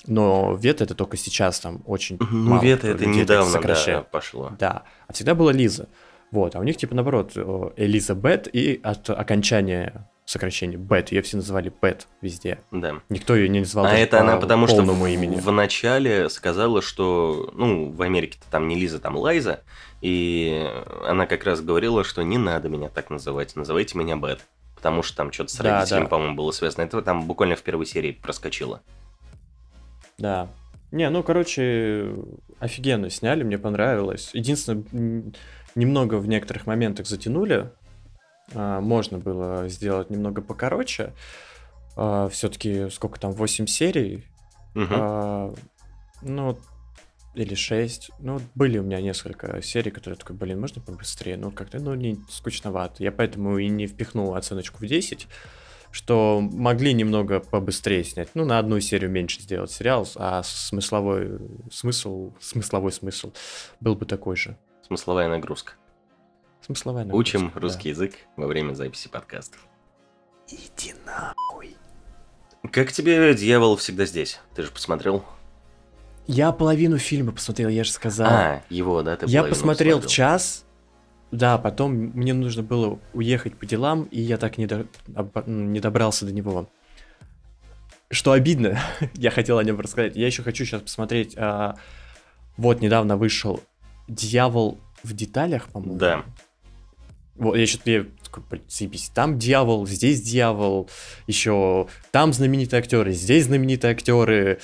Но 0.08 0.56
Вета 0.56 0.86
это 0.86 0.96
только 0.96 1.18
сейчас 1.18 1.60
там 1.60 1.84
очень 1.86 2.20
Ну, 2.22 2.26
мало 2.52 2.62
Вета 2.64 2.88
это 2.88 3.06
недавно, 3.06 3.62
да, 3.62 4.02
пошло. 4.04 4.54
Да, 4.58 4.84
а 5.10 5.12
всегда 5.12 5.36
была 5.36 5.52
Лиза. 5.52 5.89
Вот, 6.32 6.56
а 6.56 6.60
у 6.60 6.64
них 6.64 6.78
типа 6.78 6.96
наоборот 6.96 7.34
э, 7.36 7.70
Элизабет 7.76 8.48
и 8.56 8.80
от 8.82 9.10
окончания 9.10 10.08
сокращения 10.26 10.78
Бет, 10.78 11.12
ее 11.12 11.22
все 11.22 11.38
называли 11.38 11.72
Бет 11.82 12.08
везде. 12.22 12.60
Да. 12.72 13.02
Никто 13.10 13.36
ее 13.36 13.50
не 13.50 13.60
называл 13.60 13.86
А 13.86 13.94
это 13.94 14.18
по 14.18 14.24
она 14.24 14.38
потому 14.38 14.68
что 14.68 14.82
в, 14.82 15.06
имени. 15.08 15.36
в 15.36 15.52
начале 15.52 16.30
сказала, 16.30 16.82
что, 16.82 17.52
ну, 17.54 17.92
в 17.92 18.02
Америке-то 18.02 18.46
там 18.50 18.68
не 18.68 18.76
Лиза, 18.76 19.00
там 19.00 19.18
Лайза, 19.18 19.62
и 20.02 20.66
она 21.08 21.26
как 21.26 21.44
раз 21.44 21.62
говорила, 21.62 22.04
что 22.04 22.22
не 22.24 22.38
надо 22.38 22.70
меня 22.70 22.90
так 22.90 23.10
называть, 23.10 23.56
называйте 23.56 23.98
меня 23.98 24.16
Бет. 24.16 24.40
Потому 24.76 25.02
что 25.02 25.16
там 25.16 25.32
что-то 25.32 25.50
с 25.54 25.58
Да, 25.58 25.80
родителями, 25.80 26.04
да. 26.04 26.10
по-моему, 26.10 26.36
было 26.36 26.52
связано. 26.52 26.82
Это 26.82 27.02
там 27.02 27.26
буквально 27.26 27.56
в 27.56 27.62
первой 27.62 27.86
серии 27.86 28.12
проскочило. 28.12 28.82
Да. 30.18 30.50
Не, 30.92 31.10
ну, 31.10 31.24
короче, 31.24 32.14
офигенно 32.60 33.10
сняли, 33.10 33.44
мне 33.44 33.58
понравилось. 33.58 34.30
Единственное, 34.34 35.24
немного 35.76 36.16
в 36.16 36.28
некоторых 36.28 36.68
моментах 36.68 37.08
затянули. 37.08 37.72
А, 38.54 38.82
Можно 38.82 39.18
было 39.18 39.68
сделать 39.70 40.10
немного 40.10 40.41
покороче. 40.41 41.14
Все-таки 41.96 42.89
сколько 42.89 43.20
там, 43.20 43.32
8 43.32 43.68
серий? 43.68 44.26
А, 44.91 45.54
Ну, 46.22 46.58
или 47.36 47.56
6. 47.56 48.12
Ну, 48.20 48.39
были 48.56 48.78
у 48.78 48.84
меня 48.84 49.02
несколько 49.02 49.62
серий, 49.62 49.91
которые 49.91 50.18
такой, 50.18 50.36
блин, 50.36 50.60
можно 50.60 50.82
побыстрее? 50.82 51.38
Ну, 51.38 51.52
как-то, 51.52 51.80
ну, 51.80 51.94
не 51.96 52.18
скучновато. 52.30 53.04
Я 53.04 53.12
поэтому 53.12 53.58
и 53.58 53.68
не 53.70 53.88
впихнул 53.88 54.36
оценочку 54.36 54.78
в 54.80 54.88
10, 54.88 55.28
что 55.91 56.39
могли 56.41 56.94
немного 56.94 57.39
побыстрее 57.39 58.04
снять. 58.04 58.30
Ну, 58.34 58.46
на 58.46 58.60
одну 58.60 58.80
серию 58.80 59.12
меньше 59.12 59.41
сделать 59.41 59.72
сериал, 59.72 60.08
а 60.16 60.41
смысловой 60.44 61.39
смысл, 61.72 62.34
смысловой 62.39 62.91
смысл 62.91 63.32
был 63.80 63.96
бы 63.96 64.06
такой 64.06 64.36
же. 64.36 64.58
Смысловая 64.88 65.28
нагрузка. 65.28 65.74
Смысловая 66.66 67.05
Учим 67.05 67.51
да. 67.53 67.59
русский 67.59 67.89
язык 67.89 68.14
во 68.38 68.47
время 68.47 68.74
записи 68.74 69.07
подкастов. 69.09 69.59
Иди 70.47 70.93
нахуй. 71.05 71.76
Как 72.72 72.91
тебе 72.91 73.34
«Дьявол 73.34 73.76
всегда 73.76 74.05
здесь»? 74.05 74.39
Ты 74.55 74.64
же 74.64 74.72
посмотрел? 74.72 75.24
Я 76.26 76.53
половину 76.53 76.97
фильма 76.97 77.34
посмотрел, 77.34 77.68
я 77.70 77.84
же 77.84 77.91
сказал. 77.91 78.28
А, 78.30 78.64
его, 78.70 79.01
да, 79.03 79.18
ты 79.18 79.26
Я 79.26 79.43
посмотрел 79.43 79.97
смотрел. 79.97 80.09
час, 80.09 80.64
да, 81.32 81.57
потом 81.57 81.91
мне 81.93 82.34
нужно 82.34 82.64
было 82.64 82.97
уехать 83.14 83.57
по 83.57 83.66
делам, 83.66 84.03
и 84.05 84.22
я 84.22 84.38
так 84.38 84.57
не, 84.57 84.66
до- 84.66 84.86
об- 85.14 85.45
не 85.47 85.82
добрался 85.82 86.26
до 86.26 86.32
него. 86.32 86.70
Что 88.09 88.32
обидно, 88.32 88.80
я 89.16 89.32
хотел 89.32 89.57
о 89.57 89.64
нем 89.66 89.80
рассказать. 89.82 90.16
Я 90.16 90.28
еще 90.28 90.43
хочу 90.43 90.64
сейчас 90.64 90.82
посмотреть. 90.84 91.36
а, 91.38 91.76
вот 92.55 92.80
недавно 92.82 93.18
вышел 93.18 93.59
Дьявол 94.07 94.80
в 95.03 95.14
деталях, 95.14 95.68
по-моему. 95.70 95.97
Да. 95.97 96.24
Вот, 97.36 97.56
я 97.56 97.66
что-то 97.66 97.90
я 97.90 98.06
такой, 98.24 98.44
«Блин, 98.50 98.64
заебись, 98.68 99.10
там 99.14 99.40
дьявол, 99.40 99.88
здесь 99.88 100.22
дьявол, 100.22 100.90
еще 101.28 101.88
там 102.12 102.32
знаменитые 102.34 102.80
актеры, 102.80 103.12
здесь 103.14 103.46
знаменитые 103.46 103.92
актеры, 103.92 104.60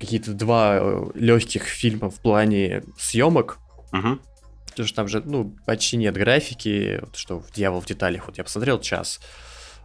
какие-то 0.00 0.32
два 0.32 1.10
легких 1.14 1.64
фильма 1.64 2.10
в 2.10 2.20
плане 2.20 2.82
съемок, 2.98 3.58
Мгм. 3.92 4.20
потому 4.66 4.86
что 4.86 4.96
там 4.96 5.08
же, 5.08 5.22
ну, 5.24 5.54
почти 5.66 5.96
нет 5.96 6.14
графики, 6.14 6.98
вот 7.00 7.16
что 7.16 7.38
в 7.40 7.52
«Дьявол 7.52 7.80
в 7.80 7.86
деталях», 7.86 8.26
вот 8.26 8.36
я 8.38 8.44
посмотрел 8.44 8.80
час, 8.80 9.20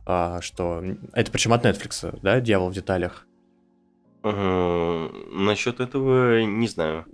а, 0.06 0.42
что, 0.42 0.84
это 1.14 1.32
причем 1.32 1.54
от 1.54 1.66
Netflix, 1.66 2.18
да, 2.22 2.40
«Дьявол 2.40 2.70
в 2.70 2.74
деталях», 2.74 3.26
Мгм. 4.24 5.46
Насчет 5.46 5.80
этого 5.80 6.42
не 6.42 6.68
знаю. 6.68 7.06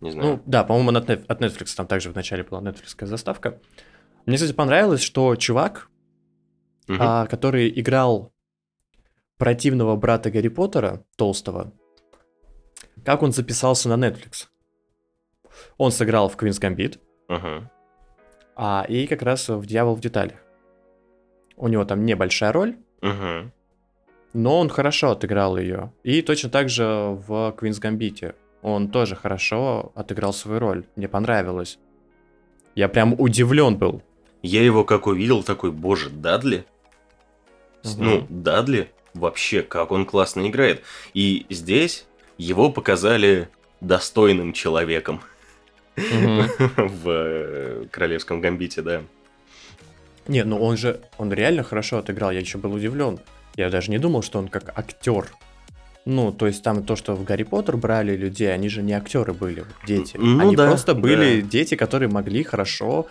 Не 0.00 0.10
знаю. 0.12 0.28
Ну, 0.34 0.42
да, 0.46 0.62
по-моему, 0.62 0.96
от, 0.96 1.10
от 1.10 1.40
Netflix 1.40 1.74
там 1.74 1.86
также 1.86 2.10
вначале 2.10 2.44
была 2.44 2.60
Netflix 2.60 3.06
заставка. 3.06 3.58
Мне, 4.26 4.36
кстати, 4.36 4.52
понравилось, 4.52 5.02
что 5.02 5.36
чувак, 5.36 5.88
Мгм. 6.88 6.98
а, 7.00 7.26
который 7.26 7.68
играл 7.80 8.32
противного 9.38 9.96
брата 9.96 10.30
Гарри 10.30 10.48
Поттера, 10.48 11.04
толстого, 11.16 11.72
как 13.04 13.22
он 13.22 13.32
записался 13.32 13.88
на 13.94 14.06
Netflix. 14.06 14.48
Он 15.78 15.90
сыграл 15.92 16.28
в 16.28 16.36
Queen's 16.36 16.60
Gambit, 16.60 16.98
Мгм. 17.28 17.70
а 18.56 18.84
и 18.88 19.06
как 19.06 19.22
раз 19.22 19.48
в 19.48 19.66
Дьявол 19.66 19.94
в 19.94 20.00
деталях. 20.00 20.38
У 21.56 21.68
него 21.68 21.84
там 21.84 22.04
небольшая 22.04 22.52
роль, 22.52 22.76
Мгм. 23.02 23.52
но 24.32 24.58
он 24.58 24.68
хорошо 24.68 25.10
отыграл 25.10 25.56
ее. 25.58 25.92
И 26.02 26.22
точно 26.22 26.50
так 26.50 26.68
же 26.68 26.84
в 26.84 27.54
Queen's 27.58 27.80
Gambit 27.80 28.34
он 28.62 28.90
тоже 28.90 29.14
хорошо 29.16 29.92
отыграл 29.94 30.32
свою 30.32 30.58
роль. 30.60 30.84
Мне 30.96 31.08
понравилось. 31.08 31.78
Я 32.74 32.88
прям 32.88 33.14
удивлен 33.18 33.76
был. 33.78 34.02
Я 34.44 34.62
его 34.62 34.84
как 34.84 35.06
увидел, 35.06 35.42
такой, 35.42 35.72
боже, 35.72 36.10
Дадли? 36.10 36.66
Мгм. 37.82 38.04
Ну, 38.04 38.26
Дадли, 38.28 38.90
вообще, 39.14 39.62
как 39.62 39.90
он 39.90 40.04
классно 40.04 40.46
играет. 40.46 40.82
И 41.14 41.46
здесь 41.48 42.04
его 42.36 42.70
показали 42.70 43.48
достойным 43.80 44.52
человеком 44.52 45.22
Мгм. 45.96 46.50
в 46.76 47.08
э, 47.08 47.86
Королевском 47.90 48.42
Гамбите, 48.42 48.82
да. 48.82 49.02
Не, 50.28 50.44
ну 50.44 50.62
он 50.62 50.76
же, 50.76 51.00
он 51.16 51.32
реально 51.32 51.62
хорошо 51.62 51.96
отыграл, 51.96 52.30
я 52.30 52.40
еще 52.40 52.58
был 52.58 52.74
удивлен. 52.74 53.20
Я 53.56 53.70
даже 53.70 53.90
не 53.90 53.98
думал, 53.98 54.22
что 54.22 54.38
он 54.38 54.48
как 54.48 54.78
актер. 54.78 55.26
Ну, 56.04 56.32
то 56.32 56.46
есть 56.46 56.62
там 56.62 56.84
то, 56.84 56.96
что 56.96 57.14
в 57.14 57.24
Гарри 57.24 57.44
Поттер 57.44 57.78
брали 57.78 58.14
людей, 58.14 58.52
они 58.52 58.68
же 58.68 58.82
не 58.82 58.92
актеры 58.92 59.32
были, 59.32 59.64
дети. 59.86 60.18
Ну 60.18 60.38
они 60.40 60.54
да, 60.54 60.66
просто 60.66 60.94
были 60.94 61.40
да. 61.40 61.48
дети, 61.48 61.76
которые 61.76 62.10
могли 62.10 62.42
хорошо. 62.42 63.06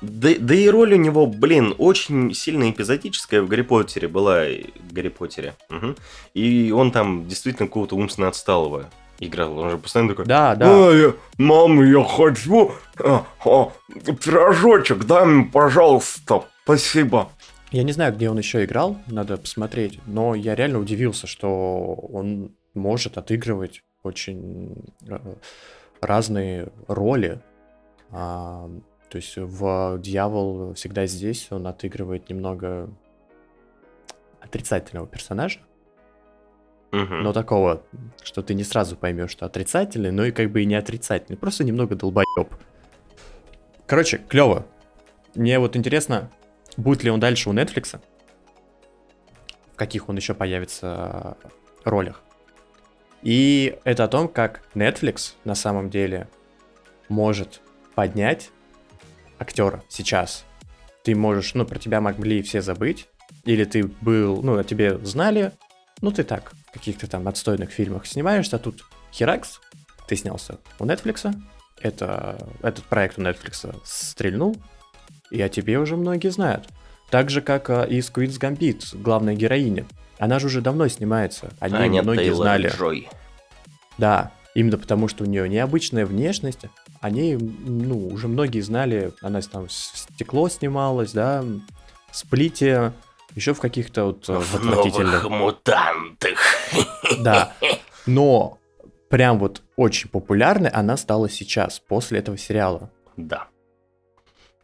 Да, 0.00 0.30
да 0.38 0.54
и 0.54 0.68
роль 0.68 0.94
у 0.94 0.96
него, 0.96 1.26
блин, 1.26 1.74
очень 1.78 2.32
сильно 2.34 2.70
эпизодическая 2.70 3.42
в 3.42 3.48
Гарри 3.48 3.62
Поттере 3.62 4.08
была. 4.08 4.44
В 4.44 4.92
Гарри 4.92 5.08
Поттере. 5.08 5.54
Мгм. 5.68 5.96
И 6.34 6.72
он 6.72 6.90
там 6.90 7.28
действительно 7.28 7.66
какого-то 7.68 7.96
умственно 7.96 8.28
отсталого 8.28 8.90
играл. 9.20 9.58
Он 9.58 9.70
же 9.70 9.78
постоянно 9.78 10.10
такой... 10.10 10.24
Да, 10.24 10.54
да. 10.54 10.74
Ой, 10.74 11.14
мам, 11.38 11.82
я 11.84 12.02
хочу 12.02 12.72
а, 12.98 13.26
а, 13.44 13.72
пирожочек, 14.12 15.04
дай 15.04 15.26
мне, 15.26 15.44
пожалуйста. 15.44 16.44
Спасибо. 16.64 17.28
Я 17.70 17.84
не 17.84 17.92
знаю, 17.92 18.14
где 18.14 18.28
он 18.28 18.38
еще 18.38 18.64
играл, 18.64 18.96
надо 19.06 19.36
посмотреть, 19.36 20.00
но 20.06 20.34
я 20.34 20.54
реально 20.56 20.80
удивился, 20.80 21.26
что 21.26 21.94
он 21.94 22.56
может 22.74 23.16
отыгрывать 23.16 23.82
очень 24.02 24.86
э, 25.06 25.18
разные 26.00 26.68
роли. 26.88 27.40
То 29.10 29.16
есть 29.16 29.36
в 29.36 29.98
«Дьявол 29.98 30.74
всегда 30.74 31.04
здесь» 31.06 31.48
он 31.50 31.66
отыгрывает 31.66 32.30
немного 32.30 32.88
отрицательного 34.40 35.08
персонажа, 35.08 35.58
«Мгм». 36.92 37.24
но 37.24 37.32
такого, 37.32 37.82
что 38.22 38.42
ты 38.42 38.54
не 38.54 38.62
сразу 38.62 38.96
поймешь, 38.96 39.32
что 39.32 39.46
отрицательный, 39.46 40.12
но 40.12 40.24
и 40.24 40.30
как 40.30 40.52
бы 40.52 40.62
и 40.62 40.64
не 40.64 40.76
отрицательный, 40.76 41.36
просто 41.36 41.64
немного 41.64 41.96
долбоеб. 41.96 42.54
Короче, 43.86 44.18
клево. 44.18 44.64
Мне 45.34 45.58
вот 45.58 45.74
интересно, 45.74 46.30
будет 46.76 47.02
ли 47.02 47.10
он 47.10 47.18
дальше 47.18 47.50
у 47.50 47.52
Netflix, 47.52 48.00
в 49.72 49.76
каких 49.76 50.08
он 50.08 50.16
еще 50.16 50.34
появится 50.34 51.36
э, 51.42 51.48
ролях. 51.84 52.22
И 53.22 53.76
это 53.82 54.04
о 54.04 54.08
том, 54.08 54.28
как 54.28 54.62
Netflix 54.74 55.34
на 55.42 55.56
самом 55.56 55.90
деле 55.90 56.28
может 57.08 57.60
поднять 57.96 58.50
актера 59.40 59.82
сейчас. 59.88 60.44
Ты 61.02 61.16
можешь, 61.16 61.54
ну, 61.54 61.64
про 61.64 61.78
тебя 61.78 62.00
могли 62.00 62.42
все 62.42 62.60
забыть, 62.60 63.08
или 63.44 63.64
ты 63.64 63.84
был, 63.84 64.42
ну, 64.42 64.58
о 64.58 64.64
тебе 64.64 64.98
знали, 64.98 65.52
ну, 66.02 66.12
ты 66.12 66.24
так, 66.24 66.52
в 66.68 66.72
каких-то 66.72 67.08
там 67.08 67.26
отстойных 67.26 67.70
фильмах 67.70 68.06
снимаешься, 68.06 68.56
а 68.56 68.58
тут 68.58 68.84
херакс, 69.12 69.60
ты 70.06 70.16
снялся 70.16 70.58
у 70.78 70.84
Netflix, 70.84 71.34
это, 71.80 72.38
этот 72.62 72.84
проект 72.84 73.18
у 73.18 73.22
Netflix 73.22 73.74
стрельнул, 73.84 74.56
и 75.30 75.40
о 75.40 75.48
тебе 75.48 75.78
уже 75.78 75.96
многие 75.96 76.28
знают. 76.28 76.68
Так 77.10 77.30
же, 77.30 77.40
как 77.40 77.70
а, 77.70 77.84
и 77.84 78.00
с 78.00 78.10
Queen's 78.10 78.38
Gambit, 78.38 79.00
главная 79.00 79.34
героиня. 79.34 79.86
Она 80.18 80.38
же 80.38 80.46
уже 80.46 80.60
давно 80.60 80.86
снимается, 80.88 81.50
о 81.60 81.68
ней 81.68 81.76
Аня 81.76 82.02
многие 82.02 82.24
Тейлор 82.24 82.42
знали. 82.42 82.68
Джой. 82.68 83.08
Да, 83.96 84.32
именно 84.54 84.78
потому, 84.78 85.08
что 85.08 85.24
у 85.24 85.26
нее 85.26 85.48
необычная 85.48 86.06
внешность. 86.06 86.60
О 87.00 87.10
ней, 87.10 87.36
ну, 87.36 88.08
уже 88.08 88.28
многие 88.28 88.60
знали. 88.60 89.12
Она 89.22 89.40
там 89.40 89.68
стекло 89.68 90.48
снималась, 90.48 91.12
да, 91.12 91.44
сплите, 92.12 92.92
еще 93.34 93.54
в 93.54 93.60
каких-то 93.60 94.06
вот 94.06 94.28
э, 94.28 94.38
В 94.38 94.54
отвратительных. 94.56 95.22
новых 95.24 95.38
мутантах. 95.38 96.38
Да. 97.20 97.54
Но 98.06 98.58
прям 99.08 99.38
вот 99.38 99.62
очень 99.76 100.08
популярной 100.08 100.70
она 100.70 100.96
стала 100.96 101.28
сейчас, 101.28 101.80
после 101.80 102.20
этого 102.20 102.38
сериала. 102.38 102.90
Да. 103.16 103.48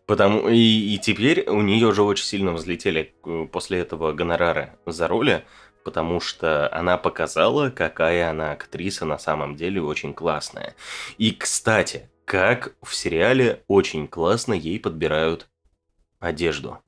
Потому 0.06 0.48
и, 0.48 0.94
и 0.94 0.98
теперь 0.98 1.48
у 1.48 1.60
нее 1.62 1.92
же 1.92 2.02
очень 2.04 2.24
сильно 2.24 2.52
взлетели 2.52 3.14
э, 3.24 3.46
после 3.50 3.80
этого 3.80 4.12
гонорары 4.12 4.74
за 4.86 5.08
роли, 5.08 5.44
потому 5.86 6.18
что 6.18 6.68
она 6.74 6.98
показала, 6.98 7.70
какая 7.70 8.28
она 8.28 8.50
актриса 8.50 9.04
на 9.04 9.18
самом 9.18 9.54
деле 9.54 9.80
очень 9.80 10.14
классная. 10.14 10.74
И, 11.16 11.30
кстати, 11.30 12.10
как 12.24 12.74
в 12.82 12.92
сериале 12.92 13.62
очень 13.68 14.08
классно 14.08 14.52
ей 14.52 14.80
подбирают 14.80 15.46
одежду. 16.18 16.78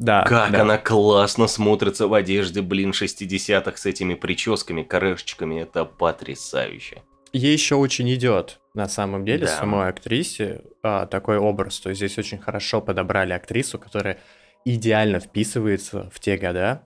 Да. 0.00 0.24
Как 0.24 0.50
да. 0.50 0.62
она 0.62 0.76
классно 0.76 1.46
смотрится 1.46 2.08
в 2.08 2.14
одежде, 2.14 2.62
блин, 2.62 2.90
60-х 2.90 3.76
с 3.76 3.86
этими 3.86 4.14
прическами, 4.14 4.82
корешечками. 4.82 5.60
Это 5.60 5.84
потрясающе. 5.84 7.04
Ей 7.32 7.52
еще 7.52 7.76
очень 7.76 8.12
идет, 8.12 8.58
на 8.74 8.88
самом 8.88 9.24
деле, 9.24 9.46
Да. 9.46 9.56
самой 9.56 9.88
актрисе 9.88 10.62
а, 10.82 11.06
такой 11.06 11.38
образ. 11.38 11.78
То 11.78 11.90
есть 11.90 12.00
здесь 12.00 12.18
очень 12.18 12.38
хорошо 12.38 12.80
подобрали 12.80 13.32
актрису, 13.34 13.78
которая 13.78 14.18
идеально 14.64 15.20
вписывается 15.20 16.10
в 16.12 16.18
те 16.18 16.36
года 16.36 16.82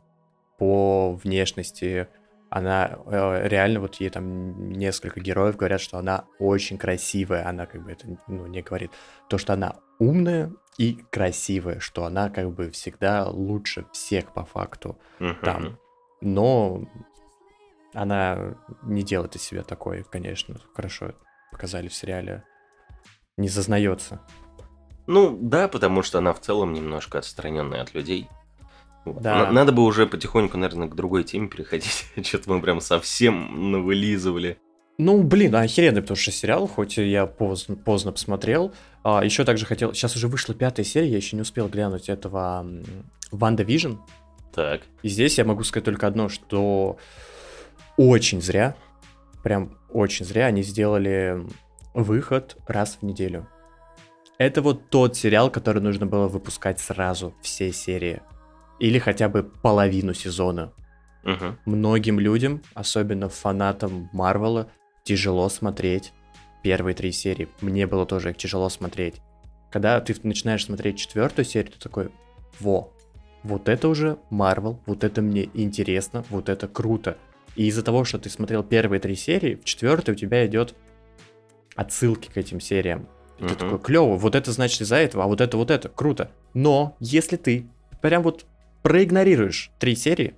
по 0.59 1.15
внешности. 1.23 2.09
Она 2.51 2.99
э, 3.07 3.49
реально, 3.49 3.81
вот 3.81 3.97
ей 3.97 4.11
там 4.11 4.71
несколько 4.71 5.21
героев 5.21 5.57
говорят, 5.57 5.81
что 5.81 5.99
она 5.99 6.27
очень 6.39 6.79
красивая. 6.79 7.49
Она 7.49 7.67
как 7.67 7.83
бы 7.85 7.93
это 7.93 8.07
ну, 8.29 8.47
не 8.47 8.63
говорит. 8.63 8.93
То, 9.29 9.39
что 9.39 9.55
она 9.55 9.77
умная 9.99 10.53
и 10.79 10.99
красивая, 11.11 11.81
что 11.81 12.05
она 12.05 12.31
как 12.31 12.53
бы 12.53 12.71
всегда 12.71 13.29
лучше 13.29 13.87
всех 13.93 14.33
по 14.33 14.45
факту 14.45 14.99
Мгм. 15.19 15.37
там. 15.43 15.79
Но 16.21 16.85
она 17.93 18.57
не 18.83 19.03
делает 19.03 19.37
из 19.37 19.43
себя 19.43 19.63
такой, 19.63 20.05
конечно, 20.05 20.57
хорошо 20.75 21.13
показали 21.53 21.89
в 21.89 21.95
сериале. 21.95 22.45
Не 23.37 23.49
зазнается. 23.49 24.21
Ну, 25.07 25.37
да, 25.41 25.69
потому 25.69 26.03
что 26.03 26.19
она 26.19 26.33
в 26.33 26.41
целом 26.41 26.73
немножко 26.73 27.19
отстраненная 27.19 27.83
от 27.83 27.95
людей. 27.95 28.29
Да. 29.05 29.47
На- 29.47 29.53
Надо 29.53 29.73
бы 29.73 29.83
уже 29.85 30.07
потихоньку, 30.07 30.57
наверное, 30.57 30.89
к 30.89 30.95
другой 30.95 31.25
теме 31.25 31.49
переходить. 31.49 32.07
Что-то 32.23 32.51
мы 32.51 32.61
прям 32.61 32.81
совсем 32.81 33.73
навылизывали. 33.73 34.59
Ну, 34.97 35.23
блин, 35.23 35.55
охеренный, 35.57 36.03
потому 36.03 36.17
что 36.17 36.31
сериал, 36.31 36.69
хоть 36.69 36.99
я 36.99 37.27
поздно, 37.27 37.75
поздно 37.75 38.13
посмотрел. 38.13 38.73
А, 39.03 39.25
еще 39.25 39.45
также 39.45 39.67
хотел... 39.67 39.93
Сейчас 39.93 40.15
уже 40.15 40.29
вышла 40.29 40.55
пятая 40.55 40.85
серия, 40.85 41.11
я 41.11 41.17
еще 41.17 41.35
не 41.35 41.43
успел 41.43 41.69
глянуть 41.69 42.09
этого 42.09 42.65
WandaVision. 43.33 43.95
Так. 44.55 44.83
И 45.03 45.09
здесь 45.09 45.37
я 45.39 45.45
могу 45.45 45.65
сказать 45.65 45.85
только 45.85 46.07
одно, 46.07 46.29
что 46.29 46.97
очень 47.97 48.41
зря, 48.41 48.77
прям 49.43 49.77
очень 49.91 50.25
зря 50.25 50.47
они 50.47 50.63
сделали 50.63 51.45
выход 51.93 52.57
раз 52.69 52.99
в 53.01 53.05
неделю. 53.05 53.49
Это 54.39 54.63
вот 54.63 54.91
тот 54.91 55.17
сериал, 55.17 55.51
который 55.51 55.83
нужно 55.83 56.07
было 56.07 56.29
выпускать 56.29 56.81
сразу, 56.81 57.35
все 57.41 57.73
серии. 57.73 58.23
Или 58.79 58.99
хотя 58.99 59.29
бы 59.29 59.43
половину 59.43 60.15
сезона. 60.15 60.73
Мгм. 61.23 61.59
Многим 61.65 62.21
людям, 62.21 62.63
особенно 62.75 63.29
фанатам 63.29 64.11
Марвела, 64.13 64.69
тяжело 65.05 65.49
смотреть 65.49 66.13
первые 66.63 66.95
три 66.95 67.13
серии. 67.13 67.49
Мне 67.61 67.87
было 67.87 68.07
тоже 68.07 68.31
их 68.31 68.37
тяжело 68.37 68.69
смотреть. 68.69 69.21
Когда 69.71 70.01
ты 70.01 70.15
начинаешь 70.23 70.65
смотреть 70.65 70.99
четвертую 70.99 71.45
серию, 71.45 71.73
ты 71.73 71.79
такой, 71.79 72.11
во, 72.61 72.93
вот 73.43 73.69
это 73.69 73.89
уже 73.89 74.19
Марвел, 74.31 74.81
вот 74.87 75.05
это 75.05 75.21
мне 75.21 75.49
интересно, 75.55 76.25
вот 76.31 76.49
это 76.49 76.69
круто. 76.69 77.19
И 77.57 77.67
из-за 77.67 77.83
того, 77.83 78.05
что 78.05 78.19
ты 78.19 78.31
смотрел 78.31 78.63
первые 78.63 79.01
три 79.01 79.15
серии, 79.15 79.57
в 79.57 79.65
четвертой 79.65 80.15
у 80.15 80.17
тебя 80.17 80.47
идет 80.47 80.75
отсылки 81.77 82.29
к 82.29 82.37
этим 82.37 82.61
сериям. 82.61 83.09
И 83.39 83.47
ты 83.47 83.55
такой, 83.55 83.79
клево, 83.79 84.17
вот 84.17 84.35
это 84.35 84.53
значит 84.53 84.81
из-за 84.81 84.97
этого, 84.97 85.25
а 85.25 85.27
вот 85.27 85.41
это 85.41 85.57
вот 85.57 85.71
это, 85.71 85.89
круто. 85.89 86.31
Но 86.55 86.97
если 87.01 87.37
ты 87.37 87.67
прям 88.01 88.23
вот 88.23 88.47
проигнорируешь 88.85 89.71
три 89.79 89.97
серии, 89.97 90.35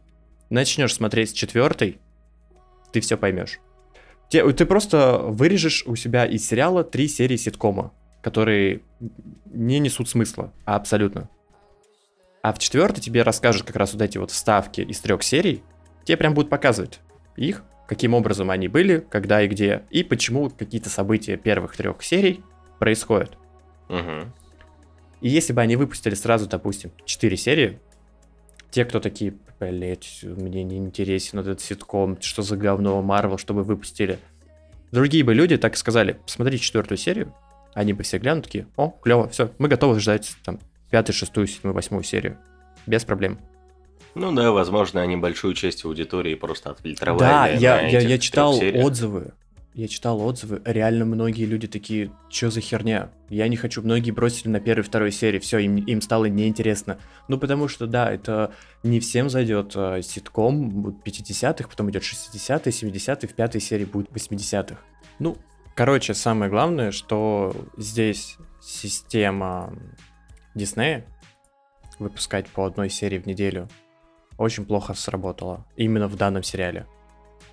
начнешь 0.50 0.94
смотреть 0.94 1.30
с 1.30 1.32
четвертой, 1.32 1.98
ты 2.92 3.00
все 3.00 3.18
поймешь. 3.18 3.58
Те- 4.28 4.48
Ты 4.52 4.64
просто 4.66 5.18
вырежешь 5.18 5.82
у 5.86 5.96
себя 5.96 6.24
из 6.24 6.46
сериала 6.46 6.84
три 6.84 7.08
серии 7.08 7.36
ситкома, 7.36 7.92
которые 8.22 8.82
не 9.46 9.80
несут 9.80 10.08
смысла 10.08 10.52
абсолютно. 10.64 11.28
А 12.40 12.52
в 12.52 12.58
четвертой 12.60 13.02
тебе 13.02 13.22
расскажут 13.22 13.64
как 13.64 13.74
раз 13.74 13.92
вот 13.94 14.02
эти 14.02 14.16
вот 14.16 14.30
вставки 14.30 14.80
из 14.80 15.00
трех 15.00 15.24
серий. 15.24 15.64
Тебе 16.04 16.16
прям 16.16 16.32
будут 16.32 16.48
показывать 16.48 17.00
их, 17.36 17.64
каким 17.88 18.14
образом 18.14 18.50
они 18.52 18.68
были, 18.68 19.04
когда 19.10 19.42
и 19.42 19.48
где, 19.48 19.82
и 19.90 20.04
почему 20.04 20.50
какие-то 20.50 20.88
события 20.88 21.36
первых 21.36 21.76
трех 21.76 22.00
серий 22.04 22.44
происходят. 22.78 23.36
Мгм. 23.88 24.32
И 25.20 25.28
если 25.28 25.52
бы 25.52 25.62
они 25.62 25.74
выпустили 25.74 26.14
сразу, 26.14 26.48
допустим, 26.48 26.92
4 27.04 27.36
серии, 27.36 27.80
те, 28.76 28.84
кто 28.84 29.00
такие, 29.00 29.32
блять, 29.58 30.20
мне 30.22 30.62
не 30.62 30.76
интересен 30.76 31.38
этот 31.38 31.62
ситком, 31.62 32.20
что 32.20 32.42
за 32.42 32.58
говно 32.58 33.00
Марвел, 33.00 33.38
чтобы 33.38 33.62
выпустили 33.62 34.18
Другие 34.92 35.24
бы 35.24 35.32
люди 35.32 35.56
так 35.56 35.72
и 35.72 35.76
сказали, 35.78 36.18
посмотри 36.26 36.60
четвертую 36.60 36.98
серию, 36.98 37.34
они 37.72 37.94
бы 37.94 38.02
все 38.02 38.18
глянут 38.18 38.44
такие, 38.44 38.66
о, 38.76 38.90
клево, 38.90 39.30
все, 39.30 39.50
мы 39.56 39.68
готовы 39.68 39.98
ждать 39.98 40.36
там 40.44 40.60
пятую, 40.90 41.16
шестую, 41.16 41.46
седьмую, 41.46 41.74
восьмую 41.74 42.04
серию. 42.04 42.36
Без 42.86 43.06
проблем. 43.06 43.38
Ну 44.14 44.30
да, 44.32 44.52
возможно, 44.52 45.00
они 45.00 45.16
большую 45.16 45.54
часть 45.54 45.86
аудитории 45.86 46.34
просто 46.34 46.68
отфильтровали. 46.70 47.20
Да, 47.20 47.48
я, 47.48 47.80
я, 47.88 48.00
я 48.00 48.18
читал 48.18 48.60
отзывы. 48.60 49.32
Я 49.76 49.88
читал 49.88 50.22
отзывы. 50.22 50.62
Реально 50.64 51.04
многие 51.04 51.44
люди 51.44 51.68
такие, 51.68 52.10
что 52.30 52.50
за 52.50 52.62
херня? 52.62 53.10
Я 53.28 53.46
не 53.46 53.56
хочу. 53.56 53.82
Многие 53.82 54.10
бросили 54.10 54.48
на 54.48 54.58
первой, 54.58 54.82
второй 54.82 55.12
серии. 55.12 55.38
Все, 55.38 55.58
им, 55.58 55.76
им 55.76 56.00
стало 56.00 56.24
неинтересно. 56.24 56.98
Ну, 57.28 57.38
потому 57.38 57.68
что, 57.68 57.86
да, 57.86 58.10
это 58.10 58.54
не 58.82 59.00
всем 59.00 59.28
зайдет 59.28 59.72
э, 59.76 60.00
ситком. 60.00 60.70
Будут 60.70 61.06
50-х, 61.06 61.68
потом 61.68 61.90
идет 61.90 62.04
60-е, 62.04 62.72
70-е, 62.72 63.28
в 63.28 63.34
пятой 63.34 63.60
серии 63.60 63.84
будет 63.84 64.08
80-х. 64.08 64.78
Ну, 65.18 65.36
короче, 65.74 66.14
самое 66.14 66.50
главное, 66.50 66.90
что 66.90 67.54
здесь 67.76 68.38
система 68.62 69.74
Диснея 70.54 71.04
выпускать 71.98 72.48
по 72.48 72.64
одной 72.64 72.88
серии 72.88 73.18
в 73.18 73.26
неделю 73.26 73.68
очень 74.38 74.64
плохо 74.64 74.94
сработала. 74.94 75.66
Именно 75.76 76.08
в 76.08 76.16
данном 76.16 76.42
сериале. 76.42 76.86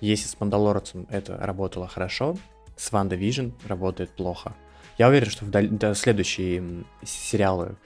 Если 0.04 0.28
с 0.28 0.38
Мандалорцем 0.38 1.06
это 1.08 1.38
работало 1.38 1.88
хорошо, 1.88 2.36
с 2.76 2.92
WandaVision 2.92 3.52
работает 3.66 4.10
плохо. 4.10 4.54
Я 4.98 5.08
уверен, 5.08 5.30
что 5.30 5.46
в 5.46 5.50
даль- 5.50 5.70
да, 5.70 5.94
следующие 5.94 6.84
сериалы 7.02 7.76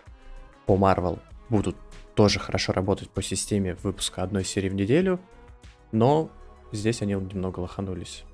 по 0.66 0.76
Марвел 0.76 1.20
будут 1.48 1.76
тоже 2.16 2.40
хорошо 2.40 2.72
работать 2.72 3.08
по 3.08 3.22
системе 3.22 3.76
выпуска 3.84 4.24
одной 4.24 4.44
серии 4.44 4.68
в 4.68 4.74
неделю, 4.74 5.20
но 5.92 6.28
здесь 6.72 7.02
они 7.02 7.12
немного 7.12 7.60
лоханулись. 7.60 8.24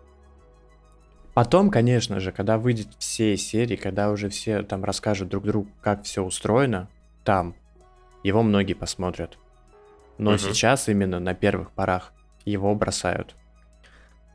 Потом, 1.34 1.70
конечно 1.70 2.20
же, 2.20 2.32
когда 2.32 2.56
выйдет 2.56 2.88
все 2.98 3.36
серии, 3.36 3.76
когда 3.76 4.10
уже 4.10 4.30
все 4.30 4.62
там 4.62 4.82
расскажут 4.82 5.28
друг 5.28 5.44
другу, 5.44 5.68
как 5.82 6.04
все 6.04 6.22
устроено, 6.22 6.88
там 7.22 7.54
его 8.22 8.42
многие 8.42 8.72
посмотрят. 8.72 9.36
Но 10.16 10.30
Мгм. 10.30 10.38
сейчас 10.38 10.88
именно 10.88 11.20
на 11.20 11.34
первых 11.34 11.70
порах 11.72 12.14
его 12.46 12.74
бросают. 12.74 13.36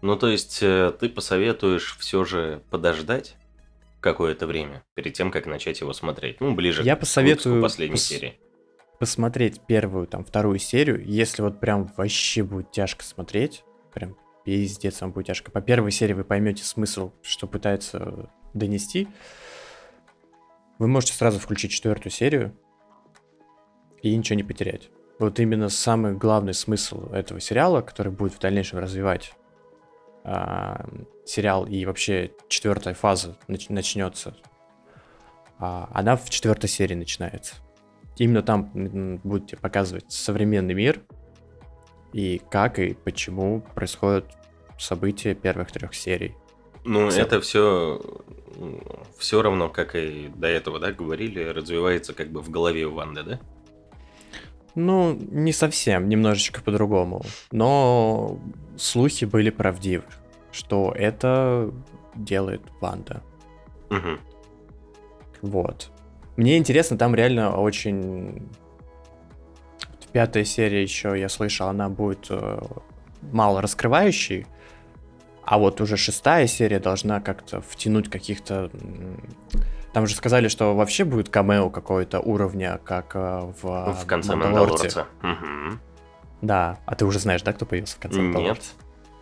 Ну, 0.02 0.16
то 0.16 0.28
есть, 0.28 0.60
э, 0.62 0.94
ты 1.00 1.10
посоветуешь 1.10 1.98
все 2.00 2.24
же 2.24 2.62
подождать 2.70 3.36
какое-то 4.00 4.48
время 4.48 4.84
перед 4.96 5.14
тем, 5.14 5.30
как 5.32 5.46
начать 5.46 5.82
его 5.82 5.92
смотреть. 5.94 6.40
Ну, 6.40 6.56
ближе 6.56 6.84
Я 6.84 6.96
к 6.96 7.02
посоветую 7.02 7.62
последней 7.62 7.96
пос- 7.96 8.00
серии. 8.00 8.40
посмотреть 8.98 9.60
первую, 9.68 10.08
там, 10.08 10.24
вторую 10.24 10.58
серию, 10.60 11.04
если 11.06 11.42
вот 11.42 11.60
прям 11.60 11.92
вообще 11.98 12.44
будет 12.44 12.72
тяжко 12.72 13.04
смотреть, 13.04 13.64
прям 13.94 14.16
пиздец 14.46 15.02
вам 15.02 15.12
будет 15.12 15.28
тяжко. 15.28 15.52
По 15.52 15.60
первой 15.62 15.92
серии 15.92 16.14
вы 16.14 16.24
поймете 16.24 16.64
смысл, 16.64 17.12
что 17.22 17.46
пытается 17.46 18.30
донести. 18.54 19.10
Вы 20.78 20.88
можете 20.88 21.12
сразу 21.14 21.40
включить 21.40 21.72
четвертую 21.72 22.12
серию 22.14 22.56
и 24.02 24.16
ничего 24.16 24.38
не 24.38 24.44
потерять. 24.44 24.90
Вот 25.20 25.42
именно 25.42 25.68
самый 25.68 26.14
главный 26.14 26.54
смысл 26.54 27.12
этого 27.12 27.42
сериала, 27.42 27.82
который 27.82 28.14
будет 28.14 28.34
в 28.34 28.40
дальнейшем 28.40 28.80
развивать 28.80 29.34
а, 30.32 30.86
сериал 31.26 31.66
и 31.66 31.86
вообще 31.86 32.32
четвертая 32.50 32.94
фаза 32.94 33.36
нач- 33.48 33.66
начнется, 33.74 34.38
а, 35.58 35.90
она 35.92 36.16
в 36.18 36.30
четвертой 36.30 36.70
серии 36.70 36.94
начинается. 36.94 37.56
Именно 38.18 38.44
там 38.44 38.70
тебе 38.72 39.58
показывать 39.58 40.12
современный 40.12 40.76
мир 40.76 41.02
и 42.14 42.40
как 42.52 42.78
и 42.78 42.94
почему 42.94 43.62
происходят 43.74 44.26
события 44.78 45.34
первых 45.34 45.72
трех 45.72 45.96
серий. 45.96 46.36
Ну, 46.86 47.10
Всё. 47.10 47.22
это 47.22 47.42
все 47.42 48.00
все 49.18 49.42
равно, 49.42 49.68
как 49.70 49.96
и 49.96 50.30
до 50.36 50.48
этого, 50.48 50.80
да, 50.80 50.92
говорили, 50.92 51.44
развивается 51.44 52.14
как 52.14 52.30
бы 52.30 52.42
в 52.42 52.52
голове 52.52 52.86
у 52.86 52.94
Ванды, 52.94 53.24
да? 53.24 53.40
Ну, 54.76 55.14
не 55.14 55.52
совсем, 55.52 56.10
немножечко 56.10 56.62
по-другому. 56.62 57.24
Но 57.52 58.40
слухи 58.78 59.26
были 59.26 59.50
правдивы, 59.50 60.06
что 60.52 60.94
это 60.96 61.72
делает 62.16 62.62
Ванда. 62.82 63.22
Мгм. 63.90 64.20
Вот. 65.42 65.92
Мне 66.38 66.58
интересно, 66.58 66.98
там 66.98 67.16
реально 67.16 67.58
очень... 67.58 68.48
Пятая 70.12 70.44
серия 70.44 70.82
еще, 70.82 71.20
я 71.20 71.30
слышал, 71.30 71.68
она 71.68 71.88
будет 71.88 72.28
э, 72.32 72.62
мало 73.32 73.62
раскрывающей, 73.62 74.48
а 75.44 75.58
вот 75.58 75.82
уже 75.82 75.98
шестая 75.98 76.48
серия 76.48 76.80
должна 76.80 77.20
как-то 77.22 77.62
втянуть 77.62 78.10
каких-то... 78.10 78.70
Там 80.00 80.08
же 80.08 80.16
сказали, 80.16 80.48
что 80.48 80.78
вообще 80.78 81.04
будет 81.04 81.28
камео 81.28 81.70
какое-то 81.70 82.22
уровня, 82.22 82.80
как 82.86 83.18
э, 83.18 83.52
в, 83.62 83.94
В 84.02 84.06
конце 84.06 84.34
«Мандалорце». 84.34 84.84
Мандалорца. 84.84 85.08
Мгм. 85.22 85.82
Да, 86.42 86.80
а 86.86 86.96
ты 86.96 87.06
уже 87.06 87.20
знаешь, 87.20 87.42
да, 87.42 87.52
кто 87.52 87.66
появился 87.66 87.98
в 87.98 88.00
конце 88.00 88.22
Нет, 88.22 88.34
«Мандалорца»? 88.34 88.72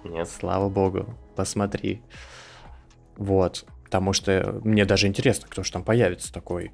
нет. 0.04 0.30
Слава 0.30 0.70
богу, 0.70 1.16
посмотри. 1.36 2.04
Вот, 3.16 3.66
потому 3.86 4.14
что 4.14 4.62
мне 4.64 4.86
даже 4.86 5.08
интересно, 5.08 5.48
кто 5.50 5.64
же 5.64 5.72
там 5.72 5.84
появится 5.84 6.32
такой. 6.32 6.72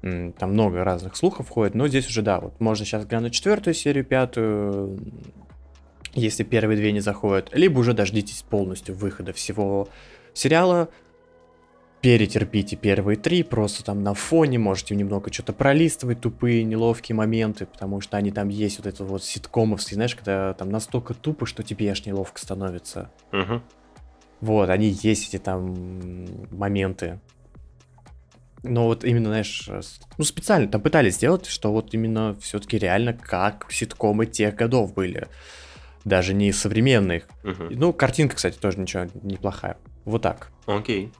Там 0.00 0.52
много 0.52 0.82
разных 0.82 1.14
слухов 1.14 1.50
ходит, 1.50 1.74
но 1.74 1.88
здесь 1.88 2.08
уже, 2.08 2.22
да, 2.22 2.40
вот 2.40 2.58
можно 2.58 2.86
сейчас 2.86 3.04
глянуть 3.04 3.34
четвертую 3.34 3.74
серию, 3.74 4.06
пятую, 4.06 4.98
если 6.14 6.42
первые 6.42 6.78
две 6.78 6.90
не 6.90 7.00
заходят, 7.00 7.50
либо 7.52 7.80
уже 7.80 7.92
дождитесь 7.92 8.40
полностью 8.48 8.94
выхода 8.94 9.34
всего 9.34 9.90
сериала, 10.32 10.88
перетерпите 12.06 12.76
первые 12.76 13.16
три, 13.16 13.42
просто 13.42 13.82
там 13.82 14.04
на 14.04 14.14
фоне 14.14 14.60
можете 14.60 14.94
немного 14.94 15.32
что-то 15.32 15.52
пролистывать, 15.52 16.20
тупые, 16.20 16.62
неловкие 16.62 17.16
моменты, 17.16 17.66
потому 17.66 18.00
что 18.00 18.16
они 18.16 18.30
там 18.30 18.48
есть, 18.48 18.78
вот 18.78 18.86
это 18.86 19.02
вот 19.02 19.24
ситкомовский, 19.24 19.96
знаешь, 19.96 20.14
когда 20.14 20.54
там 20.54 20.70
настолько 20.70 21.14
тупо, 21.14 21.46
что 21.46 21.64
тебе 21.64 21.90
аж 21.90 22.06
неловко 22.06 22.38
становится. 22.40 23.10
Мгм. 23.32 23.60
Вот, 24.40 24.70
они 24.70 24.96
есть 25.02 25.34
эти 25.34 25.42
там 25.42 26.28
моменты. 26.52 27.18
Но 28.62 28.84
вот 28.84 29.02
именно, 29.02 29.26
знаешь, 29.30 29.68
ну 30.16 30.22
специально 30.22 30.68
там 30.68 30.82
пытались 30.82 31.16
сделать, 31.16 31.46
что 31.46 31.72
вот 31.72 31.92
именно 31.92 32.36
все-таки 32.40 32.78
реально 32.78 33.14
как 33.14 33.66
ситкомы 33.72 34.26
тех 34.26 34.54
годов 34.54 34.94
были. 34.94 35.26
Даже 36.04 36.34
не 36.34 36.52
современных. 36.52 37.26
Мгм. 37.42 37.66
Ну, 37.70 37.92
картинка, 37.92 38.36
кстати, 38.36 38.56
тоже 38.56 38.78
ничего 38.78 39.06
неплохая. 39.24 39.76
Вот 40.04 40.22
так. 40.22 40.52
Окей. 40.66 41.10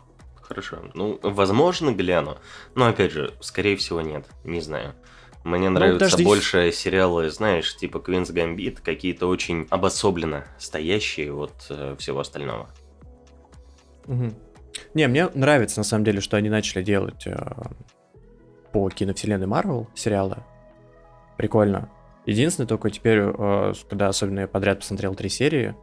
Хорошо. 0.49 0.79
Ну, 0.95 1.19
возможно, 1.23 1.93
гляну. 1.93 2.39
Но 2.75 2.87
опять 2.87 3.11
же, 3.11 3.35
скорее 3.41 3.77
всего, 3.77 4.01
нет. 4.01 4.27
Не 4.45 4.61
знаю. 4.61 4.95
Мне 5.43 5.71
нравятся 5.71 6.19
Ну, 6.19 6.25
больше 6.25 6.73
сериалы, 6.73 7.31
знаешь, 7.31 7.77
типа 7.77 7.99
Queen's 7.99 8.33
Gambit, 8.33 8.81
какие-то 8.83 9.29
очень 9.29 9.67
обособленно 9.71 10.45
стоящие 10.59 11.33
от 11.33 11.67
э, 11.71 11.95
всего 11.99 12.21
остального. 12.21 12.69
Мгм. 14.07 14.35
Не, 14.95 15.09
мне 15.09 15.29
нравится 15.35 15.81
на 15.81 15.85
самом 15.85 16.05
деле, 16.05 16.21
что 16.21 16.37
они 16.37 16.49
начали 16.49 16.83
делать 16.83 17.27
э, 17.27 17.37
по 18.73 18.89
киновселенной 18.91 19.47
Марвел 19.47 19.89
сериалы. 19.95 20.39
Прикольно. 21.37 21.91
Единственное, 22.25 22.67
только 22.67 22.91
теперь, 22.91 23.19
э, 23.21 23.73
когда 23.89 24.09
особенно 24.09 24.41
я 24.41 24.49
подряд 24.49 24.81
посмотрел 24.81 25.15
три 25.15 25.29
серии, 25.29 25.77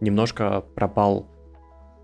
немножко 0.00 0.62
пропал 0.74 1.28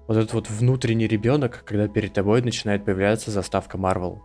вот 0.09 0.16
этот 0.16 0.32
вот 0.32 0.50
внутренний 0.50 1.06
ребенок, 1.06 1.62
когда 1.64 1.86
перед 1.86 2.14
тобой 2.14 2.42
начинает 2.42 2.84
появляться 2.84 3.30
заставка 3.30 3.76
Марвел. 3.76 4.22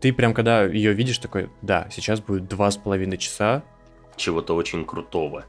Ты 0.00 0.12
прям 0.12 0.34
когда 0.34 0.64
ее 0.64 0.92
видишь 0.92 1.18
такой, 1.18 1.50
да, 1.62 1.88
сейчас 1.90 2.20
будет 2.20 2.46
два 2.46 2.70
с 2.70 2.76
половиной 2.76 3.16
часа, 3.16 3.64
Чего-то 4.16 4.54
очень 4.54 4.84
крутого. 4.84 5.46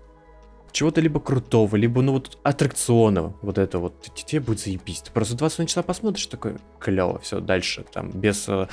чего-то 0.72 1.02
либо 1.02 1.20
крутого, 1.20 1.76
либо, 1.76 2.02
ну, 2.02 2.14
вот 2.14 2.38
аттракционного, 2.44 3.36
вот 3.42 3.58
это 3.58 3.80
вот, 3.80 4.10
тебе 4.16 4.40
будет 4.40 4.62
заебись. 4.62 5.02
Ты 5.02 5.12
просто 5.12 5.36
20 5.36 5.70
часа 5.70 5.84
посмотришь, 5.84 6.28
такой, 6.28 6.56
клево, 6.80 7.20
все, 7.20 7.42
дальше, 7.42 7.86
там, 7.94 8.12
без 8.12 8.48
э, 8.48 8.68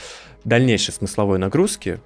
дальнейшей 0.44 0.94
смысловой 0.94 1.38
нагрузки, 1.38 2.00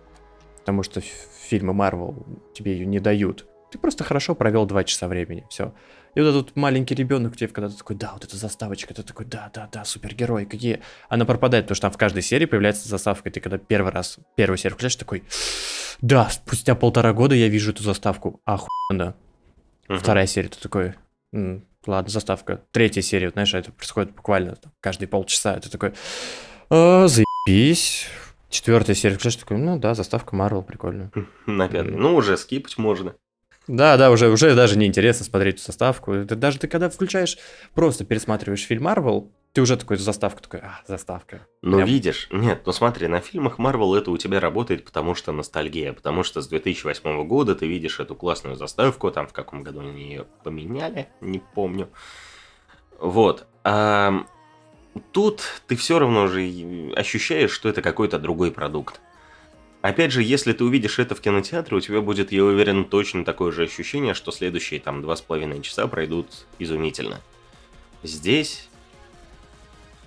потому 0.60 0.82
что 0.82 1.00
фильмы 1.00 1.74
Марвел 1.74 2.26
тебе 2.54 2.72
ее 2.72 2.86
не 2.86 2.98
дают. 2.98 3.46
Ты 3.76 3.80
просто 3.80 4.04
хорошо 4.04 4.34
провел 4.34 4.64
два 4.64 4.84
часа 4.84 5.06
времени, 5.06 5.44
все. 5.50 5.74
И 6.14 6.20
вот 6.22 6.28
этот 6.28 6.56
маленький 6.56 6.94
ребенок 6.94 7.36
тебе 7.36 7.48
когда 7.48 7.68
ты 7.68 7.76
такой, 7.76 7.94
да, 7.94 8.12
вот 8.14 8.24
эта 8.24 8.34
заставочка, 8.34 8.94
ты 8.94 9.02
такой, 9.02 9.26
да, 9.26 9.50
да, 9.52 9.68
да, 9.70 9.84
супергерой, 9.84 10.46
какие. 10.46 10.80
Она 11.10 11.26
пропадает, 11.26 11.66
потому 11.66 11.76
что 11.76 11.82
там 11.82 11.92
в 11.92 11.98
каждой 11.98 12.22
серии 12.22 12.46
появляется 12.46 12.88
заставка, 12.88 13.28
и 13.28 13.32
ты 13.32 13.40
когда 13.40 13.58
первый 13.58 13.92
раз, 13.92 14.16
первую 14.34 14.56
серию 14.56 14.76
включаешь, 14.76 14.96
такой, 14.96 15.24
да, 16.00 16.30
спустя 16.30 16.74
полтора 16.74 17.12
года 17.12 17.34
я 17.34 17.48
вижу 17.48 17.72
эту 17.72 17.82
заставку, 17.82 18.40
охуенно. 18.46 19.14
Мгм. 19.88 19.98
Вторая 19.98 20.26
серия, 20.26 20.48
ты 20.48 20.58
такой, 20.58 20.94
«М, 21.34 21.66
ладно, 21.86 22.10
заставка. 22.10 22.62
Третья 22.70 23.02
серия, 23.02 23.26
вот, 23.26 23.34
знаешь, 23.34 23.52
это 23.52 23.72
происходит 23.72 24.14
буквально 24.14 24.56
там, 24.56 24.72
каждые 24.80 25.08
полчаса. 25.08 25.60
Ты 25.60 25.68
такой, 25.68 25.92
«А, 26.70 27.08
заебись. 27.08 28.06
Четвертая 28.48 28.96
серия, 28.96 29.16
включаешь, 29.16 29.36
такой, 29.36 29.58
ну 29.58 29.78
да, 29.78 29.92
заставка 29.92 30.34
Марвел, 30.34 30.62
прикольно. 30.62 31.12
На 31.44 31.68
пятый. 31.68 31.94
Ну, 31.94 32.14
уже 32.14 32.38
скипать 32.38 32.78
можно. 32.78 33.14
Да, 33.68 33.96
да, 33.96 34.10
уже, 34.10 34.28
уже 34.28 34.54
даже 34.54 34.78
неинтересно 34.78 35.24
смотреть 35.24 35.60
заставку. 35.60 36.12
Это 36.12 36.36
даже 36.36 36.58
ты 36.58 36.68
когда 36.68 36.88
включаешь, 36.88 37.38
просто 37.74 38.04
пересматриваешь 38.04 38.62
фильм 38.62 38.84
Марвел, 38.84 39.32
ты 39.56 39.62
уже 39.62 39.78
такой 39.78 39.96
заставку 39.96 40.42
такой, 40.42 40.60
а, 40.60 40.80
заставка. 40.86 41.46
Но 41.62 41.78
Прям- 41.78 41.88
видишь, 41.88 42.28
нет, 42.30 42.60
ну 42.66 42.72
смотри, 42.72 43.08
на 43.08 43.20
фильмах 43.20 43.58
Marvel 43.58 43.96
это 43.96 44.10
у 44.10 44.18
тебя 44.18 44.38
работает, 44.38 44.84
потому 44.84 45.14
что 45.14 45.32
ностальгия, 45.32 45.94
потому 45.94 46.24
что 46.24 46.42
с 46.42 46.48
2008 46.48 47.24
года 47.24 47.54
ты 47.54 47.66
видишь 47.66 47.98
эту 47.98 48.14
классную 48.14 48.56
заставку, 48.56 49.10
там 49.10 49.26
в 49.26 49.32
каком 49.32 49.62
году 49.62 49.80
они 49.80 50.10
ее 50.10 50.26
поменяли, 50.44 51.08
не 51.22 51.38
помню. 51.38 51.88
Вот. 52.98 53.46
А 53.64 54.26
тут 55.12 55.42
ты 55.66 55.74
все 55.74 55.98
равно 55.98 56.26
же 56.26 56.92
ощущаешь, 56.94 57.50
что 57.50 57.70
это 57.70 57.80
какой-то 57.80 58.18
другой 58.18 58.52
продукт. 58.52 59.00
Опять 59.86 60.10
же, 60.10 60.20
если 60.20 60.52
ты 60.52 60.64
увидишь 60.64 60.98
это 60.98 61.14
в 61.14 61.20
кинотеатре, 61.20 61.76
у 61.76 61.80
тебя 61.80 62.00
будет, 62.00 62.32
я 62.32 62.42
уверен, 62.42 62.84
точно 62.84 63.24
такое 63.24 63.52
же 63.52 63.62
ощущение, 63.62 64.14
что 64.14 64.32
следующие 64.32 64.80
там 64.80 65.00
два 65.00 65.14
с 65.14 65.20
половиной 65.20 65.62
часа 65.62 65.86
пройдут 65.86 66.26
изумительно. 66.58 67.20
Здесь 68.02 68.68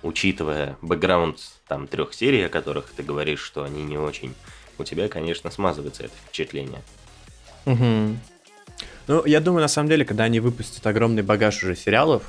учитывая 0.02 0.76
бэкграунд 0.82 1.38
там 1.66 1.86
трех 1.86 2.12
серий, 2.12 2.44
о 2.44 2.50
которых 2.50 2.92
ты 2.94 3.02
говоришь, 3.02 3.40
что 3.40 3.64
они 3.64 3.82
не 3.82 3.96
очень, 3.96 4.34
у 4.76 4.84
тебя, 4.84 5.08
конечно, 5.08 5.50
смазывается 5.50 6.04
это 6.04 6.12
впечатление. 6.26 6.82
Мгм. 7.64 8.20
Ну, 9.06 9.24
я 9.24 9.40
думаю, 9.40 9.62
на 9.62 9.68
самом 9.68 9.88
деле, 9.88 10.04
когда 10.04 10.24
они 10.24 10.40
выпустят 10.40 10.86
огромный 10.86 11.22
багаж 11.22 11.62
уже 11.62 11.74
сериалов, 11.74 12.24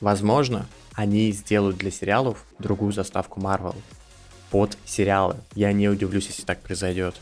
возможно, 0.00 0.66
они 0.94 1.32
сделают 1.32 1.76
для 1.76 1.90
сериалов 1.90 2.46
другую 2.58 2.92
заставку 2.92 3.40
Marvel 3.40 3.76
под 4.54 4.78
сериалы. 4.84 5.34
Я 5.56 5.72
не 5.72 5.88
удивлюсь, 5.88 6.28
если 6.28 6.44
так 6.44 6.60
произойдет. 6.60 7.16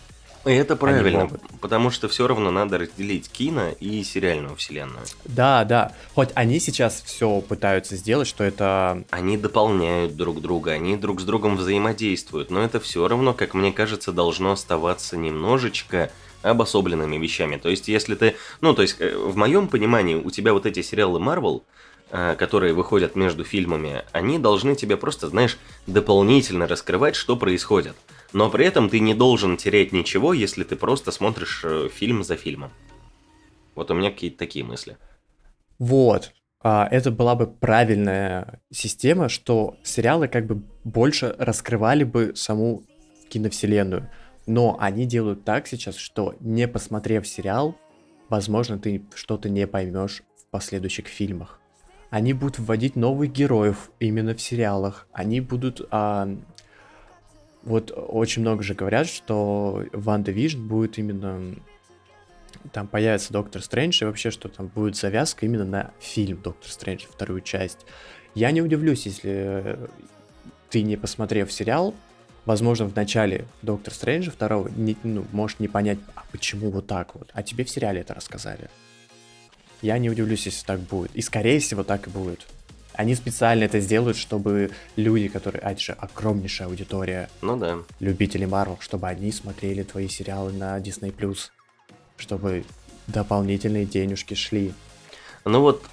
И 0.44 0.50
это 0.50 0.76
правильно, 0.76 1.30
потому 1.62 1.88
что 1.90 2.06
все 2.08 2.26
равно 2.26 2.50
надо 2.50 2.76
разделить 2.76 3.30
кино 3.30 3.70
и 3.80 4.04
сериальную 4.04 4.54
вселенную. 4.56 5.06
Да, 5.24 5.64
да. 5.64 5.92
Хоть 6.14 6.28
они 6.34 6.60
сейчас 6.60 7.00
все 7.00 7.40
пытаются 7.40 7.96
сделать, 7.96 8.28
что 8.28 8.44
это... 8.44 9.02
Они 9.08 9.38
дополняют 9.38 10.14
друг 10.14 10.42
друга, 10.42 10.72
они 10.72 10.98
друг 10.98 11.22
с 11.22 11.24
другом 11.24 11.56
взаимодействуют, 11.56 12.50
но 12.50 12.62
это 12.62 12.80
все 12.80 13.08
равно, 13.08 13.32
как 13.32 13.54
мне 13.54 13.72
кажется, 13.72 14.12
должно 14.12 14.52
оставаться 14.52 15.16
немножечко 15.16 16.10
обособленными 16.42 17.16
вещами. 17.16 17.56
То 17.56 17.70
есть, 17.70 17.88
если 17.88 18.14
ты... 18.14 18.36
Ну, 18.60 18.74
то 18.74 18.82
есть, 18.82 18.96
э, 18.98 19.16
в 19.16 19.36
моем 19.36 19.68
понимании, 19.68 20.16
у 20.16 20.30
тебя 20.30 20.52
вот 20.52 20.66
эти 20.66 20.82
сериалы 20.82 21.18
Marvel, 21.18 21.62
которые 22.36 22.74
выходят 22.74 23.16
между 23.16 23.42
фильмами, 23.42 24.02
они 24.12 24.38
должны 24.38 24.76
тебе 24.76 24.98
просто, 24.98 25.28
знаешь, 25.28 25.58
дополнительно 25.86 26.66
раскрывать, 26.66 27.16
что 27.16 27.36
происходит. 27.36 27.96
Но 28.32 28.50
при 28.50 28.66
этом 28.66 28.88
ты 28.88 29.00
не 29.00 29.14
должен 29.14 29.56
терять 29.56 29.92
ничего, 29.92 30.32
если 30.32 30.64
ты 30.64 30.76
просто 30.76 31.10
смотришь 31.10 31.62
э, 31.64 31.88
фильм 31.92 32.22
за 32.22 32.36
фильмом. 32.36 32.70
Вот 33.74 33.90
у 33.90 33.94
меня 33.94 34.10
какие-то 34.10 34.38
такие 34.38 34.64
мысли. 34.64 34.96
Вот. 35.78 36.32
А, 36.62 36.86
это 36.90 37.10
была 37.10 37.34
бы 37.34 37.46
правильная 37.46 38.60
система, 38.70 39.28
что 39.28 39.76
сериалы 39.82 40.28
как 40.28 40.46
бы 40.46 40.62
больше 40.84 41.34
раскрывали 41.38 42.04
бы 42.04 42.32
саму 42.34 42.84
киновселенную. 43.28 44.10
Но 44.46 44.76
они 44.80 45.06
делают 45.06 45.44
так 45.44 45.66
сейчас, 45.66 45.96
что 45.96 46.34
не 46.40 46.68
посмотрев 46.68 47.26
сериал, 47.26 47.76
возможно, 48.28 48.78
ты 48.78 49.04
что-то 49.14 49.48
не 49.48 49.66
поймешь 49.66 50.22
в 50.36 50.50
последующих 50.50 51.06
фильмах. 51.06 51.61
Они 52.12 52.34
будут 52.34 52.58
вводить 52.58 52.94
новых 52.94 53.32
героев 53.32 53.90
именно 53.98 54.34
в 54.34 54.40
сериалах. 54.42 55.06
Они 55.14 55.40
будут... 55.40 55.80
а, 55.90 56.28
вот 57.62 57.90
очень 57.90 58.42
много 58.42 58.62
же 58.62 58.74
говорят, 58.74 59.06
что 59.06 59.86
WandaVision 59.94 60.68
будет 60.68 60.98
именно 60.98 61.56
там 62.70 62.86
появится 62.86 63.32
Доктор 63.32 63.62
Стрэндж, 63.62 64.02
и 64.02 64.04
вообще, 64.04 64.30
что 64.30 64.50
там 64.50 64.66
будет 64.66 64.94
завязка 64.94 65.46
именно 65.46 65.64
на 65.64 65.90
фильм 66.00 66.42
Доктор 66.42 66.70
Стрэндж, 66.70 67.06
вторую 67.10 67.40
часть. 67.40 67.78
Я 68.34 68.50
не 68.50 68.60
удивлюсь, 68.60 69.06
если 69.06 69.78
ты, 70.68 70.82
не 70.82 70.96
посмотрев 70.96 71.50
сериал, 71.50 71.94
возможно, 72.44 72.84
в 72.84 72.94
начале 72.94 73.46
Доктор 73.62 73.94
Стрэнджа 73.94 74.30
второго, 74.30 74.68
не, 74.68 74.98
ну, 75.02 75.24
можешь 75.32 75.60
не 75.60 75.68
понять, 75.68 75.98
а 76.14 76.24
почему 76.30 76.70
вот 76.70 76.86
так 76.88 77.14
вот, 77.14 77.30
а 77.32 77.42
тебе 77.42 77.64
в 77.64 77.70
сериале 77.70 78.02
это 78.02 78.12
рассказали. 78.12 78.68
Я 79.82 79.98
не 79.98 80.08
удивлюсь, 80.10 80.46
если 80.46 80.64
так 80.64 80.80
будет. 80.80 81.14
И, 81.14 81.22
скорее 81.22 81.60
всего, 81.60 81.82
так 81.82 82.06
и 82.06 82.10
будет. 82.10 82.46
Они 82.94 83.14
специально 83.14 83.64
это 83.64 83.80
сделают, 83.80 84.16
чтобы 84.16 84.70
люди, 84.96 85.28
которые, 85.28 85.62
а 85.62 85.72
это 85.72 85.80
же 85.80 85.92
огромнейшая 85.92 86.68
аудитория 86.68 87.30
Ну 87.40 87.56
да. 87.56 87.78
любителей 88.00 88.46
Марвел, 88.46 88.78
чтобы 88.80 89.08
они 89.08 89.32
смотрели 89.32 89.82
твои 89.82 90.08
сериалы 90.08 90.52
на 90.52 90.78
Disney+, 90.78 91.12
чтобы 92.16 92.64
дополнительные 93.06 93.86
денежки 93.86 94.34
шли. 94.34 94.72
Ну 95.44 95.60
вот, 95.60 95.84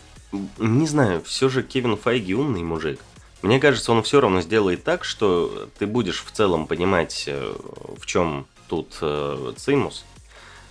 не 0.58 0.86
знаю, 0.88 1.22
все 1.24 1.50
же 1.50 1.64
Кевин 1.64 1.98
Файги 1.98 2.36
умный 2.36 2.64
мужик. 2.64 3.00
Мне 3.42 3.60
кажется, 3.60 3.94
он 3.94 4.04
все 4.04 4.20
равно 4.20 4.42
сделает 4.42 4.84
так, 4.84 5.06
что 5.06 5.70
ты 5.80 5.88
будешь 5.88 6.24
в 6.24 6.32
целом 6.32 6.68
понимать, 6.68 7.24
э, 7.28 7.54
в 7.98 8.06
чем 8.06 8.46
тут 8.68 8.98
э, 9.02 9.54
цимус, 9.56 10.04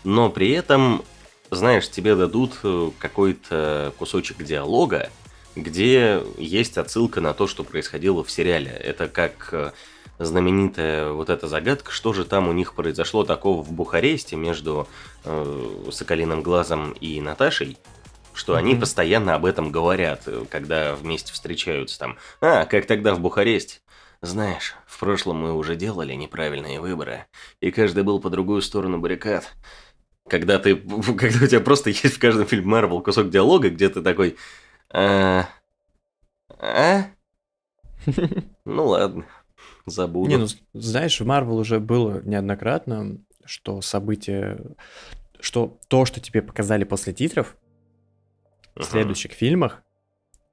но 0.05 0.29
при 0.31 0.51
этом, 0.51 1.03
знаешь, 1.51 1.89
тебе 1.89 2.15
дадут 2.15 2.59
э, 2.63 2.91
какой-то 2.99 3.93
кусочек 3.99 4.43
диалога, 4.43 5.11
где 5.57 6.23
есть 6.37 6.79
отсылка 6.79 7.21
на 7.21 7.35
то, 7.35 7.47
что 7.47 7.65
происходило 7.65 8.23
в 8.23 8.31
сериале. 8.31 8.71
Это 8.71 9.09
как 9.09 9.49
э, 9.53 9.73
знаменитая 10.19 11.11
вот 11.11 11.31
эта 11.31 11.49
загадка, 11.49 11.91
что 11.93 12.13
же 12.13 12.25
там 12.25 12.49
у 12.49 12.53
них 12.53 12.75
произошло 12.75 13.25
такого 13.25 13.63
в 13.63 13.73
Бухаресте 13.73 14.37
между 14.37 14.89
э, 15.25 15.89
Соколиным 15.91 16.43
Глазом 16.43 16.93
и 16.93 17.21
Наташей, 17.21 17.79
что 18.35 18.55
они 18.55 18.73
Мгм. 18.73 18.81
постоянно 18.81 19.35
об 19.35 19.45
этом 19.45 19.71
говорят, 19.71 20.23
э, 20.27 20.45
когда 20.51 20.95
вместе 20.95 21.33
встречаются 21.33 21.99
там. 21.99 22.17
А, 22.41 22.65
как 22.67 22.87
тогда 22.87 23.15
в 23.15 23.21
Бухаресте. 23.21 23.81
Знаешь, 24.21 24.75
в 24.87 24.99
прошлом 24.99 25.37
мы 25.37 25.53
уже 25.53 25.77
делали 25.77 26.13
неправильные 26.15 26.81
выборы, 26.81 27.27
и 27.61 27.71
каждый 27.71 28.03
был 28.03 28.19
по 28.19 28.31
другую 28.31 28.63
сторону 28.63 28.99
баррикад. 28.99 29.55
Когда 30.29 30.59
ты, 30.59 30.77
когда 31.17 31.45
у 31.45 31.49
тебя 31.49 31.61
просто 31.61 31.91
есть 31.91 32.17
в 32.17 32.19
каждом 32.19 32.47
фильме 32.47 32.67
Марвел 32.67 33.01
кусок 33.03 33.31
диалога, 33.31 33.71
где 33.71 33.89
ты 33.89 34.03
такой, 34.03 34.37
а, 34.91 35.49
а? 36.59 37.07
Ну 38.65 38.87
ладно, 38.87 39.25
забуду. 39.87 40.29
Не, 40.29 40.37
ну, 40.37 40.47
знаешь, 40.73 41.21
в 41.21 41.27
Марвел 41.27 41.59
уже 41.59 41.81
было 41.81 42.23
неоднократно, 42.23 43.19
что 43.45 43.81
события, 43.81 44.59
что 45.41 45.79
то, 45.89 46.05
что 46.05 46.21
тебе 46.21 46.43
показали 46.43 46.85
после 46.85 47.13
титров, 47.13 47.57
в 48.75 48.85
следующих 48.85 49.33
фильмах, 49.33 49.83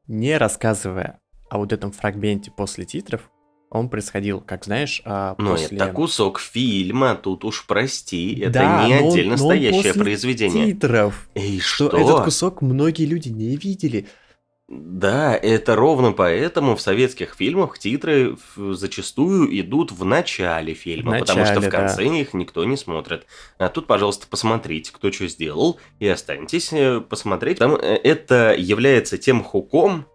не 0.07 0.37
рассказывая 0.37 1.19
о 1.49 1.59
вот 1.59 1.71
этом 1.71 1.91
фрагменте 1.91 2.51
после 2.51 2.85
титров, 2.85 3.29
он 3.77 3.89
происходил, 3.89 4.41
как 4.41 4.65
знаешь, 4.65 5.01
а, 5.05 5.35
Но 5.37 5.51
после... 5.51 5.77
это 5.77 5.87
кусок 5.87 6.39
фильма, 6.39 7.15
тут 7.15 7.45
уж 7.45 7.65
прости, 7.67 8.39
это 8.39 8.51
Да, 8.53 8.87
не 8.87 8.99
но 8.99 9.09
отдельно 9.09 9.31
но 9.31 9.37
стоящее 9.37 9.83
после 9.83 10.01
произведение. 10.01 10.73
титров. 10.73 11.29
И 11.35 11.59
Что, 11.59 11.89
что? 11.89 11.97
этот 11.97 12.23
кусок 12.25 12.61
многие 12.61 13.05
люди 13.05 13.29
не 13.29 13.55
видели. 13.55 14.07
Да, 14.67 15.35
это 15.35 15.75
ровно 15.75 16.11
поэтому 16.11 16.75
в 16.75 16.81
советских 16.81 17.35
фильмах 17.35 17.77
титры 17.77 18.35
зачастую 18.55 19.59
идут 19.59 19.91
в 19.91 20.03
начале 20.05 20.73
фильма, 20.73 21.17
В 21.17 21.19
потому 21.19 21.45
что 21.45 21.53
в 21.53 21.55
начале, 21.57 21.71
да. 21.71 21.77
конце 21.77 22.05
их 22.07 22.33
никто 22.33 22.65
не 22.65 22.75
смотрит. 22.75 23.27
А 23.59 23.69
тут, 23.69 23.85
пожалуйста, 23.85 24.25
посмотрите, 24.27 24.91
кто 24.91 25.11
что 25.11 25.27
сделал, 25.27 25.79
и 25.99 26.07
останьтесь 26.07 26.73
э, 26.73 26.99
посмотреть. 26.99 27.59
Там 27.59 27.75
э, 27.75 27.95
это 28.03 28.55
является 28.57 29.19
тем 29.19 29.43
хуком, 29.43 30.07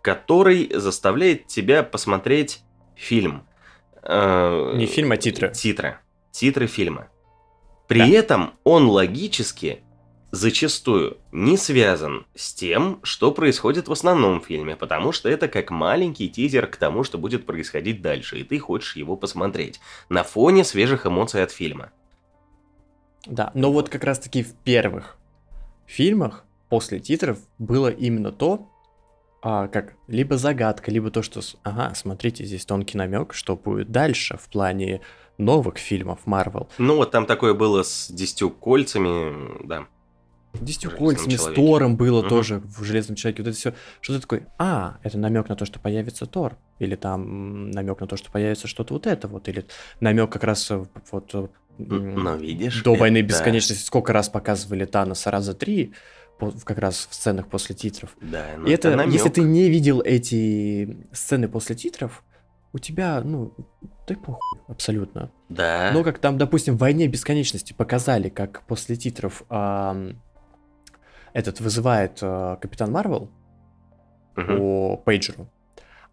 который 0.00 0.70
заставляет 0.72 1.48
тебя 1.48 1.82
посмотреть 1.82 2.60
фильм. 2.98 3.46
Э, 4.02 4.72
Не 4.74 4.86
фильм, 4.86 5.12
а 5.12 5.16
титры. 5.16 5.50
Титры. 5.52 5.98
Титры 6.30 6.66
фильма. 6.66 7.08
При 7.86 8.10
этом 8.10 8.52
он 8.64 8.88
логически 8.88 9.82
зачастую 10.30 11.16
не 11.32 11.56
связан 11.56 12.26
с 12.34 12.52
тем, 12.52 13.00
что 13.02 13.32
происходит 13.32 13.88
в 13.88 13.92
основном 13.92 14.42
фильме, 14.42 14.76
потому 14.76 15.12
что 15.12 15.30
это 15.30 15.48
как 15.48 15.70
маленький 15.70 16.28
тизер 16.28 16.66
к 16.66 16.76
тому, 16.76 17.02
что 17.02 17.16
будет 17.16 17.46
происходить 17.46 18.02
дальше, 18.02 18.38
и 18.38 18.44
ты 18.44 18.58
хочешь 18.58 18.96
его 18.96 19.16
посмотреть 19.16 19.80
на 20.10 20.22
фоне 20.22 20.64
свежих 20.64 21.06
эмоций 21.06 21.42
от 21.42 21.50
фильма. 21.50 21.92
Да, 23.24 23.50
но 23.54 23.72
вот 23.72 23.88
как 23.88 24.04
раз-таки 24.04 24.42
в 24.42 24.52
первых 24.54 25.16
фильмах 25.86 26.44
после 26.68 27.00
титров 27.00 27.38
было 27.58 27.88
именно 27.88 28.32
то, 28.32 28.70
а, 29.42 29.68
как 29.68 29.94
либо 30.06 30.36
загадка, 30.36 30.90
либо 30.90 31.10
то, 31.10 31.22
что, 31.22 31.40
ага, 31.62 31.94
смотрите, 31.94 32.44
здесь 32.44 32.64
тонкий 32.64 32.98
намек, 32.98 33.34
что 33.34 33.56
будет 33.56 33.90
дальше 33.90 34.36
в 34.36 34.48
плане 34.48 35.00
новых 35.38 35.78
фильмов 35.78 36.20
Марвел. 36.26 36.68
Ну 36.78 36.96
вот 36.96 37.10
там 37.12 37.26
такое 37.26 37.54
было 37.54 37.82
с 37.82 38.10
десятью 38.10 38.50
кольцами, 38.50 39.66
да. 39.66 39.86
Десятью 40.54 40.90
кольцами, 40.90 41.36
с. 41.36 41.44
Тором 41.52 41.96
было 41.96 42.20
Мгм. 42.20 42.28
тоже 42.28 42.62
в 42.64 42.82
Железном 42.82 43.16
человеке. 43.16 43.42
Вот 43.42 43.50
это 43.50 43.58
все. 43.58 43.74
Что 44.00 44.14
ты 44.14 44.20
такой, 44.20 44.46
а, 44.58 44.96
это 45.02 45.18
намек 45.18 45.48
на 45.48 45.56
то, 45.56 45.66
что 45.66 45.78
появится 45.78 46.26
Тор. 46.26 46.56
Или 46.78 46.96
там 46.96 47.70
намек 47.70 48.00
на 48.00 48.06
то, 48.06 48.16
что 48.16 48.30
появится 48.32 48.66
что-то 48.66 48.94
вот 48.94 49.06
это 49.06 49.28
вот. 49.28 49.46
Или 49.48 49.66
намек 50.00 50.30
как 50.32 50.44
раз 50.44 50.70
э, 50.70 50.84
вот 51.12 51.34
э, 51.34 51.48
Но 51.76 52.36
видишь, 52.36 52.82
до 52.82 52.94
войны 52.94 53.20
бесконечности 53.22 53.84
сколько 53.84 54.12
раз 54.12 54.28
показывали 54.30 54.84
Таноса 54.86 55.30
раза 55.30 55.54
три, 55.54 55.92
как 56.64 56.78
раз 56.78 57.06
в 57.10 57.14
сценах 57.14 57.48
после 57.48 57.74
титров. 57.74 58.16
Да, 58.20 58.46
ну 58.56 58.66
И 58.66 58.70
это, 58.70 58.94
намёк. 58.96 59.12
если 59.12 59.28
ты 59.28 59.40
не 59.42 59.68
видел 59.68 60.00
эти 60.00 61.06
сцены 61.12 61.48
после 61.48 61.74
титров, 61.76 62.24
у 62.72 62.78
тебя, 62.78 63.20
ну, 63.24 63.54
и 64.08 64.14
похуй, 64.14 64.60
абсолютно. 64.68 65.30
Да. 65.48 65.90
Но 65.92 66.04
как 66.04 66.18
там, 66.18 66.38
допустим, 66.38 66.76
в 66.76 66.80
«Войне 66.80 67.06
бесконечности» 67.06 67.72
показали, 67.72 68.28
как 68.28 68.62
после 68.66 68.96
титров 68.96 69.42
ам, 69.48 70.20
этот 71.32 71.60
вызывает 71.60 72.18
а, 72.22 72.56
Капитан 72.56 72.90
Марвел 72.92 73.30
Мгм. 74.36 74.56
по 74.58 74.96
пейджеру, 74.98 75.48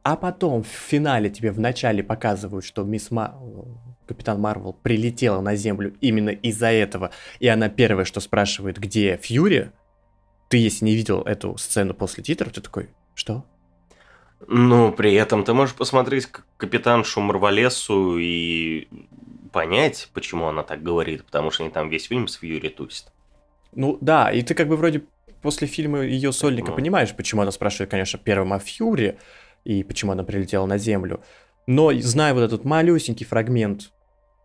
а 0.01 0.15
потом 0.15 0.63
в 0.63 0.67
финале 0.67 1.30
тебе 1.30 1.51
в 1.51 1.59
начале 1.59 2.03
показывают, 2.03 2.65
что 2.65 2.84
мисс 2.84 3.11
Ма... 3.11 3.36
Капитан 4.07 4.39
Марвел 4.39 4.73
прилетела 4.73 5.41
на 5.41 5.55
Землю 5.55 5.95
именно 5.99 6.30
из-за 6.30 6.67
этого, 6.67 7.09
и 7.39 7.47
она 7.47 7.69
первое, 7.69 8.05
что 8.05 8.19
спрашивает, 8.19 8.78
где 8.80 9.17
Фьюри, 9.17 9.71
ты, 10.56 10.60
если 10.60 10.86
не 10.86 10.95
видел 10.95 11.22
эту 11.24 11.58
сцену 11.58 11.93
после 11.93 12.24
титров, 12.24 12.53
ты 12.53 12.62
такой, 12.62 12.89
что? 13.14 13.43
Ну, 14.47 14.93
при 14.93 15.14
этом 15.14 15.43
ты 15.43 15.53
можешь 15.53 15.76
посмотреть 15.76 16.28
к- 16.28 16.45
капитаншу 16.56 17.20
Марвалесу 17.20 18.18
и 18.18 18.88
понять, 19.51 20.10
почему 20.14 20.47
она 20.47 20.64
так 20.64 20.82
говорит, 20.82 21.26
потому 21.26 21.51
что 21.51 21.64
они 21.64 21.72
там 21.74 21.89
весь 21.89 22.06
фильм 22.06 22.30
с 22.30 22.36
Фьюри 22.36 22.70
тусят. 22.70 23.12
Ну 23.74 23.97
да, 23.99 24.32
и 24.32 24.41
ты 24.43 24.53
как 24.53 24.70
бы 24.70 24.78
вроде 24.78 25.03
после 25.41 25.68
фильма 25.68 26.01
ее 26.03 26.32
сольника 26.32 26.70
Ну. 26.72 26.76
понимаешь, 26.78 27.14
почему 27.14 27.41
она 27.41 27.51
спрашивает, 27.51 27.91
конечно, 27.91 28.18
первым 28.18 28.53
о 28.53 28.60
Фьюри 28.60 29.18
и 29.66 29.84
почему 29.84 30.14
она 30.14 30.24
прилетела 30.24 30.66
на 30.66 30.78
Землю. 30.78 31.22
Но 31.68 31.91
зная 31.93 32.34
вот 32.34 32.41
этот 32.43 32.64
малюсенький 32.64 33.26
фрагмент 33.26 33.91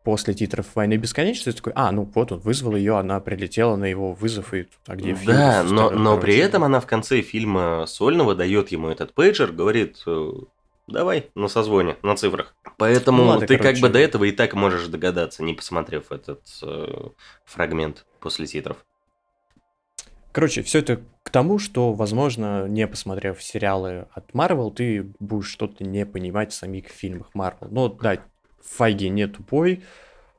после 0.04 0.34
титров 0.34 0.74
«Войны 0.74 0.96
бесконечности», 0.96 1.52
такой, 1.52 1.72
а, 1.76 1.92
ну 1.92 2.10
вот 2.14 2.32
он 2.32 2.40
вызвал 2.40 2.76
ее, 2.76 2.98
она 2.98 3.20
прилетела 3.20 3.76
на 3.76 3.84
его 3.84 4.12
вызов, 4.12 4.54
и 4.54 4.66
а 4.86 4.96
где 4.96 5.14
Фьюри? 5.14 5.36
Да, 5.36 5.62
но, 5.62 5.90
но 5.90 6.18
при 6.18 6.36
этом 6.36 6.64
она 6.64 6.80
в 6.80 6.86
конце 6.86 7.20
фильма 7.22 7.84
сольного 7.86 8.34
дает 8.34 8.70
ему 8.70 8.88
этот 8.88 9.14
пейджер, 9.14 9.52
говорит, 9.52 10.02
э, 10.06 10.32
давай 10.86 11.30
на 11.34 11.48
созвоне, 11.48 11.96
на 12.02 12.16
цифрах. 12.16 12.54
Поэтому 12.76 13.22
Ну 13.22 13.28
ладно, 13.28 13.46
ты 13.46 13.56
как 13.56 13.66
короче. 13.66 13.82
бы 13.82 13.88
до 13.90 13.98
этого 13.98 14.24
и 14.24 14.32
так 14.32 14.54
можешь 14.54 14.86
догадаться, 14.86 15.42
не 15.42 15.54
посмотрев 15.54 16.10
этот 16.12 16.42
э, 16.62 17.08
фрагмент 17.44 18.06
после 18.20 18.46
титров. 18.46 18.84
Короче, 20.32 20.62
все 20.62 20.78
это 20.78 21.00
к 21.24 21.30
тому, 21.30 21.58
что, 21.58 21.92
возможно, 21.92 22.68
не 22.68 22.86
посмотрев 22.86 23.42
сериалы 23.42 24.06
от 24.12 24.30
Marvel, 24.30 24.72
ты 24.72 25.12
будешь 25.18 25.48
что-то 25.48 25.82
не 25.82 26.06
понимать 26.06 26.52
в 26.52 26.54
самих 26.54 26.86
фильмах 26.88 27.30
Marvel. 27.34 27.68
Но 27.70 27.88
да, 27.88 28.18
Файги 28.62 29.08
не 29.08 29.26
тупой, 29.26 29.82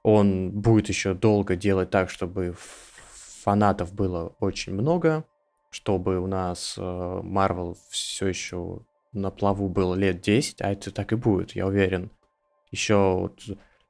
он 0.03 0.51
будет 0.51 0.89
еще 0.89 1.13
долго 1.13 1.55
делать 1.55 1.89
так, 1.89 2.09
чтобы 2.09 2.55
фанатов 3.43 3.93
было 3.93 4.35
очень 4.39 4.73
много, 4.73 5.25
чтобы 5.69 6.19
у 6.19 6.27
нас 6.27 6.77
Marvel 6.77 7.75
все 7.89 8.27
еще 8.27 8.79
на 9.11 9.31
плаву 9.31 9.67
было 9.69 9.95
лет 9.95 10.21
10, 10.21 10.61
а 10.61 10.71
это 10.71 10.91
так 10.91 11.11
и 11.11 11.15
будет, 11.15 11.51
я 11.55 11.67
уверен. 11.67 12.11
Еще 12.71 12.95
вот 12.95 13.41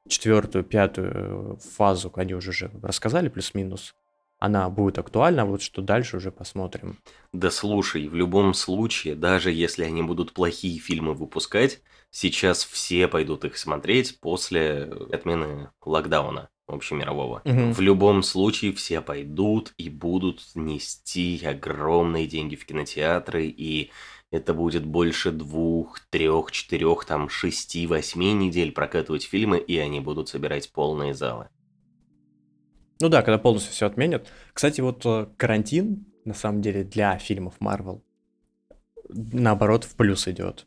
четвертую, 0.08 0.64
пятую 0.64 1.58
фазу 1.58 2.12
они 2.16 2.34
уже 2.34 2.52
же 2.52 2.70
рассказали 2.82 3.28
плюс-минус. 3.28 3.94
Она 4.42 4.68
будет 4.70 4.98
актуальна, 4.98 5.44
вот 5.44 5.62
что 5.62 5.82
дальше 5.82 6.16
уже 6.16 6.32
посмотрим. 6.32 6.98
Да 7.32 7.48
слушай, 7.48 8.08
в 8.08 8.16
любом 8.16 8.54
случае, 8.54 9.14
даже 9.14 9.52
если 9.52 9.84
они 9.84 10.02
будут 10.02 10.32
плохие 10.32 10.80
фильмы 10.80 11.14
выпускать, 11.14 11.80
сейчас 12.10 12.64
все 12.64 13.06
пойдут 13.06 13.44
их 13.44 13.56
смотреть 13.56 14.18
после 14.18 14.90
отмены 15.12 15.70
локдауна 15.80 16.48
общемирового. 16.66 17.42
Мгм. 17.44 17.72
В 17.72 17.78
любом 17.78 18.24
случае 18.24 18.72
все 18.72 19.00
пойдут 19.00 19.74
и 19.78 19.88
будут 19.88 20.42
нести 20.56 21.40
огромные 21.46 22.26
деньги 22.26 22.56
в 22.56 22.66
кинотеатры, 22.66 23.46
и 23.46 23.92
это 24.32 24.54
будет 24.54 24.84
больше 24.84 25.30
двух, 25.30 26.00
трех, 26.10 26.50
четырех, 26.50 27.04
там, 27.04 27.28
шести, 27.28 27.86
восьми 27.86 28.32
недель 28.32 28.72
прокатывать 28.72 29.22
фильмы, 29.22 29.58
и 29.58 29.78
они 29.78 30.00
будут 30.00 30.30
собирать 30.30 30.72
полные 30.72 31.14
залы. 31.14 31.48
Ну 33.02 33.08
да, 33.08 33.22
когда 33.22 33.36
полностью 33.36 33.72
все 33.72 33.86
отменят. 33.86 34.28
Кстати, 34.52 34.80
вот 34.80 35.02
э, 35.04 35.26
карантин, 35.36 36.06
на 36.24 36.34
самом 36.34 36.62
деле, 36.62 36.84
для 36.84 37.18
фильмов 37.18 37.54
Marvel, 37.58 38.00
наоборот, 39.08 39.82
в 39.82 39.96
плюс 39.96 40.28
идет. 40.28 40.64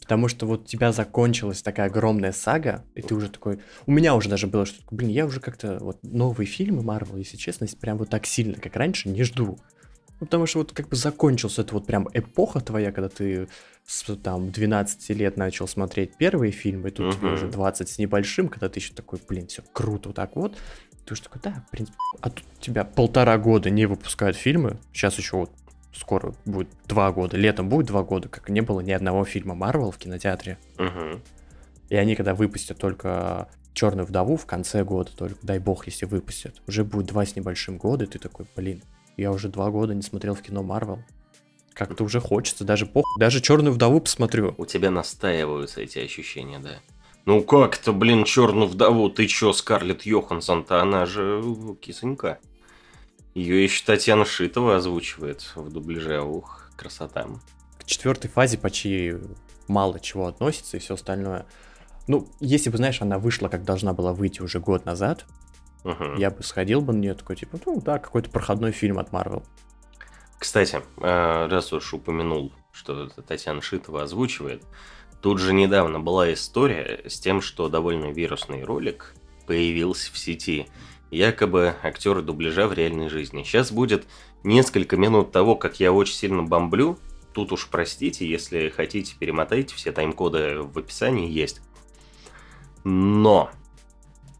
Потому 0.00 0.28
что 0.28 0.46
вот 0.46 0.62
у 0.62 0.64
тебя 0.64 0.92
закончилась 0.92 1.60
такая 1.60 1.88
огромная 1.88 2.32
сага, 2.32 2.86
и 2.94 3.02
ты 3.02 3.14
уже 3.14 3.28
такой... 3.28 3.60
У 3.84 3.92
меня 3.92 4.14
уже 4.14 4.30
даже 4.30 4.46
было, 4.46 4.64
что, 4.64 4.82
блин, 4.90 5.10
я 5.10 5.26
уже 5.26 5.40
как-то 5.40 5.76
вот 5.78 5.98
новые 6.02 6.46
фильмы 6.46 6.82
Marvel, 6.82 7.18
если 7.18 7.36
честно, 7.36 7.66
прям 7.78 7.98
вот 7.98 8.08
так 8.08 8.24
сильно, 8.24 8.54
как 8.54 8.76
раньше, 8.76 9.10
не 9.10 9.22
жду. 9.22 9.58
Ну, 10.20 10.26
потому 10.26 10.46
что 10.46 10.60
вот 10.60 10.72
как 10.72 10.88
бы 10.88 10.96
закончился 10.96 11.60
это 11.60 11.74
вот 11.74 11.86
прям 11.86 12.08
эпоха 12.14 12.60
твоя, 12.60 12.92
когда 12.92 13.10
ты 13.10 13.48
с 13.84 14.04
там 14.16 14.50
12 14.50 15.10
лет 15.10 15.36
начал 15.36 15.68
смотреть 15.68 16.16
первые 16.16 16.50
фильмы, 16.50 16.88
и 16.88 16.92
тут 16.92 17.12
тебе 17.12 17.26
Мгм. 17.26 17.34
уже 17.34 17.48
20 17.48 17.90
с 17.90 17.98
небольшим, 17.98 18.48
когда 18.48 18.70
ты 18.70 18.80
еще 18.80 18.94
такой, 18.94 19.18
блин, 19.28 19.48
все 19.48 19.62
круто, 19.72 20.08
вот 20.08 20.16
так 20.16 20.34
вот. 20.34 20.56
Ты 21.04 21.14
уже 21.14 21.22
такой, 21.22 21.40
да, 21.42 21.64
в 21.66 21.70
принципе. 21.70 21.98
А 22.20 22.30
тут 22.30 22.44
тебя 22.60 22.84
полтора 22.84 23.36
года 23.38 23.70
не 23.70 23.86
выпускают 23.86 24.36
фильмы. 24.36 24.78
Сейчас 24.92 25.18
еще 25.18 25.36
вот 25.36 25.50
скоро 25.92 26.34
будет 26.44 26.68
два 26.86 27.12
года. 27.12 27.36
Летом 27.36 27.68
будет 27.68 27.86
два 27.86 28.02
года, 28.02 28.28
как 28.28 28.48
не 28.48 28.60
было 28.60 28.80
ни 28.80 28.92
одного 28.92 29.24
фильма 29.24 29.54
Марвел 29.54 29.90
в 29.90 29.98
кинотеатре. 29.98 30.58
Мгм. 30.78 31.22
И 31.88 31.96
они 31.96 32.16
когда 32.16 32.34
выпустят 32.34 32.78
только 32.78 33.48
Черную 33.74 34.06
вдову 34.06 34.36
в 34.36 34.46
конце 34.46 34.84
года, 34.84 35.10
только 35.16 35.44
дай 35.44 35.58
бог, 35.58 35.86
если 35.86 36.06
выпустят. 36.06 36.62
Уже 36.68 36.84
будет 36.84 37.06
два 37.06 37.26
с 37.26 37.34
небольшим 37.34 37.76
года, 37.76 38.04
и 38.04 38.06
ты 38.06 38.20
такой, 38.20 38.46
блин, 38.54 38.84
я 39.16 39.32
уже 39.32 39.48
два 39.48 39.68
года 39.70 39.94
не 39.94 40.02
смотрел 40.02 40.36
в 40.36 40.42
кино 40.42 40.62
Марвел. 40.62 41.02
Как-то 41.72 42.04
уже 42.04 42.20
хочется, 42.20 42.64
даже 42.64 42.86
пох... 42.86 43.04
Даже 43.18 43.40
Черную 43.40 43.74
вдову 43.74 44.00
посмотрю. 44.00 44.54
У 44.58 44.64
тебя 44.64 44.92
настаиваются 44.92 45.80
эти 45.80 45.98
ощущения, 45.98 46.60
да. 46.60 46.78
Ну 47.26 47.42
как 47.42 47.78
это, 47.78 47.92
блин, 47.92 48.24
черную 48.24 48.68
вдову? 48.68 49.08
Ты 49.08 49.26
чё, 49.26 49.52
Скарлетт 49.52 50.02
Йоханссон-то? 50.02 50.80
Она 50.82 51.06
же 51.06 51.42
кисонька. 51.80 52.38
Ее 53.34 53.64
еще 53.64 53.82
Татьяна 53.84 54.24
Шитова 54.24 54.76
озвучивает 54.76 55.52
в 55.56 55.70
дубляже. 55.70 56.20
Ух, 56.20 56.70
красота. 56.76 57.26
к 57.78 57.84
четвертой 57.84 58.30
фазе 58.30 58.58
почти 58.58 59.14
мало 59.68 59.98
чего 60.00 60.26
относится 60.26 60.76
и 60.76 60.80
все 60.80 60.94
остальное. 60.94 61.46
Ну, 62.06 62.28
если 62.40 62.68
бы, 62.70 62.76
знаешь, 62.76 63.00
она 63.00 63.18
вышла, 63.18 63.48
как 63.48 63.64
должна 63.64 63.92
была 63.94 64.12
выйти 64.12 64.42
уже 64.42 64.60
год 64.60 64.84
назад, 64.84 65.24
Мгм. 65.84 66.16
я 66.16 66.30
бы 66.30 66.42
сходил 66.42 66.80
бы 66.82 66.92
на 66.92 66.98
нее 66.98 67.14
такой, 67.14 67.36
типа, 67.36 67.58
ну 67.64 67.80
да, 67.80 67.98
какой-то 67.98 68.30
проходной 68.30 68.72
фильм 68.72 68.98
от 68.98 69.10
Marvel. 69.10 69.42
Кстати, 70.38 70.82
э, 71.00 71.46
раз 71.48 71.72
уж 71.72 71.94
упомянул, 71.94 72.52
что 72.72 73.06
Татьяна 73.08 73.62
Шитова 73.62 74.02
озвучивает, 74.02 74.62
тут 75.24 75.38
же 75.38 75.54
недавно 75.54 76.00
была 76.00 76.34
история 76.34 77.00
с 77.06 77.18
тем, 77.18 77.40
что 77.40 77.70
довольно 77.70 78.12
вирусный 78.12 78.62
ролик 78.62 79.14
появился 79.46 80.12
в 80.12 80.18
сети. 80.18 80.66
Якобы 81.10 81.74
актеры 81.82 82.20
дубляжа 82.20 82.68
в 82.68 82.74
реальной 82.74 83.08
жизни. 83.08 83.42
Сейчас 83.42 83.72
будет 83.72 84.04
несколько 84.42 84.98
минут 84.98 85.32
того, 85.32 85.56
как 85.56 85.80
я 85.80 85.94
очень 85.94 86.12
сильно 86.12 86.42
бомблю. 86.42 86.98
Тут 87.32 87.52
уж 87.52 87.68
простите, 87.68 88.28
если 88.28 88.68
хотите, 88.68 89.16
перемотайте, 89.18 89.74
все 89.74 89.92
тайм-коды 89.92 90.58
в 90.60 90.78
описании 90.78 91.30
есть. 91.30 91.62
Но 92.84 93.50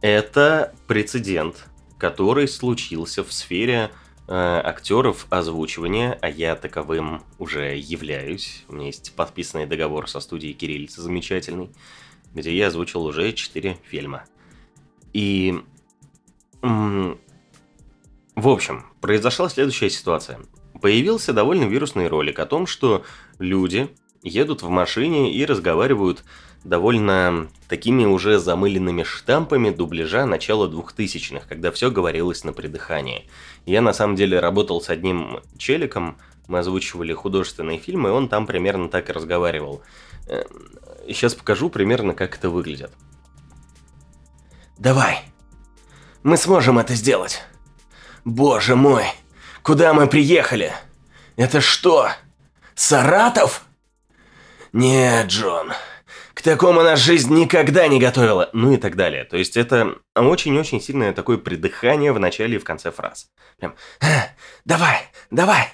это 0.01 0.75
прецедент, 0.85 1.65
который 1.97 2.47
случился 2.47 3.23
в 3.23 3.33
сфере 3.33 3.89
актеров 4.27 5.27
озвучивания, 5.29 6.17
а 6.21 6.29
я 6.29 6.55
таковым 6.55 7.23
уже 7.37 7.77
являюсь. 7.77 8.63
У 8.67 8.75
меня 8.75 8.87
есть 8.87 9.13
подписанный 9.15 9.67
договор 9.67 10.09
со 10.09 10.19
студией 10.19 10.53
Кириллица 10.53 11.01
замечательный, 11.01 11.69
где 12.33 12.55
я 12.55 12.67
озвучил 12.67 13.05
уже 13.05 13.31
4 13.31 13.77
фильма. 13.83 14.25
И... 15.13 15.61
в 16.61 17.17
общем, 18.35 18.85
произошла 19.01 19.49
следующая 19.49 19.89
ситуация. 19.89 20.39
Появился 20.81 21.31
довольно 21.31 21.65
вирусный 21.65 22.07
ролик 22.07 22.39
о 22.39 22.45
том, 22.45 22.67
что 22.67 23.05
люди 23.39 23.89
едут 24.23 24.63
в 24.63 24.69
машине 24.69 25.31
и 25.33 25.45
разговаривают 25.45 26.23
довольно 26.65 27.47
такими 27.69 28.05
уже 28.05 28.39
замыленными 28.39 29.03
штампами 29.03 29.69
дубляжа 29.69 30.25
начала 30.25 30.67
2000-х, 30.67 31.45
когда 31.47 31.71
все 31.71 31.91
говорилось 31.91 32.43
на 32.43 32.53
придыхании. 32.53 33.29
Я 33.65 33.81
на 33.81 33.93
самом 33.93 34.15
деле 34.15 34.39
работал 34.39 34.81
с 34.81 34.89
одним 34.89 35.39
челиком, 35.57 36.17
мы 36.47 36.59
озвучивали 36.59 37.13
художественные 37.13 37.79
фильмы, 37.79 38.09
и 38.09 38.11
он 38.11 38.27
там 38.27 38.45
примерно 38.45 38.89
так 38.89 39.09
и 39.09 39.13
разговаривал. 39.13 39.81
Сейчас 41.07 41.35
покажу 41.35 41.69
примерно, 41.69 42.13
как 42.13 42.35
это 42.35 42.49
выглядит. 42.49 42.91
Давай. 44.77 45.21
Мы 46.23 46.37
сможем 46.37 46.79
это 46.79 46.95
сделать. 46.95 47.43
Боже 48.25 48.75
мой, 48.75 49.05
куда 49.61 49.93
мы 49.93 50.07
приехали? 50.07 50.73
Это 51.35 51.61
что? 51.61 52.09
Саратов? 52.73 53.65
Нет, 54.73 55.27
Джон. 55.27 55.71
Такому 56.45 56.83
наша 56.83 57.03
жизнь 57.03 57.33
никогда 57.33 57.87
не 57.87 57.99
готовила, 57.99 58.49
ну 58.53 58.71
и 58.71 58.77
так 58.77 58.95
далее. 58.95 59.25
То 59.25 59.35
есть 59.35 59.57
это 59.57 59.95
очень-очень 60.15 60.79
сильное 60.79 61.11
такое 61.11 61.37
придыхание 61.37 62.13
в 62.13 62.19
начале 62.19 62.55
и 62.55 62.59
в 62.59 62.63
конце 62.63 62.91
фраз. 62.91 63.29
Прям, 63.57 63.75
«А, 64.01 64.05
давай, 64.63 64.99
давай. 65.31 65.67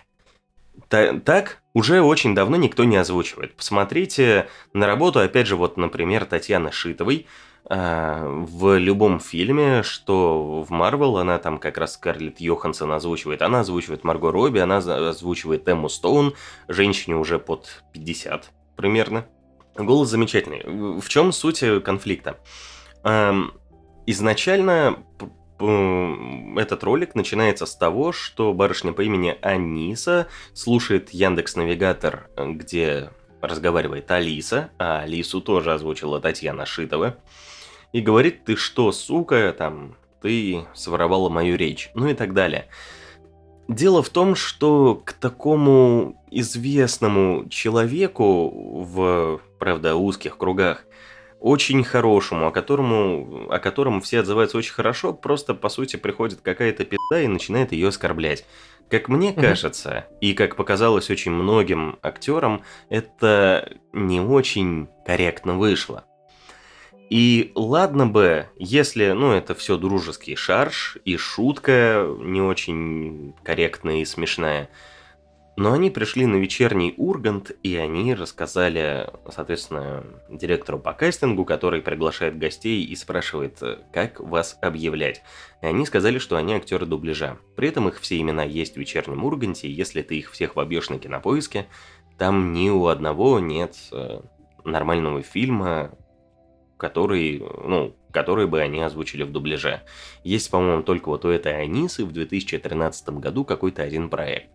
Та- 0.88 1.20
так 1.20 1.62
уже 1.74 2.02
очень 2.02 2.34
давно 2.34 2.58
никто 2.58 2.84
не 2.86 2.96
озвучивает. 2.98 3.56
Посмотрите 3.56 4.48
на 4.74 4.88
работу, 4.88 5.20
опять 5.20 5.48
же, 5.48 5.56
вот, 5.56 5.78
например, 5.78 6.26
Татьяны 6.26 6.72
Шитовой, 6.72 7.28
а, 7.66 8.26
в 8.26 8.78
любом 8.78 9.20
фильме, 9.20 9.84
что 9.84 10.64
в 10.64 10.72
Марвел, 10.72 11.18
она 11.18 11.38
там 11.38 11.58
как 11.60 11.78
раз 11.78 11.94
Скарлетт 11.94 12.40
Йоханссон 12.40 12.92
озвучивает. 12.92 13.42
Она 13.42 13.60
озвучивает 13.60 14.04
Марго 14.04 14.32
Робби, 14.32 14.60
она 14.60 14.78
озвучивает 14.78 15.68
Эмму 15.68 15.90
Стоун, 15.90 16.34
женщине 16.68 17.16
уже 17.18 17.40
под 17.40 17.84
50 17.94 18.52
примерно. 18.76 19.26
Голос 19.76 20.10
замечательный. 20.10 20.62
В 21.00 21.08
чем 21.08 21.32
суть 21.32 21.64
э, 21.64 21.80
конфликта? 21.80 22.38
Эм, 23.04 23.54
изначально 24.06 25.04
этот 26.58 26.84
ролик 26.84 27.14
начинается 27.14 27.66
с 27.66 27.76
того, 27.76 28.12
что 28.12 28.54
барышня 28.54 28.94
по 28.94 29.02
имени 29.02 29.38
Аниса 29.42 30.28
слушает 30.54 31.12
Яндекс 31.12 31.56
Навигатор, 31.56 32.30
где 32.36 33.12
разговаривает 33.42 34.10
Алиса, 34.12 34.72
а 34.78 35.02
Алису 35.02 35.42
тоже 35.42 35.74
озвучила 35.74 36.20
Татьяна 36.20 36.66
Шитова, 36.66 37.18
и 37.94 38.02
говорит, 38.02 38.46
ты 38.46 38.56
что, 38.56 38.92
сука, 38.92 39.54
там, 39.58 39.96
ты 40.22 40.66
своровала 40.74 41.30
мою 41.30 41.58
речь, 41.58 41.92
ну 41.94 42.08
и 42.08 42.14
так 42.14 42.34
далее. 42.34 42.68
Дело 43.68 44.04
в 44.04 44.10
том, 44.10 44.36
что 44.36 45.02
к 45.04 45.14
такому 45.14 46.22
известному 46.30 47.48
человеку 47.50 48.50
в, 48.84 49.42
правда, 49.62 49.96
узких 49.96 50.40
кругах, 50.40 50.86
очень 51.40 51.84
хорошему, 51.84 52.48
о, 52.48 52.52
которому, 52.52 53.48
о 53.52 53.60
котором 53.60 54.02
все 54.02 54.22
отзываются 54.22 54.58
очень 54.58 54.74
хорошо, 54.74 55.14
просто, 55.14 55.54
по 55.54 55.70
сути, 55.70 55.98
приходит 55.98 56.42
какая-то 56.42 56.84
пизда 56.84 57.22
и 57.22 57.28
начинает 57.28 57.72
ее 57.72 57.90
оскорблять. 57.90 58.44
Как 58.90 59.08
мне 59.08 59.34
кажется, 59.34 60.08
и 60.20 60.34
как 60.34 60.56
показалось 60.56 61.12
очень 61.12 61.32
многим 61.32 62.00
актерам, 62.02 62.64
это 62.90 63.78
не 63.94 64.20
очень 64.20 64.90
корректно 65.06 65.60
вышло. 65.60 66.06
И 67.12 67.52
ладно 67.54 68.08
бы, 68.08 68.48
если, 68.58 69.12
ну, 69.12 69.32
это 69.32 69.54
все 69.54 69.78
дружеский 69.78 70.36
шарж 70.36 70.98
и 71.06 71.18
шутка 71.18 72.08
не 72.20 72.42
очень 72.42 73.36
корректная 73.44 73.98
и 73.98 74.06
смешная. 74.06 74.70
Но 75.58 75.74
они 75.74 75.90
пришли 75.90 76.26
на 76.26 76.38
вечерний 76.38 76.94
Ургант, 76.98 77.52
и 77.62 77.76
они 77.76 78.16
рассказали, 78.16 79.10
соответственно, 79.30 80.04
директору 80.30 80.80
по 80.80 80.94
кастингу, 80.94 81.44
который 81.44 81.82
приглашает 81.82 82.38
гостей 82.38 82.84
и 82.84 82.96
спрашивает, 82.96 83.62
э, 83.62 83.80
как 83.92 84.22
вас 84.22 84.58
объявлять. 84.62 85.24
И 85.62 85.66
они 85.66 85.86
сказали, 85.86 86.20
что 86.20 86.38
они 86.38 86.54
актеры 86.54 86.86
дубляжа. 86.86 87.38
При 87.58 87.68
этом 87.68 87.90
их 87.90 88.00
все 88.00 88.20
имена 88.20 88.44
есть 88.44 88.76
в 88.76 88.78
вечернем 88.78 89.26
Урганте, 89.26 89.68
и 89.68 89.72
если 89.72 90.02
ты 90.02 90.20
их 90.20 90.32
всех 90.32 90.56
вобьешь 90.56 90.90
на 90.90 91.00
кинопоиске, 91.00 91.68
там 92.18 92.54
ни 92.54 92.70
у 92.70 92.88
одного 92.88 93.40
нет 93.40 93.76
э, 93.92 94.22
нормального 94.64 95.22
фильма, 95.22 95.92
который, 96.78 97.40
ну, 97.40 97.94
который 98.12 98.48
бы 98.48 98.62
они 98.62 98.82
озвучили 98.82 99.24
в 99.24 99.32
дубляже. 99.32 99.82
Есть, 100.24 100.50
по-моему, 100.50 100.82
только 100.84 101.10
вот 101.10 101.26
у 101.26 101.30
этой 101.30 101.62
Анисы 101.62 102.06
в 102.06 102.14
2013 102.14 103.10
году 103.20 103.44
какой-то 103.44 103.84
один 103.84 104.10
проект. 104.10 104.50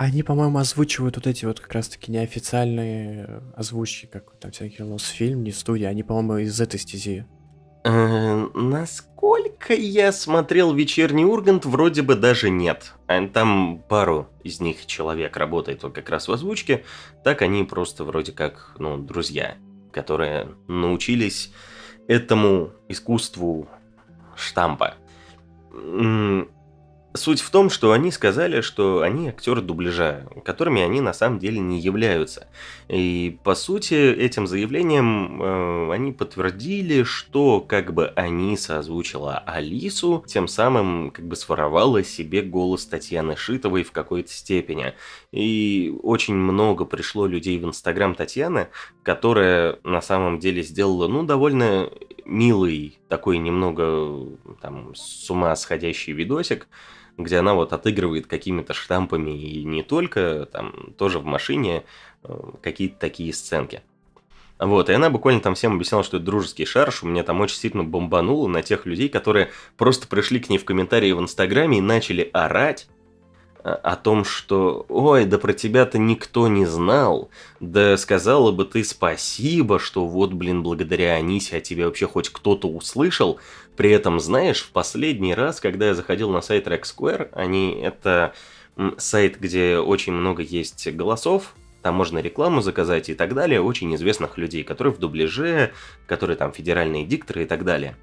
Они, 0.00 0.22
по-моему, 0.22 0.56
озвучивают 0.56 1.16
вот 1.16 1.26
эти 1.26 1.44
вот 1.44 1.60
как 1.60 1.74
раз-таки 1.74 2.10
неофициальные 2.10 3.26
э, 3.28 3.40
озвучки, 3.54 4.06
как 4.06 4.34
там 4.40 4.50
всякие 4.50 4.86
Лосфильм, 4.86 5.44
не 5.44 5.52
студия. 5.52 5.88
Они, 5.88 6.02
по-моему, 6.02 6.38
из 6.38 6.58
этой 6.58 6.80
стези. 6.80 7.26
Э, 7.84 8.46
насколько 8.54 9.74
я 9.74 10.10
смотрел 10.12 10.72
вечерний 10.72 11.26
Ургант, 11.26 11.66
вроде 11.66 12.00
бы 12.00 12.14
даже 12.14 12.48
нет. 12.48 12.94
А 13.08 13.28
Там 13.28 13.84
пару 13.90 14.28
из 14.42 14.58
них 14.58 14.86
человек 14.86 15.36
работает 15.36 15.82
вот 15.82 15.92
как 15.92 16.08
раз 16.08 16.28
в 16.28 16.32
озвучке, 16.32 16.82
так 17.22 17.42
они 17.42 17.64
просто 17.64 18.04
вроде 18.04 18.32
как, 18.32 18.76
ну, 18.78 18.96
друзья, 18.96 19.58
которые 19.92 20.48
научились 20.66 21.52
этому 22.08 22.70
искусству 22.88 23.68
штампа. 24.34 24.94
Суть 27.20 27.42
в 27.42 27.50
том, 27.50 27.68
что 27.68 27.92
они 27.92 28.10
сказали, 28.12 28.62
что 28.62 29.02
они 29.02 29.28
актеры 29.28 29.60
дубляжа, 29.60 30.26
которыми 30.42 30.80
они 30.80 31.02
на 31.02 31.12
самом 31.12 31.38
деле 31.38 31.58
не 31.58 31.78
являются. 31.78 32.48
И 32.88 33.38
по 33.44 33.54
сути 33.54 33.92
этим 33.92 34.46
заявлением 34.46 35.42
э, 35.42 35.92
они 35.92 36.12
подтвердили, 36.12 37.02
что 37.02 37.60
как 37.60 37.92
бы 37.92 38.06
Аниса 38.16 38.78
озвучила 38.78 39.36
Алису, 39.36 40.24
тем 40.26 40.48
самым 40.48 41.10
как 41.10 41.26
бы 41.28 41.36
своровала 41.36 42.02
себе 42.02 42.40
голос 42.40 42.86
Татьяны 42.86 43.36
Шитовой 43.36 43.82
в 43.82 43.92
какой-то 43.92 44.32
степени. 44.32 44.94
И 45.30 45.94
очень 46.02 46.36
много 46.36 46.86
пришло 46.86 47.26
людей 47.26 47.58
в 47.58 47.66
Инстаграм 47.66 48.14
Татьяны, 48.14 48.68
которая 49.02 49.78
на 49.84 50.00
самом 50.00 50.38
деле 50.38 50.62
сделала, 50.62 51.06
ну, 51.06 51.22
довольно 51.24 51.90
милый, 52.30 52.98
такой 53.08 53.38
немного 53.38 54.36
там 54.62 54.94
с 54.94 55.28
ума 55.30 55.54
сходящий 55.56 56.12
видосик, 56.12 56.68
где 57.18 57.38
она 57.38 57.54
вот 57.54 57.72
отыгрывает 57.72 58.26
какими-то 58.26 58.72
штампами 58.72 59.38
и 59.38 59.64
не 59.64 59.82
только, 59.82 60.48
там 60.50 60.94
тоже 60.96 61.18
в 61.18 61.24
машине 61.24 61.84
э, 62.22 62.38
какие-то 62.62 62.98
такие 62.98 63.34
сценки. 63.34 63.82
Вот, 64.58 64.90
и 64.90 64.92
она 64.92 65.08
буквально 65.08 65.40
там 65.40 65.54
всем 65.54 65.74
объясняла, 65.74 66.04
что 66.04 66.18
это 66.18 66.26
дружеский 66.26 66.66
шарш, 66.66 67.02
у 67.02 67.06
меня 67.06 67.22
там 67.22 67.40
очень 67.40 67.56
сильно 67.56 67.82
бомбануло 67.82 68.46
на 68.46 68.62
тех 68.62 68.84
людей, 68.84 69.08
которые 69.08 69.50
просто 69.78 70.06
пришли 70.06 70.38
к 70.38 70.50
ней 70.50 70.58
в 70.58 70.66
комментарии 70.66 71.12
в 71.12 71.20
Инстаграме 71.20 71.78
и 71.78 71.82
начали 71.82 72.28
орать 72.32 72.88
о 73.62 73.96
том, 73.96 74.24
что 74.24 74.86
«Ой, 74.88 75.24
да 75.24 75.38
про 75.38 75.52
тебя-то 75.52 75.98
никто 75.98 76.48
не 76.48 76.66
знал, 76.66 77.30
да 77.60 77.96
сказала 77.96 78.52
бы 78.52 78.64
ты 78.64 78.84
спасибо, 78.84 79.78
что 79.78 80.06
вот, 80.06 80.32
блин, 80.32 80.62
благодаря 80.62 81.14
Анисе 81.14 81.58
о 81.58 81.60
тебе 81.60 81.86
вообще 81.86 82.06
хоть 82.06 82.30
кто-то 82.30 82.68
услышал». 82.68 83.38
При 83.76 83.90
этом, 83.90 84.20
знаешь, 84.20 84.62
в 84.62 84.72
последний 84.72 85.34
раз, 85.34 85.60
когда 85.60 85.86
я 85.86 85.94
заходил 85.94 86.30
на 86.30 86.42
сайт 86.42 86.66
Rex 86.66 86.82
Square, 86.82 87.30
они 87.32 87.72
это 87.80 88.34
сайт, 88.98 89.38
где 89.40 89.78
очень 89.78 90.12
много 90.12 90.42
есть 90.42 90.86
голосов, 90.92 91.54
там 91.82 91.94
можно 91.94 92.18
рекламу 92.18 92.60
заказать 92.60 93.08
и 93.08 93.14
так 93.14 93.34
далее, 93.34 93.62
очень 93.62 93.94
известных 93.94 94.36
людей, 94.36 94.64
которые 94.64 94.92
в 94.92 94.98
дубляже, 94.98 95.72
которые 96.06 96.36
там 96.36 96.52
федеральные 96.52 97.06
дикторы 97.06 97.44
и 97.44 97.46
так 97.46 97.64
далее. 97.64 97.96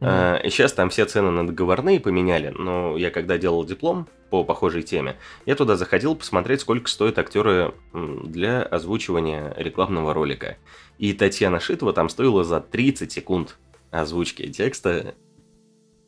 А, 0.00 0.36
И 0.36 0.50
сейчас 0.50 0.72
там 0.72 0.90
все 0.90 1.04
цены 1.04 1.30
на 1.30 1.46
договорные 1.46 2.00
поменяли, 2.00 2.54
но 2.56 2.96
я 2.96 3.10
когда 3.10 3.38
делал 3.38 3.64
диплом 3.64 4.08
по 4.30 4.44
похожей 4.44 4.82
теме, 4.82 5.16
я 5.46 5.54
туда 5.54 5.76
заходил 5.76 6.14
посмотреть, 6.14 6.60
сколько 6.60 6.88
стоят 6.88 7.18
актеры 7.18 7.74
для 7.92 8.62
озвучивания 8.62 9.54
рекламного 9.56 10.14
ролика. 10.14 10.56
И 10.98 11.12
Татьяна 11.12 11.60
Шитова 11.60 11.92
там 11.92 12.08
стоила 12.08 12.44
за 12.44 12.60
30 12.60 13.10
секунд 13.10 13.56
озвучки 13.90 14.46
текста 14.52 15.14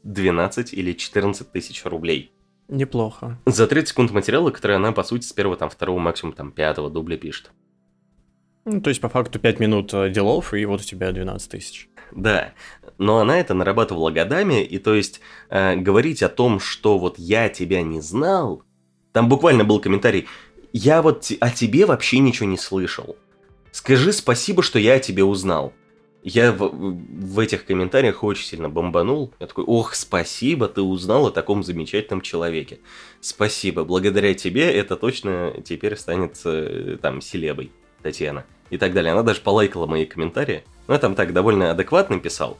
12 0.02 0.72
или 0.72 0.92
14 0.92 1.50
тысяч 1.50 1.84
рублей. 1.84 2.32
Неплохо. 2.68 3.38
За 3.46 3.66
30 3.66 3.88
секунд 3.88 4.10
материала, 4.12 4.50
который 4.50 4.76
она, 4.76 4.92
по 4.92 5.02
сути, 5.02 5.24
с 5.24 5.32
первого, 5.32 5.56
там, 5.56 5.70
второго, 5.70 5.98
максимум, 5.98 6.34
там, 6.34 6.52
пятого 6.52 6.88
дубля 6.88 7.16
пишет. 7.16 7.50
Ну, 8.64 8.80
то 8.80 8.90
есть, 8.90 9.00
по 9.00 9.08
факту, 9.08 9.40
5 9.40 9.58
минут 9.58 9.92
э, 9.92 10.10
делов, 10.10 10.54
и 10.54 10.64
вот 10.66 10.80
у 10.80 10.84
тебя 10.84 11.10
12 11.10 11.50
тысяч. 11.50 11.88
Да, 12.12 12.54
но 12.98 13.18
она 13.18 13.38
это 13.38 13.54
нарабатывала 13.54 14.10
годами, 14.10 14.62
и 14.62 14.78
то 14.78 14.94
есть 14.94 15.20
э, 15.48 15.76
говорить 15.76 16.22
о 16.22 16.28
том, 16.28 16.60
что 16.60 16.98
вот 16.98 17.18
я 17.18 17.48
тебя 17.48 17.82
не 17.82 18.00
знал, 18.00 18.62
там 19.12 19.28
буквально 19.28 19.64
был 19.64 19.80
комментарий, 19.80 20.26
я 20.72 21.02
вот 21.02 21.30
о 21.40 21.50
тебе 21.50 21.86
вообще 21.86 22.18
ничего 22.18 22.48
не 22.48 22.58
слышал. 22.58 23.16
Скажи 23.72 24.12
спасибо, 24.12 24.62
что 24.62 24.78
я 24.78 24.94
о 24.94 25.00
тебе 25.00 25.24
узнал. 25.24 25.72
Я 26.22 26.52
в, 26.52 26.70
в 26.70 27.38
этих 27.38 27.64
комментариях 27.64 28.22
очень 28.22 28.44
сильно 28.44 28.68
бомбанул. 28.68 29.32
Я 29.40 29.46
такой, 29.46 29.64
ох, 29.64 29.94
спасибо, 29.94 30.68
ты 30.68 30.82
узнал 30.82 31.28
о 31.28 31.30
таком 31.30 31.62
замечательном 31.62 32.20
человеке. 32.20 32.80
Спасибо, 33.20 33.84
благодаря 33.84 34.34
тебе 34.34 34.70
это 34.70 34.96
точно 34.96 35.54
теперь 35.64 35.96
станет 35.96 36.38
э, 36.44 36.98
там 37.00 37.22
селебой, 37.22 37.72
Татьяна. 38.02 38.44
И 38.70 38.78
так 38.78 38.92
далее. 38.94 39.12
Она 39.12 39.22
даже 39.22 39.40
полайкала 39.40 39.86
мои 39.86 40.04
комментарии. 40.06 40.64
Ну, 40.86 40.94
я 40.94 41.00
там 41.00 41.14
так 41.14 41.32
довольно 41.32 41.70
адекватно 41.70 42.18
писал. 42.18 42.58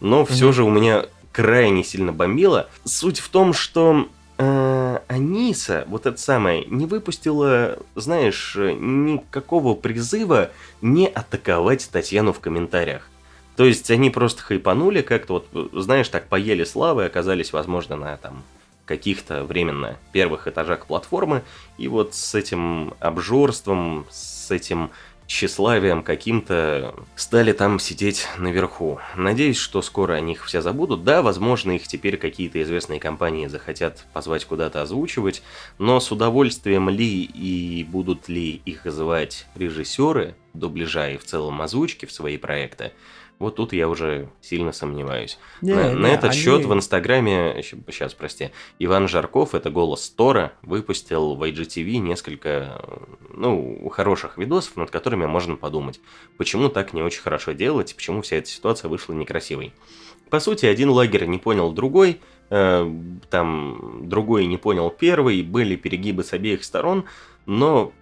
Но 0.00 0.24
все 0.24 0.46
Мгм. 0.46 0.52
же 0.54 0.64
у 0.64 0.70
меня 0.70 1.06
крайне 1.32 1.84
сильно 1.84 2.12
бомбило. 2.12 2.68
Суть 2.84 3.20
в 3.20 3.28
том, 3.28 3.52
что 3.52 4.08
э, 4.38 4.98
Аниса, 5.08 5.84
вот 5.86 6.06
это 6.06 6.18
самое, 6.18 6.64
не 6.64 6.86
выпустила, 6.86 7.78
знаешь, 7.94 8.56
никакого 8.56 9.74
призыва 9.74 10.50
не 10.80 11.06
атаковать 11.06 11.88
Татьяну 11.92 12.32
в 12.32 12.40
комментариях. 12.40 13.08
То 13.56 13.66
есть 13.66 13.90
они 13.90 14.08
просто 14.08 14.42
хайпанули 14.42 15.02
как-то, 15.02 15.44
вот, 15.52 15.72
знаешь, 15.74 16.08
так 16.08 16.28
поели 16.28 16.64
славы, 16.64 17.04
оказались, 17.04 17.52
возможно, 17.52 17.96
на 17.96 18.16
там 18.16 18.42
каких-то 18.86 19.44
временно 19.44 19.98
первых 20.12 20.48
этажах 20.48 20.86
платформы, 20.86 21.42
и 21.76 21.86
вот 21.86 22.14
с 22.14 22.34
этим 22.34 22.94
обжорством, 22.98 24.06
с 24.10 24.50
этим 24.50 24.90
тщеславием 25.30 26.02
каким-то 26.02 26.92
стали 27.14 27.52
там 27.52 27.78
сидеть 27.78 28.26
наверху. 28.36 28.98
Надеюсь, 29.14 29.58
что 29.58 29.80
скоро 29.80 30.14
о 30.14 30.20
них 30.20 30.44
все 30.44 30.60
забудут. 30.60 31.04
Да, 31.04 31.22
возможно, 31.22 31.70
их 31.70 31.86
теперь 31.86 32.16
какие-то 32.16 32.60
известные 32.60 32.98
компании 32.98 33.46
захотят 33.46 34.06
позвать 34.12 34.44
куда-то 34.44 34.82
озвучивать, 34.82 35.42
но 35.78 36.00
с 36.00 36.10
удовольствием 36.10 36.88
ли 36.88 37.22
и 37.22 37.84
будут 37.84 38.28
ли 38.28 38.60
их 38.64 38.82
звать 38.86 39.46
режиссеры, 39.54 40.34
дубляжа 40.52 41.10
и 41.10 41.16
в 41.16 41.24
целом 41.24 41.62
озвучки 41.62 42.06
в 42.06 42.12
свои 42.12 42.36
проекты, 42.36 42.92
вот 43.40 43.56
тут 43.56 43.72
я 43.72 43.88
уже 43.88 44.28
сильно 44.40 44.70
сомневаюсь. 44.70 45.38
Не, 45.62 45.74
на, 45.74 45.88
не, 45.88 45.94
на 45.94 46.06
этот 46.06 46.30
они- 46.30 46.38
счет 46.38 46.64
в 46.66 46.72
Инстаграме, 46.72 47.62
сейчас, 47.62 48.14
прости, 48.14 48.50
Иван 48.78 49.08
Жарков, 49.08 49.54
это 49.54 49.70
голос 49.70 50.08
Тора, 50.10 50.52
выпустил 50.62 51.34
в 51.34 51.42
IGTV 51.42 51.96
несколько, 51.96 52.84
ну, 53.34 53.88
хороших 53.88 54.36
видосов, 54.38 54.76
над 54.76 54.90
которыми 54.90 55.24
можно 55.24 55.56
подумать, 55.56 56.00
почему 56.36 56.68
так 56.68 56.92
не 56.92 57.02
очень 57.02 57.22
хорошо 57.22 57.52
делать, 57.52 57.96
почему 57.96 58.20
вся 58.22 58.36
эта 58.36 58.48
ситуация 58.48 58.88
вышла 58.90 59.14
некрасивой. 59.14 59.72
По 60.28 60.38
сути, 60.38 60.66
один 60.66 60.90
лагерь 60.90 61.24
не 61.24 61.38
понял 61.38 61.72
другой, 61.72 62.20
э, 62.50 62.94
там 63.30 64.02
другой 64.08 64.44
не 64.46 64.58
понял 64.58 64.90
первый, 64.90 65.42
были 65.42 65.76
перегибы 65.76 66.24
с 66.24 66.34
обеих 66.34 66.62
сторон, 66.62 67.06
но, 67.46 67.92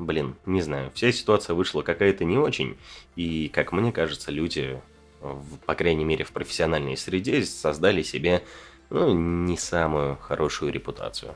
блин, 0.00 0.34
не 0.46 0.62
знаю, 0.62 0.90
вся 0.94 1.12
ситуация 1.12 1.54
вышла 1.54 1.82
какая-то 1.82 2.24
не 2.24 2.36
очень, 2.38 2.76
и, 3.16 3.48
как 3.52 3.72
мне 3.72 3.92
кажется, 3.92 4.30
люди, 4.32 4.80
в- 5.20 5.58
по 5.66 5.74
крайней 5.74 6.04
мере, 6.04 6.24
в 6.24 6.32
профессиональной 6.32 6.96
среде 6.96 7.44
создали 7.44 8.02
себе 8.02 8.42
ну, 8.88 9.14
не 9.14 9.56
самую 9.56 10.16
хорошую 10.16 10.72
репутацию. 10.72 11.34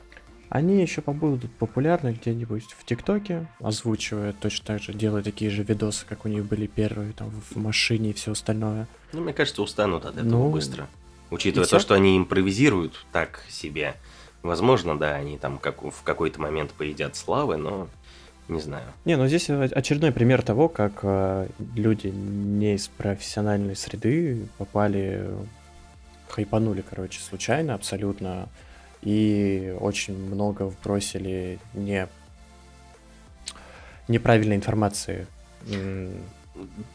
Они 0.49 0.81
еще 0.81 1.01
побудут 1.01 1.51
популярны 1.57 2.17
где-нибудь 2.21 2.65
в 2.77 2.85
ТикТоке, 2.85 3.47
озвучивая 3.59 4.33
точно 4.33 4.65
так 4.65 4.81
же, 4.81 4.93
делая 4.93 5.23
такие 5.23 5.49
же 5.49 5.63
видосы, 5.63 6.05
как 6.07 6.25
у 6.25 6.27
них 6.27 6.45
были 6.45 6.67
первые, 6.67 7.13
там, 7.13 7.31
в 7.49 7.55
машине 7.57 8.11
и 8.11 8.13
все 8.13 8.31
остальное. 8.33 8.87
Ну, 9.13 9.21
мне 9.21 9.33
кажется, 9.33 9.61
устанут 9.61 10.05
от 10.05 10.15
этого 10.17 10.27
Ну, 10.29 10.49
быстро. 10.51 10.87
Учитывая 11.31 11.67
то, 11.67 11.79
что 11.79 11.95
они 11.95 12.17
импровизируют 12.17 13.05
так 13.11 13.43
себе. 13.49 13.95
Возможно, 14.43 14.97
да, 14.97 15.15
они 15.15 15.39
там 15.39 15.57
как, 15.57 15.81
в 15.81 16.03
какой-то 16.03 16.39
момент 16.39 16.71
поедят 16.73 17.15
славы, 17.15 17.57
но 17.57 17.87
не 18.47 18.59
знаю. 18.59 18.85
Не, 19.05 19.17
ну 19.17 19.27
здесь 19.27 19.49
очередной 19.49 20.11
пример 20.11 20.41
того, 20.41 20.69
как 20.69 20.99
э, 21.01 21.47
люди 21.75 22.07
не 22.07 22.75
из 22.75 22.87
профессиональной 22.87 23.75
среды 23.75 24.47
попали, 24.57 25.29
хайпанули, 26.29 26.83
короче, 26.87 27.19
случайно 27.19 27.73
абсолютно, 27.73 28.47
и 29.01 29.75
очень 29.79 30.17
много 30.17 30.63
вбросили 30.63 31.59
не 31.73 32.07
неправильной 34.07 34.55
информации. 34.55 35.27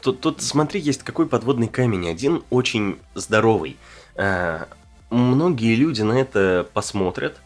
Тут, 0.01 0.21
тут, 0.21 0.41
смотри, 0.41 0.79
есть 0.79 1.03
какой 1.03 1.27
подводный 1.27 1.67
камень. 1.67 2.09
Один 2.09 2.43
очень 2.49 2.97
здоровый. 3.13 3.77
А, 4.15 4.67
многие 5.09 5.75
люди 5.75 6.01
на 6.01 6.13
это 6.13 6.67
посмотрят 6.73 7.37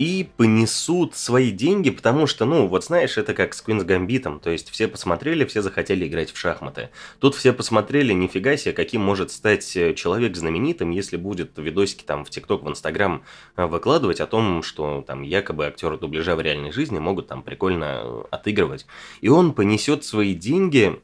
и 0.00 0.26
понесут 0.38 1.14
свои 1.14 1.50
деньги, 1.50 1.90
потому 1.90 2.26
что, 2.26 2.46
ну, 2.46 2.66
вот 2.66 2.86
знаешь, 2.86 3.18
это 3.18 3.34
как 3.34 3.52
с 3.52 3.62
Queen's 3.62 3.84
Гамбитом. 3.84 4.40
То 4.40 4.48
есть 4.48 4.70
все 4.70 4.88
посмотрели, 4.88 5.44
все 5.44 5.60
захотели 5.60 6.06
играть 6.08 6.32
в 6.32 6.38
шахматы. 6.38 6.88
Тут 7.18 7.34
все 7.34 7.52
посмотрели, 7.52 8.14
нифига 8.14 8.56
себе, 8.56 8.72
каким 8.72 9.02
может 9.02 9.30
стать 9.30 9.76
э, 9.76 9.92
человек 9.92 10.38
знаменитым, 10.38 10.90
если 10.90 11.18
будет 11.18 11.58
видосики 11.58 12.02
там 12.02 12.24
в 12.24 12.30
ТикТок, 12.30 12.62
в 12.62 12.70
Инстаграм 12.70 13.22
э, 13.58 13.66
выкладывать 13.66 14.22
о 14.22 14.26
том, 14.26 14.62
что 14.62 15.04
там 15.06 15.20
якобы 15.20 15.66
актеры 15.66 15.98
дубляжа 15.98 16.34
в 16.34 16.40
реальной 16.40 16.72
жизни 16.72 16.98
могут 16.98 17.28
там 17.28 17.42
прикольно 17.42 18.00
э, 18.02 18.22
отыгрывать. 18.30 18.86
И 19.20 19.28
он 19.28 19.52
понесет 19.52 20.02
свои 20.02 20.32
деньги 20.32 20.98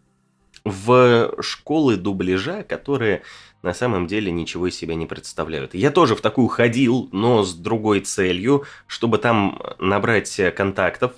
в 0.65 1.35
школы 1.43 1.97
дубляжа, 1.97 2.65
которые 2.65 3.23
на 3.67 3.75
самом 3.75 4.07
деле 4.07 4.31
ничего 4.31 4.69
из 4.69 4.77
себя 4.77 4.95
не 4.95 5.07
представляют. 5.07 5.75
Я 5.75 5.91
тоже 5.91 6.15
в 6.15 6.21
такую 6.21 6.47
ходил, 6.47 7.09
но 7.11 7.43
с 7.43 7.53
другой 7.53 8.01
целью, 8.01 8.65
чтобы 8.87 9.19
там 9.19 9.61
набрать 9.79 10.39
э, 10.39 10.53
контактов. 10.53 11.15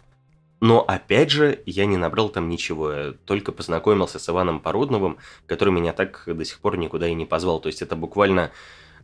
Но 0.61 0.81
опять 0.81 1.31
же, 1.31 1.63
я 1.67 1.85
не 1.85 1.99
набрал 1.99 2.31
там 2.31 2.49
ничего, 2.49 3.13
только 3.27 3.53
познакомился 3.53 4.19
с 4.19 4.29
Иваном 4.29 4.61
Породновым, 4.61 5.19
который 5.47 5.73
меня 5.73 5.93
так 5.93 6.25
до 6.27 6.45
сих 6.45 6.59
пор 6.59 6.79
никуда 6.79 7.07
и 7.07 7.15
не 7.15 7.27
позвал. 7.27 7.61
То 7.61 7.69
есть 7.69 7.83
это 7.83 7.95
буквально, 7.97 8.51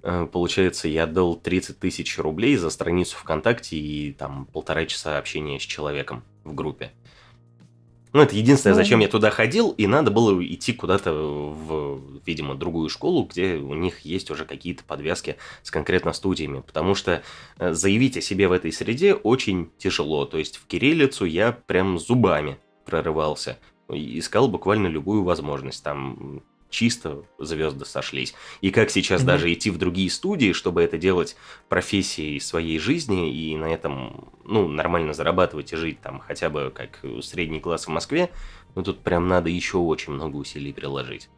э, 0.03 0.27
получается, 0.33 0.89
я 0.89 1.05
отдал 1.05 1.37
30 1.37 1.79
тысяч 1.79 2.19
рублей 2.19 2.57
за 2.57 2.71
страницу 2.71 3.17
ВКонтакте 3.19 3.77
и 3.77 4.13
там 4.13 4.47
полтора 4.47 4.87
часа 4.87 5.19
общения 5.19 5.61
с 5.61 5.63
человеком 5.63 6.25
в 6.45 6.55
группе. 6.55 6.93
Ну, 8.15 8.21
это 8.23 8.37
единственное, 8.37 8.77
Ну. 8.77 8.81
зачем 8.81 9.01
я 9.01 9.09
туда 9.09 9.31
ходил, 9.31 9.71
и 9.71 9.89
надо 9.89 10.13
было 10.13 10.41
идти 10.47 10.73
куда-то 10.73 11.13
в, 11.13 12.01
видимо, 12.25 12.55
другую 12.55 12.89
школу, 12.89 13.25
где 13.25 13.57
у 13.57 13.75
них 13.75 14.03
есть 14.03 14.31
уже 14.31 14.45
какие-то 14.45 14.85
подвязки 14.85 15.37
с 15.65 15.73
конкретно 15.73 16.13
студиями. 16.13 16.61
Потому 16.61 16.95
что 16.95 17.25
э, 17.59 17.73
заявить 17.75 18.17
о 18.17 18.21
себе 18.21 18.47
в 18.47 18.53
этой 18.53 18.71
среде 18.71 19.15
очень 19.15 19.73
тяжело. 19.79 20.27
То 20.27 20.39
есть 20.39 20.59
в 20.59 20.67
кириллицу 20.67 21.25
я 21.25 21.51
прям 21.51 21.99
зубами 21.99 22.59
прорывался. 22.87 23.59
Искал 23.89 24.47
буквально 24.47 24.87
любую 24.87 25.25
возможность. 25.25 25.83
Там 25.83 26.45
чисто 26.75 27.23
звезды 27.39 27.85
сошлись. 27.85 28.35
И 28.61 28.71
как 28.71 28.91
сейчас 28.91 29.21
Мгм. 29.21 29.27
даже 29.29 29.53
идти 29.53 29.71
в 29.71 29.79
другие 29.79 30.11
студии, 30.11 30.53
чтобы 30.53 30.83
это 30.83 30.99
делать 30.99 31.37
профессией 31.69 32.41
своей 32.41 32.79
жизни 32.81 33.33
и 33.33 33.57
на 33.57 33.67
этом, 33.67 34.33
ну, 34.45 34.67
нормально 34.67 35.15
зарабатывать 35.15 35.73
и 35.73 35.77
жить 35.77 36.01
там 36.01 36.19
хотя 36.19 36.51
бы 36.51 36.73
как 36.75 36.99
средний 37.23 37.61
класс 37.61 37.87
в 37.87 37.91
Москве, 37.91 38.31
ну, 38.75 38.83
тут 38.83 38.99
прям 38.99 39.29
надо 39.29 39.49
еще 39.49 39.79
очень 39.79 40.13
много 40.15 40.37
усилий 40.37 40.73
приложить. 40.73 41.29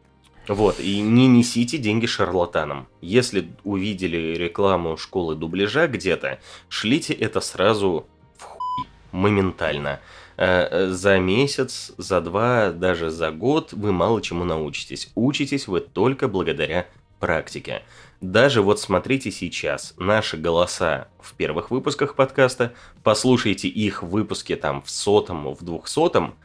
Вот, 0.47 0.79
и 0.79 1.01
не 1.01 1.27
несите 1.27 1.77
деньги 1.77 2.05
шарлатанам. 2.07 2.87
Если 3.01 3.49
увидели 3.63 4.33
рекламу 4.37 4.97
школы 4.97 5.35
дубляжа 5.35 5.87
где-то, 5.87 6.39
шлите 6.69 7.13
это 7.13 7.41
сразу 7.41 8.07
в 8.37 8.43
хуй, 8.43 8.85
моментально. 9.11 9.99
Э, 10.37 10.67
э, 10.69 10.87
За 10.89 11.17
месяц, 11.19 11.93
за 11.97 12.21
два, 12.21 12.69
даже 12.71 13.09
за 13.09 13.31
год 13.31 13.73
вы 13.73 13.91
мало 13.91 14.21
чему 14.21 14.43
научитесь. 14.43 15.11
Учитесь 15.15 15.67
вы 15.67 15.79
только 15.81 16.27
благодаря 16.27 16.85
практике. 17.19 17.81
Даже 18.21 18.61
вот 18.61 18.79
смотрите 18.79 19.31
сейчас 19.31 19.93
наши 19.97 20.37
голоса 20.37 21.07
в 21.19 21.33
первых 21.33 21.71
выпусках 21.71 22.15
подкаста, 22.15 22.73
послушайте 23.03 23.67
их 23.67 24.03
в 24.03 24.09
выпуске 24.09 24.55
там 24.55 24.81
в 24.83 24.89
сотом, 24.91 25.53
в 25.53 25.63
двухсотом, 25.63 26.35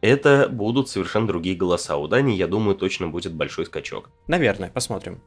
это 0.00 0.48
будут 0.48 0.88
совершенно 0.88 1.26
другие 1.26 1.56
голоса. 1.56 1.96
У 1.96 2.06
Дани, 2.06 2.32
я 2.32 2.46
думаю, 2.46 2.76
точно 2.76 3.08
будет 3.08 3.34
большой 3.34 3.66
скачок. 3.66 4.10
Наверное, 4.28 4.68
посмотрим. 4.70 5.20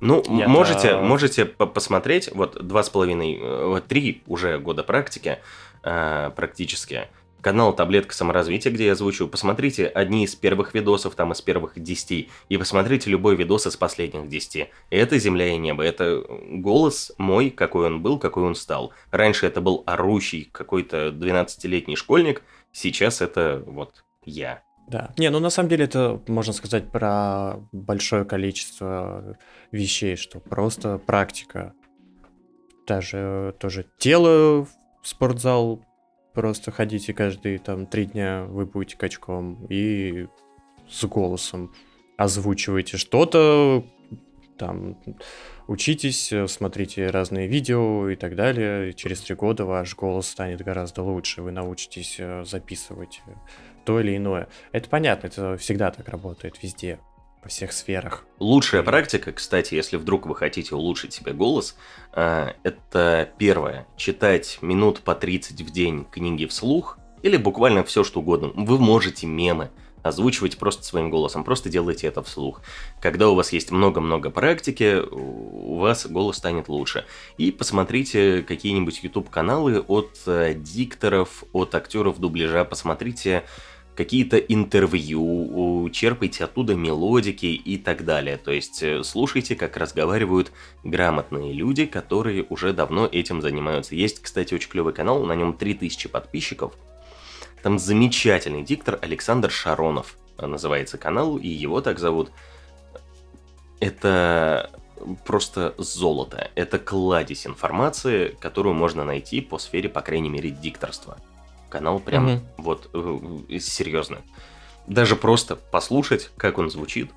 Ну, 0.00 0.22
Я-то- 0.28 0.48
можете, 0.50 0.96
можете 0.98 1.44
по- 1.46 1.66
посмотреть, 1.66 2.30
вот 2.32 2.64
два 2.64 2.82
с 2.84 2.90
половиной, 2.90 3.38
э, 3.40 3.80
три 3.88 4.22
уже 4.26 4.58
года 4.58 4.84
практики 4.84 5.38
практически. 5.82 7.08
Канал 7.44 7.76
Таблетка 7.76 8.14
саморазвития, 8.14 8.72
где 8.72 8.86
я 8.86 8.92
озвучу. 8.92 9.28
Посмотрите 9.28 9.86
одни 9.86 10.24
из 10.24 10.34
первых 10.34 10.72
видосов, 10.72 11.14
там 11.14 11.32
из 11.32 11.42
первых 11.42 11.78
десяти, 11.78 12.30
и 12.48 12.56
посмотрите 12.56 13.10
любой 13.10 13.36
видос 13.36 13.66
из 13.66 13.76
последних 13.76 14.30
десяти. 14.30 14.70
Это 14.88 15.18
земля 15.18 15.48
и 15.48 15.58
небо, 15.58 15.82
это 15.82 16.24
голос 16.26 17.12
мой, 17.18 17.50
какой 17.50 17.88
он 17.88 18.00
был, 18.00 18.18
какой 18.18 18.44
он 18.44 18.54
стал. 18.54 18.94
Раньше 19.10 19.46
это 19.46 19.60
был 19.60 19.82
орущий 19.84 20.48
какой-то 20.50 21.08
12-летний 21.08 21.96
школьник, 21.96 22.40
сейчас 22.72 23.20
это 23.20 23.62
вот 23.66 24.06
я. 24.24 24.62
Да. 24.88 25.12
Не, 25.18 25.28
ну 25.28 25.38
на 25.38 25.50
самом 25.50 25.68
деле 25.68 25.84
это 25.84 26.22
можно 26.26 26.54
сказать 26.54 26.90
про 26.90 27.56
большое 27.72 28.24
количество 28.24 29.36
вещей, 29.70 30.16
что 30.16 30.40
просто 30.40 30.96
практика. 30.96 31.74
Даже 32.86 33.54
тоже 33.60 33.84
тело 33.98 34.64
в 34.64 34.68
спортзал 35.02 35.84
просто 36.34 36.70
ходите 36.70 37.14
каждые 37.14 37.58
там 37.58 37.86
три 37.86 38.06
дня, 38.06 38.44
вы 38.44 38.66
будете 38.66 38.96
качком 38.96 39.64
и 39.68 40.26
с 40.88 41.04
голосом 41.04 41.72
озвучиваете 42.16 42.96
что-то, 42.96 43.84
там 44.58 44.98
учитесь, 45.66 46.32
смотрите 46.46 47.08
разные 47.08 47.48
видео 47.48 48.08
и 48.08 48.16
так 48.16 48.36
далее. 48.36 48.90
И 48.90 48.94
через 48.94 49.20
три 49.20 49.34
года 49.34 49.64
ваш 49.64 49.96
голос 49.96 50.28
станет 50.28 50.62
гораздо 50.62 51.02
лучше, 51.02 51.42
вы 51.42 51.50
научитесь 51.52 52.16
э, 52.18 52.44
записывать 52.44 53.22
то 53.84 54.00
или 54.00 54.16
иное. 54.16 54.48
Это 54.72 54.88
понятно, 54.88 55.26
это 55.26 55.56
всегда 55.56 55.90
так 55.90 56.08
работает 56.08 56.62
везде, 56.62 56.98
во 57.44 57.50
всех 57.50 57.72
сферах. 57.72 58.24
Лучшая 58.38 58.82
практика, 58.82 59.30
кстати, 59.32 59.74
если 59.74 59.98
вдруг 59.98 60.26
вы 60.26 60.34
хотите 60.34 60.74
улучшить 60.74 61.12
себе 61.12 61.32
голос, 61.32 61.76
а, 62.12 62.54
это 62.62 63.30
первое. 63.38 63.86
Читать 63.96 64.58
минут 64.62 65.00
по 65.00 65.14
30 65.14 65.60
в 65.60 65.70
день 65.70 66.06
книги 66.10 66.46
вслух 66.46 66.98
или 67.22 67.36
буквально 67.36 67.84
все 67.84 68.02
что 68.02 68.20
угодно. 68.20 68.50
Вы 68.54 68.78
можете 68.78 69.26
мемы 69.26 69.70
озвучивать 70.02 70.58
просто 70.58 70.84
своим 70.84 71.08
голосом, 71.08 71.44
просто 71.44 71.70
делайте 71.70 72.06
это 72.06 72.22
вслух. 72.22 72.60
Когда 73.00 73.28
у 73.28 73.34
вас 73.34 73.52
есть 73.52 73.70
много-много 73.70 74.30
практики, 74.30 75.00
у 75.10 75.78
вас 75.78 76.06
голос 76.06 76.36
станет 76.36 76.68
лучше. 76.68 77.06
И 77.38 77.50
посмотрите 77.50 78.42
какие-нибудь 78.42 79.02
YouTube 79.02 79.30
каналы 79.30 79.80
от 79.80 80.18
э, 80.26 80.54
дикторов, 80.54 81.44
от 81.52 81.74
актеров 81.74 82.18
дубляжа, 82.18 82.64
посмотрите 82.66 83.44
какие-то 83.94 84.36
интервью, 84.36 85.88
черпайте 85.90 86.44
оттуда 86.44 86.74
мелодики 86.74 87.46
и 87.46 87.78
так 87.78 88.04
далее. 88.04 88.36
То 88.36 88.50
есть 88.50 88.82
э, 88.82 89.02
слушайте, 89.04 89.54
как 89.54 89.76
разговаривают 89.76 90.52
грамотные 90.82 91.52
люди, 91.52 91.86
которые 91.86 92.44
уже 92.48 92.72
давно 92.72 93.06
этим 93.06 93.40
занимаются. 93.40 93.94
Есть, 93.94 94.20
кстати, 94.20 94.54
очень 94.54 94.70
клевый 94.70 94.92
канал, 94.92 95.24
на 95.24 95.34
нем 95.34 95.54
3000 95.54 96.08
подписчиков. 96.08 96.74
Там 97.62 97.78
замечательный 97.78 98.62
диктор 98.62 98.98
Александр 99.00 99.50
Шаронов 99.50 100.16
э, 100.38 100.46
называется 100.46 100.98
канал, 100.98 101.36
и 101.38 101.48
его 101.48 101.80
так 101.80 101.98
зовут. 101.98 102.30
Это 103.80 104.70
просто 105.24 105.74
золото. 105.78 106.50
Это 106.54 106.78
кладезь 106.78 107.46
информации, 107.46 108.36
которую 108.40 108.74
можно 108.74 109.04
найти 109.04 109.40
по 109.40 109.58
сфере, 109.58 109.88
по 109.88 110.00
крайней 110.00 110.30
мере, 110.30 110.50
дикторства. 110.50 111.18
Канал 111.74 111.98
прям 111.98 112.24
Мгм. 112.26 112.40
вот 112.58 112.88
э, 112.94 113.18
э, 113.48 113.58
серьезно. 113.58 114.18
Даже 114.86 115.16
просто 115.16 115.56
послушать, 115.56 116.30
как 116.36 116.58
он 116.58 116.70
звучит, 116.70 117.10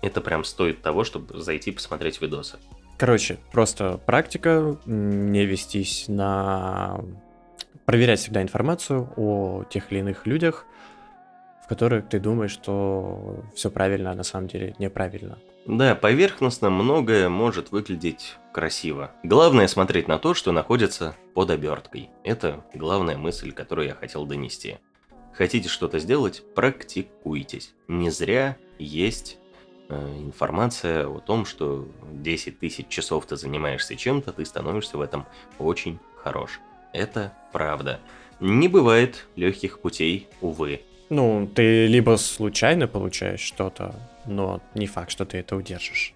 это 0.00 0.22
прям 0.22 0.42
стоит 0.44 0.80
того, 0.80 1.04
чтобы 1.04 1.38
зайти 1.38 1.70
посмотреть 1.70 2.22
видосы. 2.22 2.56
Короче, 2.96 3.36
просто 3.52 3.98
практика, 4.06 4.78
не 4.86 5.44
вестись 5.44 6.06
на... 6.08 7.00
Проверять 7.84 8.20
всегда 8.20 8.40
информацию 8.40 9.12
о 9.16 9.64
тех 9.64 9.92
или 9.92 9.98
иных 9.98 10.26
людях, 10.26 10.64
в 11.62 11.68
которых 11.68 12.08
ты 12.08 12.18
думаешь, 12.20 12.52
что 12.52 13.44
все 13.54 13.70
правильно, 13.70 14.12
а 14.12 14.14
на 14.14 14.22
самом 14.22 14.48
деле 14.48 14.74
неправильно. 14.78 15.36
Да, 15.66 15.94
поверхностно 15.94 16.70
многое 16.70 17.28
может 17.28 17.70
выглядеть 17.70 18.36
красиво. 18.58 19.12
Главное 19.22 19.68
смотреть 19.68 20.08
на 20.08 20.18
то, 20.18 20.34
что 20.34 20.50
находится 20.50 21.14
под 21.32 21.50
оберткой. 21.50 22.10
Это 22.24 22.64
главная 22.74 23.16
мысль, 23.16 23.52
которую 23.52 23.86
я 23.86 23.94
хотел 23.94 24.26
донести. 24.26 24.78
Хотите 25.32 25.68
что-то 25.68 26.00
сделать, 26.00 26.42
практикуйтесь. 26.56 27.72
Не 27.86 28.10
зря 28.10 28.56
есть 28.80 29.38
э, 29.88 29.94
информация 30.18 31.06
о 31.06 31.20
том, 31.20 31.46
что 31.46 31.86
10 32.10 32.58
тысяч 32.58 32.88
часов 32.88 33.26
ты 33.26 33.36
занимаешься 33.36 33.94
чем-то, 33.94 34.32
ты 34.32 34.44
становишься 34.44 34.98
в 34.98 35.02
этом 35.02 35.26
очень 35.60 36.00
хорош. 36.16 36.58
Это 36.92 37.32
правда. 37.52 38.00
Не 38.40 38.66
бывает 38.66 39.28
легких 39.36 39.78
путей, 39.78 40.26
увы. 40.40 40.80
Ну, 41.10 41.48
ты 41.54 41.86
либо 41.86 42.16
случайно 42.16 42.88
получаешь 42.88 43.38
что-то, 43.38 43.94
но 44.26 44.60
не 44.74 44.88
факт, 44.88 45.12
что 45.12 45.24
ты 45.24 45.36
это 45.36 45.54
удержишь. 45.54 46.12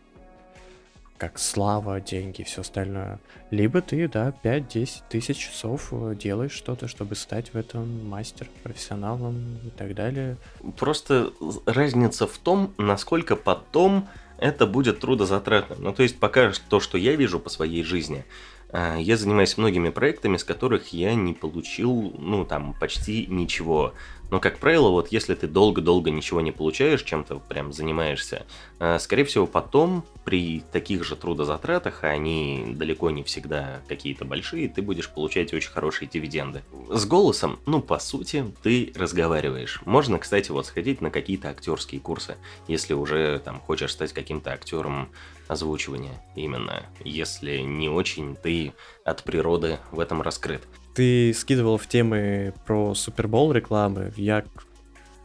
Как 1.22 1.38
слава, 1.38 2.00
деньги, 2.00 2.42
все 2.42 2.62
остальное. 2.62 3.20
Либо 3.52 3.80
ты, 3.80 4.08
да, 4.08 4.34
5-10 4.42 5.02
тысяч 5.08 5.36
часов 5.36 5.90
э, 5.92 6.16
делаешь 6.16 6.50
что-то, 6.50 6.88
чтобы 6.88 7.14
стать 7.14 7.54
в 7.54 7.56
этом 7.56 8.08
мастер, 8.08 8.48
профессионалом 8.64 9.60
и 9.64 9.70
так 9.70 9.94
далее. 9.94 10.36
Просто 10.76 11.32
разница 11.64 12.26
в 12.26 12.36
том, 12.38 12.74
насколько 12.76 13.36
потом 13.36 14.08
это 14.36 14.66
будет 14.66 14.98
трудозатратно. 14.98 15.76
Ну, 15.78 15.92
то 15.92 16.02
есть, 16.02 16.18
пока 16.18 16.50
то, 16.68 16.80
что 16.80 16.98
я 16.98 17.14
вижу 17.14 17.38
по 17.38 17.50
своей 17.50 17.84
жизни, 17.84 18.24
а, 18.70 18.96
я 18.96 19.16
занимаюсь 19.16 19.56
многими 19.56 19.90
проектами, 19.90 20.36
с 20.36 20.42
которых 20.42 20.88
я 20.92 21.14
не 21.14 21.34
получил, 21.34 22.16
ну, 22.18 22.44
там, 22.44 22.74
почти 22.74 23.28
ничего. 23.28 23.94
Но, 24.32 24.40
как 24.40 24.60
правило, 24.60 24.88
вот 24.88 25.12
если 25.12 25.34
ты 25.34 25.46
долго-долго 25.46 26.10
ничего 26.10 26.40
не 26.40 26.52
получаешь, 26.52 27.02
чем-то 27.02 27.40
прям 27.40 27.70
занимаешься, 27.70 28.46
а, 28.78 28.98
скорее 28.98 29.24
всего, 29.24 29.46
потом 29.46 30.06
при 30.24 30.60
таких 30.72 31.04
же 31.04 31.16
трудозатратах, 31.16 32.02
а 32.02 32.06
они 32.06 32.72
далеко 32.74 33.10
не 33.10 33.24
всегда 33.24 33.82
какие-то 33.88 34.24
большие, 34.24 34.70
ты 34.70 34.80
будешь 34.80 35.10
получать 35.10 35.52
очень 35.52 35.70
хорошие 35.70 36.08
дивиденды. 36.08 36.62
С 36.88 37.04
голосом, 37.04 37.60
ну, 37.66 37.82
по 37.82 37.98
сути, 37.98 38.46
ты 38.62 38.90
разговариваешь. 38.96 39.82
Можно, 39.84 40.18
кстати, 40.18 40.50
вот 40.50 40.64
сходить 40.64 41.02
на 41.02 41.10
какие-то 41.10 41.50
актерские 41.50 42.00
курсы, 42.00 42.38
если 42.68 42.94
уже 42.94 43.38
там 43.44 43.60
хочешь 43.60 43.92
стать 43.92 44.14
каким-то 44.14 44.50
актером 44.54 45.10
озвучивания 45.46 46.24
именно. 46.36 46.86
Если 47.04 47.58
не 47.58 47.90
очень, 47.90 48.34
ты 48.34 48.72
от 49.04 49.24
природы 49.24 49.78
в 49.90 50.00
этом 50.00 50.22
раскрыт. 50.22 50.62
Ты 50.94 51.32
скидывал 51.34 51.78
в 51.78 51.86
темы 51.86 52.52
про 52.66 52.94
Супербол 52.94 53.52
рекламы. 53.52 54.12
Я 54.16 54.44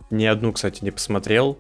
ни 0.10 0.26
одну, 0.26 0.54
кстати, 0.54 0.84
не 0.84 0.92
посмотрел. 0.92 1.60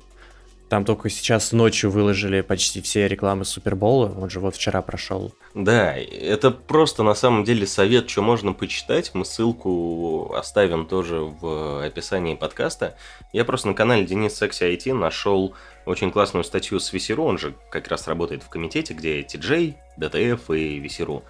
Там 0.70 0.84
только 0.84 1.10
сейчас 1.10 1.54
ночью 1.54 1.90
выложили 1.90 2.42
почти 2.42 2.82
все 2.82 3.08
рекламы 3.08 3.46
Супербола. 3.46 4.14
Он 4.20 4.30
же 4.30 4.42
вот 4.42 4.56
вчера 4.56 4.82
прошел. 4.82 5.34
Да, 5.54 5.96
это 5.96 6.52
просто 6.52 7.04
на 7.04 7.16
самом 7.16 7.46
деле 7.46 7.66
совет, 7.66 8.10
что 8.10 8.22
можно 8.22 8.52
почитать. 8.52 9.12
Мы 9.14 9.24
ссылку 9.24 10.34
оставим 10.36 10.86
тоже 10.86 11.20
в 11.20 11.86
описании 11.86 12.36
подкаста. 12.36 12.98
Я 13.32 13.46
просто 13.46 13.70
на 13.70 13.76
канале 13.76 14.06
Денис 14.06 14.36
Секси 14.36 14.64
IT 14.64 14.94
нашел 14.94 15.56
очень 15.86 16.12
классную 16.12 16.44
статью 16.44 16.82
с 16.82 16.92
Весеру. 16.92 17.24
Он 17.24 17.38
же 17.38 17.56
как 17.72 17.88
раз 17.88 18.08
работает 18.08 18.44
в 18.44 18.50
комитете, 18.50 18.94
где 18.94 19.22
TJ, 19.22 19.76
DTF 19.98 20.58
и 20.58 20.80
Весеру. 20.80 21.24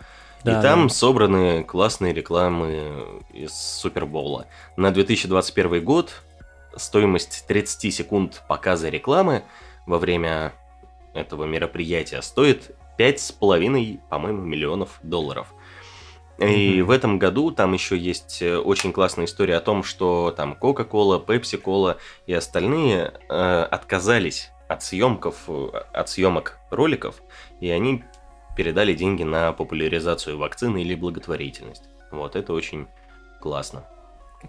Да, 0.43 0.59
и 0.59 0.61
там 0.61 0.87
да. 0.87 0.93
собраны 0.93 1.63
классные 1.63 2.13
рекламы 2.13 3.23
из 3.33 3.53
Супербоула. 3.53 4.45
На 4.75 4.91
2021 4.91 5.83
год 5.83 6.21
стоимость 6.75 7.45
30 7.47 7.93
секунд 7.93 8.43
показа 8.47 8.89
рекламы 8.89 9.43
во 9.85 9.97
время 9.97 10.53
этого 11.13 11.45
мероприятия 11.45 12.21
стоит 12.21 12.75
5,5, 12.97 13.99
по-моему, 14.09 14.41
миллионов 14.41 14.99
долларов. 15.03 15.53
И 16.39 16.77
Мгм. 16.77 16.87
в 16.87 16.91
этом 16.91 17.17
году 17.19 17.49
там 17.51 17.73
еще 17.73 17.97
есть 17.97 18.41
э, 18.43 18.57
очень 18.57 18.93
классная 18.93 19.25
история 19.25 19.55
о 19.55 19.59
том, 19.61 19.81
что 19.81 20.31
там 20.37 20.55
Coca-Cola, 20.59 21.23
Pepsi-Cola 21.25 21.97
и 22.27 22.33
остальные 22.33 23.13
э, 23.27 23.61
отказались 23.71 24.51
от 24.67 24.83
съемков, 24.83 25.45
э, 25.47 25.69
от 25.93 26.09
съемок 26.09 26.59
роликов, 26.69 27.23
и 27.59 27.69
они 27.71 28.03
передали 28.57 28.93
деньги 28.93 29.23
на 29.23 29.53
популяризацию 29.53 30.37
вакцины 30.37 30.81
или 30.81 30.95
благотворительность. 30.95 31.83
Вот, 32.11 32.35
это 32.35 32.53
очень 32.53 32.87
классно. 33.39 33.85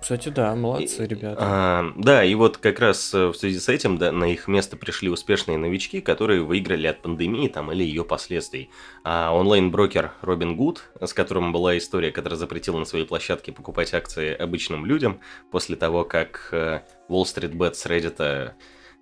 Кстати, 0.00 0.28
да, 0.28 0.54
молодцы, 0.54 1.04
И- 1.04 1.06
ребята. 1.06 1.36
а, 1.40 1.92
да, 1.96 2.22
и 2.24 2.34
вот 2.34 2.58
как 2.58 2.78
раз 2.78 3.12
э, 3.14 3.28
в 3.28 3.34
связи 3.34 3.58
с 3.58 3.68
этим 3.68 3.96
да, 3.96 4.12
на 4.12 4.24
их 4.24 4.46
место 4.48 4.76
пришли 4.76 5.08
успешные 5.08 5.56
новички, 5.56 6.00
которые 6.00 6.42
выиграли 6.42 6.86
от 6.86 7.00
пандемии 7.02 7.48
там, 7.48 7.72
или 7.72 7.82
ее 7.84 8.04
последствий. 8.04 8.70
А 9.04 9.32
онлайн-брокер 9.34 10.12
Робин 10.20 10.56
Гуд, 10.56 10.84
с 11.00 11.12
которым 11.14 11.52
была 11.52 11.76
история, 11.78 12.10
которая 12.10 12.38
запретила 12.38 12.78
на 12.78 12.84
своей 12.84 13.06
площадке 13.06 13.52
покупать 13.52 13.94
акции 13.94 14.34
обычным 14.34 14.84
людям, 14.84 15.20
после 15.50 15.76
того, 15.76 16.04
как 16.04 16.48
э, 16.52 16.80
Wall 17.08 17.24
Street 17.24 17.52
Bet 17.52 17.74
с 17.74 17.86
Reddit 17.86 18.52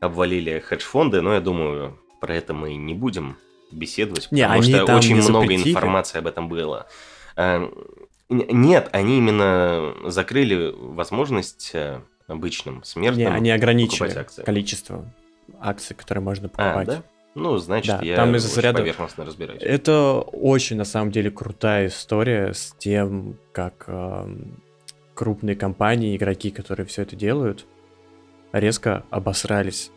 обвалили 0.00 0.60
хедж-фонды, 0.60 1.20
но 1.20 1.34
я 1.34 1.40
думаю, 1.40 1.98
про 2.20 2.34
это 2.34 2.54
мы 2.54 2.74
не 2.74 2.94
будем 2.94 3.36
беседовать, 3.70 4.28
Не, 4.30 4.42
потому 4.46 4.62
что 4.62 4.84
очень 4.96 5.16
много 5.16 5.40
запретили. 5.40 5.70
информации 5.70 6.18
об 6.18 6.26
этом 6.26 6.48
было. 6.48 6.86
А, 7.36 7.56
н- 8.28 8.46
Нет, 8.48 8.88
они 8.92 9.18
именно 9.18 9.94
закрыли 10.10 10.72
возможность 10.76 11.70
э, 11.74 12.00
обычным 12.28 12.82
смертным 12.84 13.24
Не, 13.24 13.30
они 13.30 13.50
ограничили 13.50 14.26
количество 14.44 15.04
акций, 15.60 15.94
которые 15.94 16.22
можно 16.24 16.46
А, 16.46 16.50
покупать. 16.50 16.86
да? 16.88 17.02
Ну, 17.34 17.58
значит, 17.58 17.98
Да, 18.00 18.04
я 18.04 18.16
там 18.16 18.34
из 18.34 18.44
разряда- 18.46 18.78
поверхностно 18.78 19.24
разбираюсь. 19.26 19.60
Это 19.62 20.20
очень, 20.20 20.76
на 20.76 20.84
самом 20.86 21.10
деле, 21.10 21.30
крутая 21.30 21.88
история 21.88 22.54
с 22.54 22.74
тем, 22.78 23.36
как 23.52 23.84
эм, 23.88 24.62
крупные 25.14 25.54
компании, 25.54 26.16
игроки, 26.16 26.50
которые 26.50 26.86
все 26.86 27.02
это 27.02 27.14
делают, 27.14 27.66
резко 28.52 29.04
обосрались. 29.10 29.90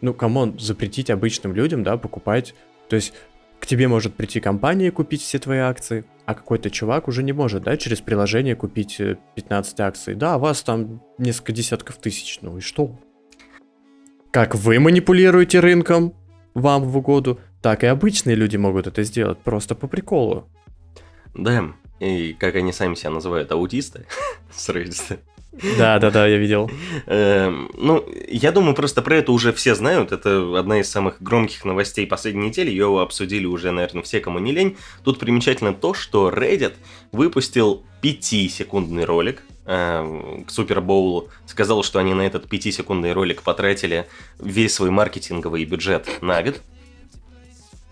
Ну, 0.00 0.14
come 0.14 0.39
on, 0.39 0.58
запретить 0.60 1.10
обычным 1.10 1.54
людям, 1.54 1.82
да, 1.82 1.96
покупать. 1.96 2.54
То 2.90 2.96
есть 2.96 3.14
к 3.60 3.66
тебе 3.66 3.88
может 3.88 4.14
прийти 4.14 4.40
компания 4.40 4.88
и 4.88 4.90
купить 4.90 5.22
все 5.22 5.38
твои 5.38 5.58
акции, 5.58 6.04
а 6.26 6.34
какой-то 6.34 6.70
чувак 6.70 7.08
уже 7.08 7.22
не 7.22 7.32
может, 7.32 7.62
да, 7.62 7.76
через 7.76 8.00
приложение 8.00 8.56
купить 8.56 9.00
э, 9.00 9.16
15 9.36 9.80
акций. 9.80 10.14
Да, 10.14 10.38
вас 10.38 10.62
там 10.62 11.00
несколько 11.16 11.52
десятков 11.52 11.98
тысяч, 11.98 12.40
ну 12.42 12.58
и 12.58 12.60
что? 12.60 12.98
Как 14.32 14.54
вы 14.56 14.80
манипулируете 14.80 15.60
рынком 15.60 16.14
вам 16.54 16.82
в 16.84 16.96
угоду, 16.96 17.38
так 17.62 17.84
и 17.84 17.86
обычные 17.86 18.34
люди 18.34 18.56
могут 18.56 18.88
это 18.88 19.04
сделать 19.04 19.38
просто 19.38 19.74
по 19.76 19.86
приколу. 19.86 20.48
Да, 21.34 21.72
и 22.00 22.32
как 22.32 22.56
они 22.56 22.72
сами 22.72 22.96
себя 22.96 23.10
называют, 23.10 23.52
аутисты 23.52 24.06
с 24.52 24.68
Reddit. 24.68 25.20
Да, 25.52 25.98
да, 25.98 26.10
да, 26.10 26.26
я 26.26 26.36
видел. 26.36 26.70
Эм, 27.06 27.70
Ну, 27.76 28.04
я 28.28 28.52
думаю, 28.52 28.74
просто 28.74 29.02
про 29.02 29.16
это 29.16 29.32
уже 29.32 29.52
все 29.52 29.74
знают. 29.74 30.12
Это 30.12 30.58
одна 30.58 30.80
из 30.80 30.88
самых 30.88 31.20
громких 31.20 31.64
новостей 31.64 32.06
последней 32.06 32.48
недели. 32.48 32.70
Ее 32.70 33.00
обсудили 33.00 33.46
уже, 33.46 33.72
наверное, 33.72 34.02
все, 34.02 34.20
кому 34.20 34.38
не 34.38 34.52
лень. 34.52 34.76
Тут 35.02 35.18
примечательно 35.18 35.74
то, 35.74 35.92
что 35.92 36.30
Reddit 36.30 36.74
выпустил 37.10 37.84
5-секундный 38.00 39.04
ролик 39.04 39.42
э, 39.66 40.42
к 40.46 40.50
Супербоулу. 40.50 41.28
Сказал, 41.46 41.82
что 41.82 41.98
они 41.98 42.14
на 42.14 42.22
этот 42.22 42.46
5-секундный 42.46 43.12
ролик 43.12 43.42
потратили 43.42 44.06
весь 44.38 44.74
свой 44.74 44.90
маркетинговый 44.90 45.64
бюджет 45.64 46.08
на 46.20 46.42
год. 46.42 46.60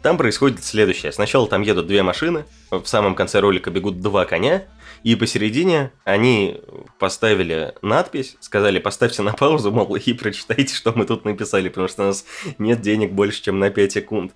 Там 0.03 0.17
происходит 0.17 0.63
следующее. 0.63 1.11
Сначала 1.11 1.49
там 1.49 1.63
едут 1.63 1.89
две 1.89 2.05
машины, 2.05 2.45
в 2.71 2.87
самом 2.87 3.17
конце 3.17 3.41
ролика 3.41 3.71
бегут 3.71 4.01
два 4.01 4.25
коня, 4.27 4.63
И 5.03 5.15
посередине 5.15 5.93
они 6.05 6.61
поставили 6.99 7.75
надпись, 7.83 8.37
сказали, 8.41 8.79
поставьте 8.79 9.23
на 9.23 9.33
паузу, 9.33 9.71
мол, 9.71 9.97
и 9.97 10.13
прочитайте, 10.13 10.75
что 10.75 10.93
мы 10.93 11.05
тут 11.05 11.25
написали, 11.25 11.69
потому 11.69 11.89
что 11.89 12.03
у 12.03 12.07
нас 12.07 12.25
нет 12.59 12.81
денег 12.81 13.13
больше, 13.13 13.43
чем 13.43 13.59
на 13.59 13.71
5 13.71 13.93
секунд. 13.93 14.33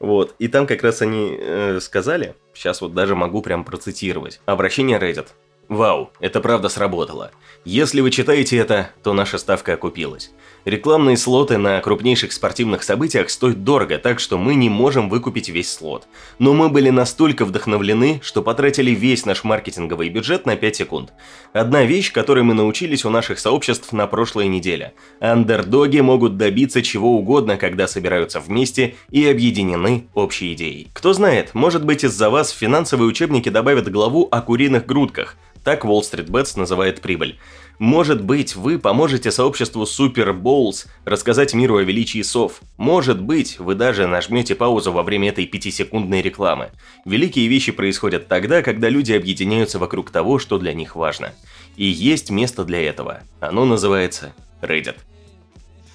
Вот, 0.00 0.34
и 0.38 0.48
там 0.48 0.66
как 0.66 0.82
раз 0.82 1.02
они 1.02 1.36
э, 1.38 1.78
сказали, 1.80 2.34
сейчас 2.52 2.80
вот 2.80 2.94
даже 2.94 3.14
могу 3.14 3.42
прям 3.42 3.64
процитировать, 3.64 4.40
обращение 4.44 4.98
Reddit. 4.98 5.28
Вау, 5.68 6.10
это 6.20 6.40
правда 6.40 6.68
сработало. 6.68 7.30
Если 7.64 8.02
вы 8.02 8.10
читаете 8.10 8.58
это, 8.58 8.90
то 9.02 9.14
наша 9.14 9.38
ставка 9.38 9.72
окупилась. 9.72 10.30
Рекламные 10.66 11.16
слоты 11.16 11.56
на 11.56 11.80
крупнейших 11.80 12.32
спортивных 12.32 12.82
событиях 12.82 13.30
стоят 13.30 13.64
дорого, 13.64 13.96
так 13.96 14.20
что 14.20 14.36
мы 14.36 14.54
не 14.54 14.68
можем 14.68 15.08
выкупить 15.08 15.48
весь 15.48 15.72
слот. 15.72 16.06
Но 16.38 16.52
мы 16.52 16.68
были 16.68 16.90
настолько 16.90 17.46
вдохновлены, 17.46 18.20
что 18.22 18.42
потратили 18.42 18.90
весь 18.90 19.24
наш 19.24 19.44
маркетинговый 19.44 20.10
бюджет 20.10 20.44
на 20.44 20.56
5 20.56 20.76
секунд. 20.76 21.12
Одна 21.54 21.84
вещь, 21.84 22.12
которой 22.12 22.44
мы 22.44 22.52
научились 22.52 23.06
у 23.06 23.10
наших 23.10 23.38
сообществ 23.38 23.92
на 23.92 24.06
прошлой 24.06 24.48
неделе. 24.48 24.92
Андердоги 25.20 26.00
могут 26.00 26.36
добиться 26.36 26.82
чего 26.82 27.16
угодно, 27.16 27.56
когда 27.56 27.88
собираются 27.88 28.40
вместе 28.40 28.96
и 29.10 29.26
объединены 29.26 30.08
общей 30.12 30.52
идеей. 30.52 30.88
Кто 30.92 31.14
знает, 31.14 31.54
может 31.54 31.84
быть 31.84 32.04
из-за 32.04 32.28
вас 32.28 32.52
в 32.52 32.58
финансовые 32.58 33.08
учебники 33.08 33.48
добавят 33.48 33.90
главу 33.90 34.28
о 34.30 34.42
куриных 34.42 34.84
грудках, 34.84 35.36
так 35.64 35.84
Wall 35.84 36.02
Street 36.02 36.26
Bets 36.26 36.58
называет 36.58 37.00
прибыль. 37.00 37.38
Может 37.78 38.22
быть, 38.22 38.54
вы 38.54 38.78
поможете 38.78 39.32
сообществу 39.32 39.82
Super 39.82 40.32
Bowls 40.32 40.86
рассказать 41.04 41.54
миру 41.54 41.78
о 41.78 41.82
величии 41.82 42.22
сов. 42.22 42.60
Может 42.76 43.20
быть, 43.20 43.58
вы 43.58 43.74
даже 43.74 44.06
нажмете 44.06 44.54
паузу 44.54 44.92
во 44.92 45.02
время 45.02 45.30
этой 45.30 45.46
пятисекундной 45.46 46.22
рекламы. 46.22 46.70
Великие 47.04 47.48
вещи 47.48 47.72
происходят 47.72 48.28
тогда, 48.28 48.62
когда 48.62 48.88
люди 48.88 49.12
объединяются 49.12 49.80
вокруг 49.80 50.10
того, 50.10 50.38
что 50.38 50.58
для 50.58 50.72
них 50.72 50.94
важно. 50.94 51.32
И 51.76 51.84
есть 51.84 52.30
место 52.30 52.64
для 52.64 52.80
этого. 52.88 53.22
Оно 53.40 53.64
называется 53.64 54.32
Reddit. 54.62 54.96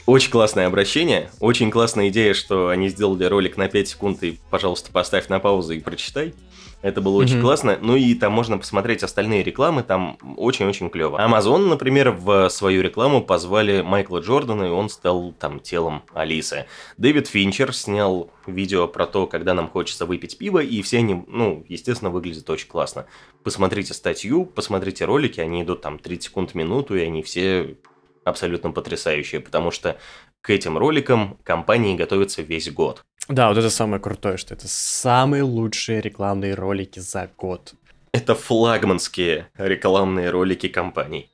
Очень 0.06 0.32
классное 0.32 0.66
обращение, 0.66 1.30
очень 1.40 1.70
классная 1.70 2.10
идея, 2.10 2.34
что 2.34 2.70
они 2.70 2.90
сделали 2.90 3.26
ролик 3.26 3.58
на 3.58 3.70
5 3.70 3.88
секунд 3.88 4.24
и, 4.24 4.40
пожалуйста, 4.50 4.92
поставь 4.92 5.28
на 5.30 5.40
паузу 5.40 5.74
и 5.74 5.80
прочитай. 5.80 6.34
Это 6.82 7.02
было 7.02 7.18
очень 7.18 7.36
Мгм. 7.36 7.44
классно. 7.44 7.78
Ну 7.82 7.96
и 7.98 8.14
там 8.14 8.32
можно 8.32 8.58
посмотреть 8.58 9.04
остальные 9.04 9.44
рекламы, 9.44 9.84
там 9.84 10.18
очень-очень 10.38 10.90
клево. 10.90 11.18
Amazon, 11.18 11.68
например, 11.68 12.12
в 12.12 12.50
свою 12.50 12.82
рекламу 12.82 13.22
позвали 13.22 13.82
Майкла 13.82 14.20
Джордана, 14.20 14.64
и 14.64 14.70
он 14.70 14.90
стал 14.90 15.34
там 15.34 15.60
телом 15.60 16.04
Алисы. 16.14 16.68
Дэвид 16.98 17.28
Финчер 17.28 17.74
снял 17.76 18.32
видео 18.48 18.88
про 18.88 19.06
то, 19.08 19.28
когда 19.28 19.54
нам 19.54 19.68
хочется 19.70 20.06
выпить 20.06 20.38
пиво, 20.38 20.60
и 20.60 20.82
все 20.82 21.00
они, 21.00 21.24
ну, 21.28 21.66
естественно, 21.68 22.10
выглядят 22.12 22.50
очень 22.50 22.70
классно. 22.70 23.06
Посмотрите 23.44 23.94
статью, 23.94 24.46
посмотрите 24.46 25.04
ролики, 25.04 25.42
они 25.42 25.64
идут 25.64 25.82
там 25.82 26.00
30 26.00 26.24
секунд 26.24 26.52
в 26.52 26.56
минуту, 26.56 26.96
и 26.96 27.02
они 27.02 27.24
все 27.24 27.76
абсолютно 28.24 28.72
потрясающие, 28.72 29.42
потому 29.42 29.72
что 29.72 29.98
к 30.42 30.50
этим 30.50 30.78
роликам 30.78 31.38
компании 31.44 31.96
готовятся 31.96 32.42
весь 32.42 32.72
год. 32.72 33.04
Да, 33.28 33.50
вот 33.50 33.58
это 33.58 33.70
самое 33.70 34.02
крутое, 34.02 34.38
что 34.38 34.56
это 34.56 34.68
самые 34.68 35.44
лучшие 35.44 36.02
рекламные 36.02 36.56
ролики 36.56 37.00
за 37.00 37.30
год. 37.38 37.76
Это 38.12 38.34
флагманские 38.34 39.48
рекламные 39.58 40.32
ролики 40.32 40.68
компаний. 40.68 41.30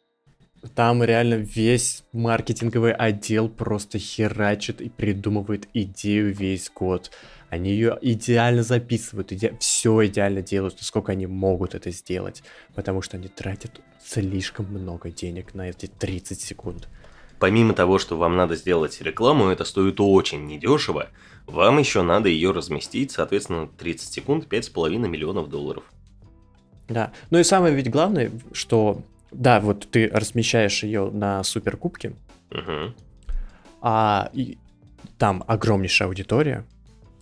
Там 0.74 1.04
реально 1.04 1.36
весь 1.36 2.04
маркетинговый 2.12 2.92
отдел 2.92 3.50
просто 3.50 4.00
херачит 4.00 4.82
и 4.82 4.90
придумывает 4.90 5.68
идею 5.74 6.34
весь 6.34 6.72
год. 6.74 7.12
Они 7.50 7.70
ее 7.70 7.98
идеально 8.02 8.64
записывают, 8.64 9.32
все 9.60 10.06
идеально 10.08 10.42
делают, 10.42 10.76
насколько 10.78 11.12
они 11.12 11.28
могут 11.28 11.76
это 11.76 11.92
сделать. 11.92 12.44
Потому 12.74 13.02
что 13.02 13.18
они 13.18 13.28
тратят 13.28 13.80
слишком 14.04 14.66
много 14.66 15.12
денег 15.12 15.54
на 15.54 15.70
эти 15.70 15.86
30 15.86 16.42
секунд. 16.42 16.90
Помимо 17.46 17.76
того, 17.76 18.00
что 18.00 18.18
вам 18.18 18.36
надо 18.36 18.56
сделать 18.56 19.00
рекламу, 19.02 19.50
это 19.50 19.66
стоит 19.66 20.00
очень 20.00 20.48
недешево, 20.48 21.10
вам 21.46 21.78
еще 21.78 22.02
надо 22.02 22.28
ее 22.28 22.50
разместить, 22.50 23.12
соответственно, 23.12 23.68
30 23.68 24.12
секунд, 24.12 24.48
5,5 24.52 25.08
миллионов 25.08 25.48
долларов. 25.48 25.84
Да. 26.88 27.12
Ну 27.30 27.38
и 27.38 27.44
самое 27.44 27.76
ведь 27.76 27.92
главное, 27.92 28.32
что 28.52 29.04
да, 29.32 29.60
вот 29.60 29.88
ты 29.92 30.10
размещаешь 30.12 30.82
ее 30.82 31.12
на 31.12 31.44
суперкубке, 31.44 32.16
Угу. 32.50 32.96
а 33.82 34.32
и 34.34 34.58
там 35.20 35.44
огромнейшая 35.46 36.08
аудитория. 36.08 36.66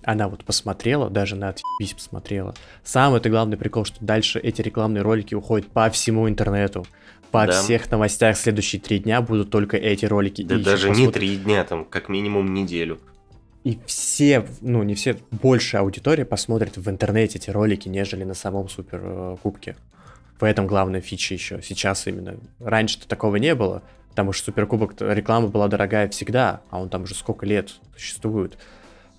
Она 0.06 0.30
вот 0.30 0.45
посмотрела, 0.45 1.10
даже 1.10 1.36
на 1.36 1.50
отъебись 1.50 1.95
посмотрела. 1.95 2.56
Самый 2.86 3.20
это 3.20 3.30
главный 3.30 3.58
прикол, 3.58 3.84
что 3.84 3.98
дальше 4.00 4.40
эти 4.40 4.62
рекламные 4.62 5.02
ролики 5.02 5.36
уходят 5.36 5.68
по 5.68 5.90
всему 5.90 6.30
интернету. 6.30 6.86
По 7.34 7.47
Да. 7.47 7.51
всех 7.64 7.89
новостях 7.89 8.38
следующие 8.38 8.80
три 8.80 8.99
дня 8.99 9.19
будут 9.19 9.49
только 9.49 9.76
эти 9.76 10.05
ролики. 10.05 10.43
Да 10.43 10.53
И 10.53 10.61
даже 10.64 10.91
не 10.91 11.10
три 11.11 11.35
дня, 11.35 11.64
там 11.64 11.84
как 11.84 12.07
минимум 12.07 12.53
неделю. 12.53 12.99
И 13.64 13.80
все, 13.88 14.45
ну 14.61 14.84
не 14.84 14.93
все, 14.93 15.18
большая 15.31 15.81
аудитория 15.81 16.26
посмотрит 16.26 16.77
в 16.77 16.88
интернете 16.91 17.39
эти 17.39 17.49
ролики, 17.49 17.89
нежели 17.89 18.23
на 18.23 18.35
самом 18.35 18.69
супер 18.69 19.01
э, 19.03 19.38
кубке. 19.41 19.76
В 20.39 20.43
этом 20.43 20.68
главная 20.68 21.01
фича 21.01 21.34
еще. 21.34 21.60
Сейчас 21.64 22.05
именно. 22.05 22.38
Раньше-то 22.60 23.07
такого 23.07 23.38
не 23.38 23.55
было, 23.55 23.81
потому 24.10 24.31
что 24.31 24.45
суперкубок 24.45 24.93
реклама 25.01 25.47
была 25.47 25.68
дорогая 25.69 26.07
всегда, 26.10 26.61
а 26.69 26.80
он 26.80 26.89
там 26.89 27.01
уже 27.03 27.15
сколько 27.15 27.47
лет 27.47 27.72
существует. 27.97 28.60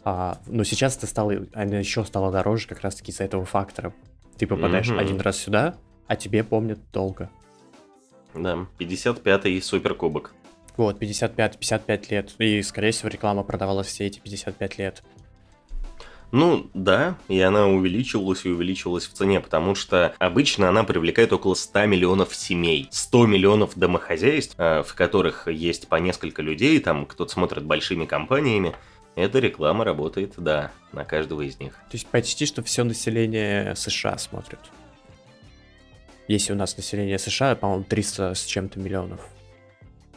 А, 0.05 0.39
но 0.47 0.63
сейчас 0.63 0.97
это 0.97 1.09
стало, 1.09 1.35
она 1.53 1.79
еще 1.81 2.05
стала 2.05 2.31
дороже 2.31 2.69
как 2.69 2.81
раз-таки 2.83 3.11
из-за 3.11 3.25
этого 3.25 3.45
фактора. 3.45 3.93
Ты 4.39 4.47
попадаешь 4.47 4.89
Мгм. 4.91 4.99
один 5.01 5.21
раз 5.21 5.37
сюда, 5.39 5.75
а 6.07 6.15
тебе 6.15 6.45
помнят 6.45 6.79
долго. 6.93 7.29
Да, 8.35 8.67
55-й 8.79 9.61
суперкубок. 9.63 10.33
Вот, 10.77 11.01
55-55 11.01 12.11
лет. 12.11 12.35
И, 12.39 12.63
скорее 12.63 12.91
всего, 12.91 13.09
реклама 13.09 13.45
продавалась 13.45 13.87
все 13.87 14.07
эти 14.07 14.19
55 14.19 14.79
лет. 14.79 15.03
Ну, 16.33 16.69
да, 16.75 17.17
и 17.29 17.39
она 17.41 17.69
увеличивалась 17.69 18.45
и 18.45 18.49
увеличивалась 18.49 19.07
в 19.07 19.13
цене, 19.13 19.41
потому 19.41 19.77
что 19.77 20.17
обычно 20.19 20.69
она 20.69 20.83
привлекает 20.83 21.33
около 21.33 21.55
100 21.55 21.87
миллионов 21.87 22.35
семей, 22.35 22.89
100 22.91 23.27
миллионов 23.27 23.79
домохозяйств, 23.79 24.57
э, 24.59 24.83
в 24.83 24.95
которых 24.97 25.47
есть 25.47 25.87
по 25.87 25.95
несколько 25.95 26.43
людей, 26.43 26.81
там 26.81 27.07
кто-то 27.07 27.31
смотрит 27.31 27.63
большими 27.63 28.05
компаниями. 28.05 28.75
Эта 29.15 29.39
реклама 29.39 29.85
работает, 29.85 30.33
да, 30.37 30.73
на 30.91 31.05
каждого 31.05 31.43
из 31.43 31.61
них. 31.61 31.75
То 31.75 31.93
есть 31.93 32.09
почти 32.09 32.47
что 32.47 32.65
все 32.65 32.83
население 32.83 33.77
США 33.77 34.19
смотрит. 34.19 34.59
Если 36.29 36.53
у 36.53 36.57
нас 36.57 36.77
население 36.77 37.19
США, 37.19 37.55
по-моему, 37.55 37.85
300 37.85 38.35
с 38.35 38.45
чем-то 38.45 38.81
миллионов. 38.81 39.21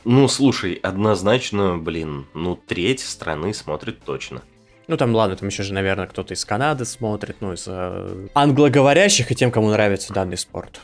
Ну, 0.05 0.27
слушай, 0.27 0.73
однозначно, 0.75 1.77
блин, 1.77 2.27
ну 2.33 2.55
треть 2.55 3.01
страны 3.01 3.53
смотрит 3.53 3.99
точно. 4.05 4.41
Ну 4.87 4.95
там, 4.95 5.13
ладно, 5.13 5.35
там 5.35 5.49
еще 5.49 5.63
же, 5.63 5.73
наверное, 5.73 6.07
кто-то 6.07 6.33
из 6.33 6.45
Канады 6.45 6.85
смотрит, 6.85 7.37
ну, 7.41 7.51
из 7.51 7.65
э, 7.67 8.27
англоговорящих 8.33 9.31
и 9.31 9.35
тем, 9.35 9.51
кому 9.51 9.69
нравится 9.69 10.13
данный 10.13 10.37
спорт. 10.37 10.79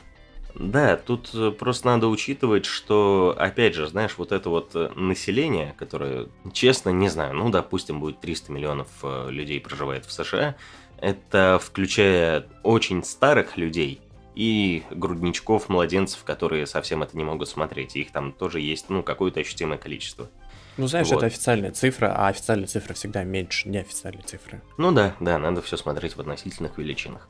Да, 0.55 0.97
тут 0.97 1.29
э, 1.33 1.51
просто 1.51 1.87
надо 1.87 2.07
учитывать, 2.07 2.65
что, 2.65 3.35
опять 3.39 3.75
же, 3.75 3.87
знаешь, 3.87 4.15
вот 4.17 4.33
это 4.33 4.49
вот 4.49 4.71
э, 4.75 4.89
население, 4.95 5.73
которое, 5.77 6.27
честно, 6.51 6.89
не 6.89 7.07
знаю, 7.07 7.33
ну, 7.33 7.49
допустим, 7.49 7.99
будет 7.99 8.19
300 8.19 8.51
миллионов 8.51 8.87
э, 9.03 9.29
людей 9.31 9.59
проживает 9.61 10.05
в 10.05 10.11
США, 10.11 10.55
это 10.99 11.59
включая 11.63 12.45
очень 12.61 13.03
старых 13.03 13.57
людей 13.57 14.01
и 14.35 14.83
грудничков, 14.91 15.69
младенцев, 15.69 16.23
которые 16.23 16.65
совсем 16.65 17.03
это 17.03 17.15
не 17.17 17.23
могут 17.23 17.49
смотреть. 17.49 17.95
Их 17.95 18.11
там 18.11 18.31
тоже 18.31 18.59
есть, 18.59 18.89
ну, 18.89 19.03
какое-то 19.03 19.39
ощутимое 19.39 19.77
количество. 19.77 20.29
Ну, 20.77 20.87
знаешь, 20.87 21.07
Вот. 21.09 21.17
это 21.17 21.27
официальная 21.27 21.71
цифра, 21.71 22.13
а 22.15 22.27
официальная 22.29 22.67
цифра 22.67 22.93
всегда 22.93 23.23
меньше 23.23 23.69
неофициальной 23.69 24.23
цифры. 24.23 24.61
Ну 24.77 24.91
да, 24.91 25.15
да, 25.19 25.37
надо 25.37 25.61
все 25.61 25.77
смотреть 25.77 26.15
в 26.15 26.19
относительных 26.19 26.77
величинах. 26.77 27.29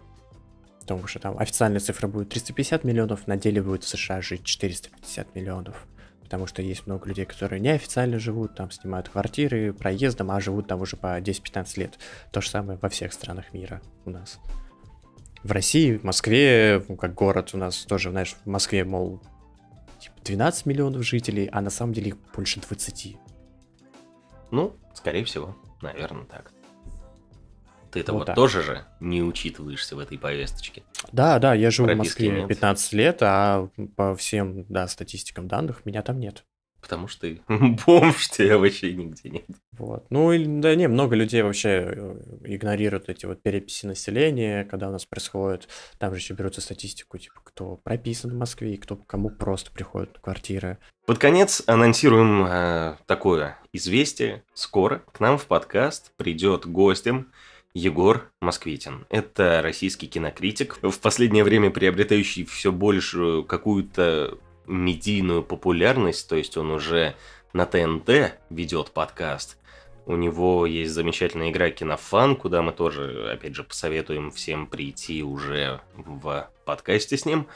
Потому 0.80 1.08
что 1.08 1.20
там 1.20 1.38
официальная 1.38 1.80
цифра 1.80 2.08
будет 2.08 2.30
350 2.30 2.84
миллионов, 2.84 3.28
на 3.28 3.38
деле 3.38 3.62
будет 3.62 3.84
в 3.84 3.88
США 3.88 4.22
жить 4.22 4.44
450 4.44 5.36
миллионов. 5.36 5.86
Потому 6.22 6.48
что 6.48 6.62
есть 6.62 6.88
много 6.88 7.08
людей, 7.08 7.26
которые 7.26 7.60
неофициально 7.60 8.18
живут, 8.18 8.56
там 8.56 8.72
снимают 8.72 9.10
квартиры 9.10 9.74
проездом, 9.74 10.32
а 10.32 10.40
живут 10.40 10.68
там 10.68 10.82
уже 10.82 10.98
по 10.98 11.20
10-15 11.20 11.80
лет. 11.80 12.00
То 12.32 12.42
же 12.42 12.50
самое 12.50 12.80
во 12.82 12.90
всех 12.90 13.14
странах 13.14 13.54
мира 13.54 13.82
у 14.06 14.10
нас. 14.10 14.40
В 15.44 15.52
России, 15.52 15.98
в 15.98 16.04
Москве, 16.04 16.84
ну, 16.88 16.96
как 16.96 17.14
город 17.14 17.52
у 17.54 17.58
нас 17.58 17.80
тоже, 17.80 18.12
знаешь, 18.12 18.36
в 18.46 18.50
Москве, 18.50 18.86
мол, 18.86 19.22
типа 20.00 20.16
12 20.24 20.66
миллионов 20.66 21.04
жителей, 21.04 21.50
а 21.52 21.62
на 21.62 21.70
самом 21.70 21.94
деле 21.94 22.10
их 22.10 22.18
больше 22.34 22.62
20. 22.62 23.18
Ну, 24.52 24.76
скорее 24.94 25.26
всего, 25.26 25.56
наверное, 25.82 26.26
так. 26.26 26.52
Ты-то 27.92 28.14
Вот 28.14 28.20
вот, 28.20 28.26
так. 28.26 28.36
тоже 28.36 28.64
же 28.64 28.86
не 29.00 29.22
учитываешься 29.22 29.96
в 29.96 30.00
этой 30.00 30.18
повесточке. 30.18 30.84
Да, 31.12 31.38
да, 31.38 31.54
я 31.54 31.70
живу 31.70 31.88
в 31.88 31.92
Прописки 31.92 32.24
Москве 32.24 32.40
нет. 32.42 32.48
15 32.48 32.94
лет, 32.94 33.18
а 33.22 33.70
по 33.96 34.16
всем, 34.16 34.66
да, 34.68 34.88
статистикам 34.88 35.48
данных 35.48 35.86
меня 35.86 36.02
там 36.02 36.20
нет. 36.20 36.44
Потому 36.84 37.08
что 37.08 37.22
ты 37.22 37.42
бомж, 37.88 38.28
тебя 38.30 38.58
вообще 38.58 38.94
нигде 38.94 39.30
нет. 39.30 39.46
Вот. 39.72 40.06
Ну, 40.10 40.34
и, 40.34 40.46
да 40.46 40.76
не, 40.76 40.90
много 40.90 41.16
людей 41.16 41.42
вообще 41.42 41.70
э, 41.70 42.16
игнорируют 42.44 43.08
эти 43.08 43.26
вот 43.26 43.42
переписи 43.42 43.86
населения, 43.86 44.66
когда 44.66 44.90
у 44.90 44.92
нас 44.92 45.06
происходит. 45.06 45.70
Там 45.98 46.14
же 46.14 46.20
еще 46.20 46.34
берутся 46.34 46.60
статистику, 46.60 47.18
типа, 47.18 47.40
кто 47.42 47.78
прописан 47.78 48.32
в 48.32 48.36
Москве 48.36 48.74
и 48.74 48.78
кто 48.78 48.98
кому 48.98 49.30
просто 49.30 49.72
приходят 49.72 50.20
квартиры. 50.20 50.78
Под 51.06 51.20
конец 51.20 51.64
анонсируем 51.68 52.46
э, 52.46 52.98
такое 53.06 53.58
известие. 53.72 54.44
Скоро 54.54 55.04
к 55.14 55.22
нам 55.22 55.38
в 55.38 55.46
подкаст 55.46 56.12
придет 56.18 56.66
гостем 56.66 57.32
Егор 57.74 58.30
Москвитин. 58.42 59.06
Это 59.10 59.62
российский 59.64 60.08
кинокритик, 60.08 60.78
в 60.82 61.00
последнее 61.00 61.44
время 61.44 61.72
приобретающий 61.72 62.46
все 62.46 62.72
большую 62.72 63.46
какую-то 63.46 64.38
медийную 64.66 65.44
популярность, 65.44 66.28
то 66.30 66.36
есть 66.36 66.58
он 66.58 66.72
уже 66.72 67.16
на 67.54 67.66
ТНТ 67.66 68.40
ведет 68.50 68.92
подкаст. 68.92 69.58
У 70.06 70.16
него 70.16 70.66
есть 70.66 70.92
замечательная 70.92 71.50
игра 71.50 71.70
Кинофан, 71.70 72.36
куда 72.36 72.62
мы 72.62 72.74
тоже, 72.74 73.32
опять 73.32 73.56
же, 73.56 73.64
посоветуем 73.64 74.32
всем 74.32 74.68
прийти 74.68 75.24
уже 75.24 75.80
в 75.96 76.50
подкасте 76.66 77.18
с 77.18 77.26
ним. 77.26 77.48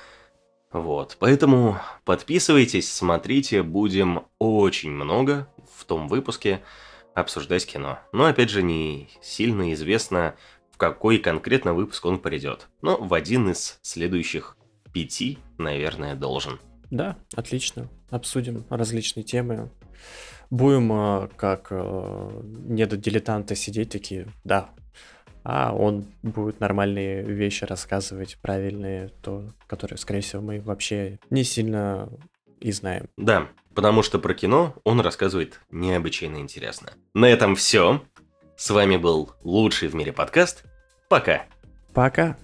Вот, 0.71 1.17
поэтому 1.19 1.77
подписывайтесь, 2.05 2.91
смотрите, 2.91 3.63
будем 3.63 4.25
очень 4.39 4.91
много 4.91 5.47
в 5.75 5.85
том 5.85 6.07
выпуске 6.07 6.61
обсуждать 7.13 7.65
кино. 7.65 7.99
Но, 8.11 8.25
опять 8.25 8.49
же, 8.49 8.61
не 8.63 9.09
сильно 9.21 9.73
известно, 9.73 10.35
в 10.71 10.77
какой 10.77 11.17
конкретно 11.17 11.73
выпуск 11.73 12.05
он 12.05 12.19
придет. 12.19 12.67
Но 12.81 12.97
в 12.97 13.13
один 13.13 13.49
из 13.49 13.79
следующих 13.81 14.55
пяти, 14.93 15.39
наверное, 15.57 16.15
должен. 16.15 16.59
Да, 16.89 17.18
отлично. 17.35 17.89
Обсудим 18.09 18.65
различные 18.69 19.23
темы. 19.23 19.69
Будем 20.49 20.91
э, 20.93 21.27
как 21.35 21.68
э, 21.72 22.41
недодилетанты 22.68 23.55
сидеть 23.55 23.89
такие, 23.89 24.27
да, 24.45 24.69
а 25.43 25.73
он 25.73 26.05
будет 26.23 26.59
нормальные 26.59 27.23
вещи 27.23 27.64
рассказывать, 27.64 28.38
правильные, 28.41 29.09
то, 29.22 29.45
которые, 29.68 29.97
скорее 29.97 30.22
всего, 30.22 30.41
мы 30.41 30.59
вообще 30.59 31.19
не 31.30 31.43
сильно 31.43 32.09
и 32.59 32.72
знаем. 32.72 33.07
Да, 33.18 33.47
потому 33.73 34.03
что 34.03 34.19
про 34.19 34.34
кино 34.34 34.76
он 34.84 34.99
рассказывает 34.99 35.61
необычайно 35.72 36.38
интересно. 36.38 36.91
На 37.14 37.30
этом 37.30 37.55
все. 37.55 38.03
С 38.57 38.69
вами 38.72 38.97
был 38.97 39.31
лучший 39.43 39.88
в 39.88 39.95
мире 39.95 40.11
подкаст. 40.11 40.64
Пока. 41.07 41.45
Пока. 41.93 42.38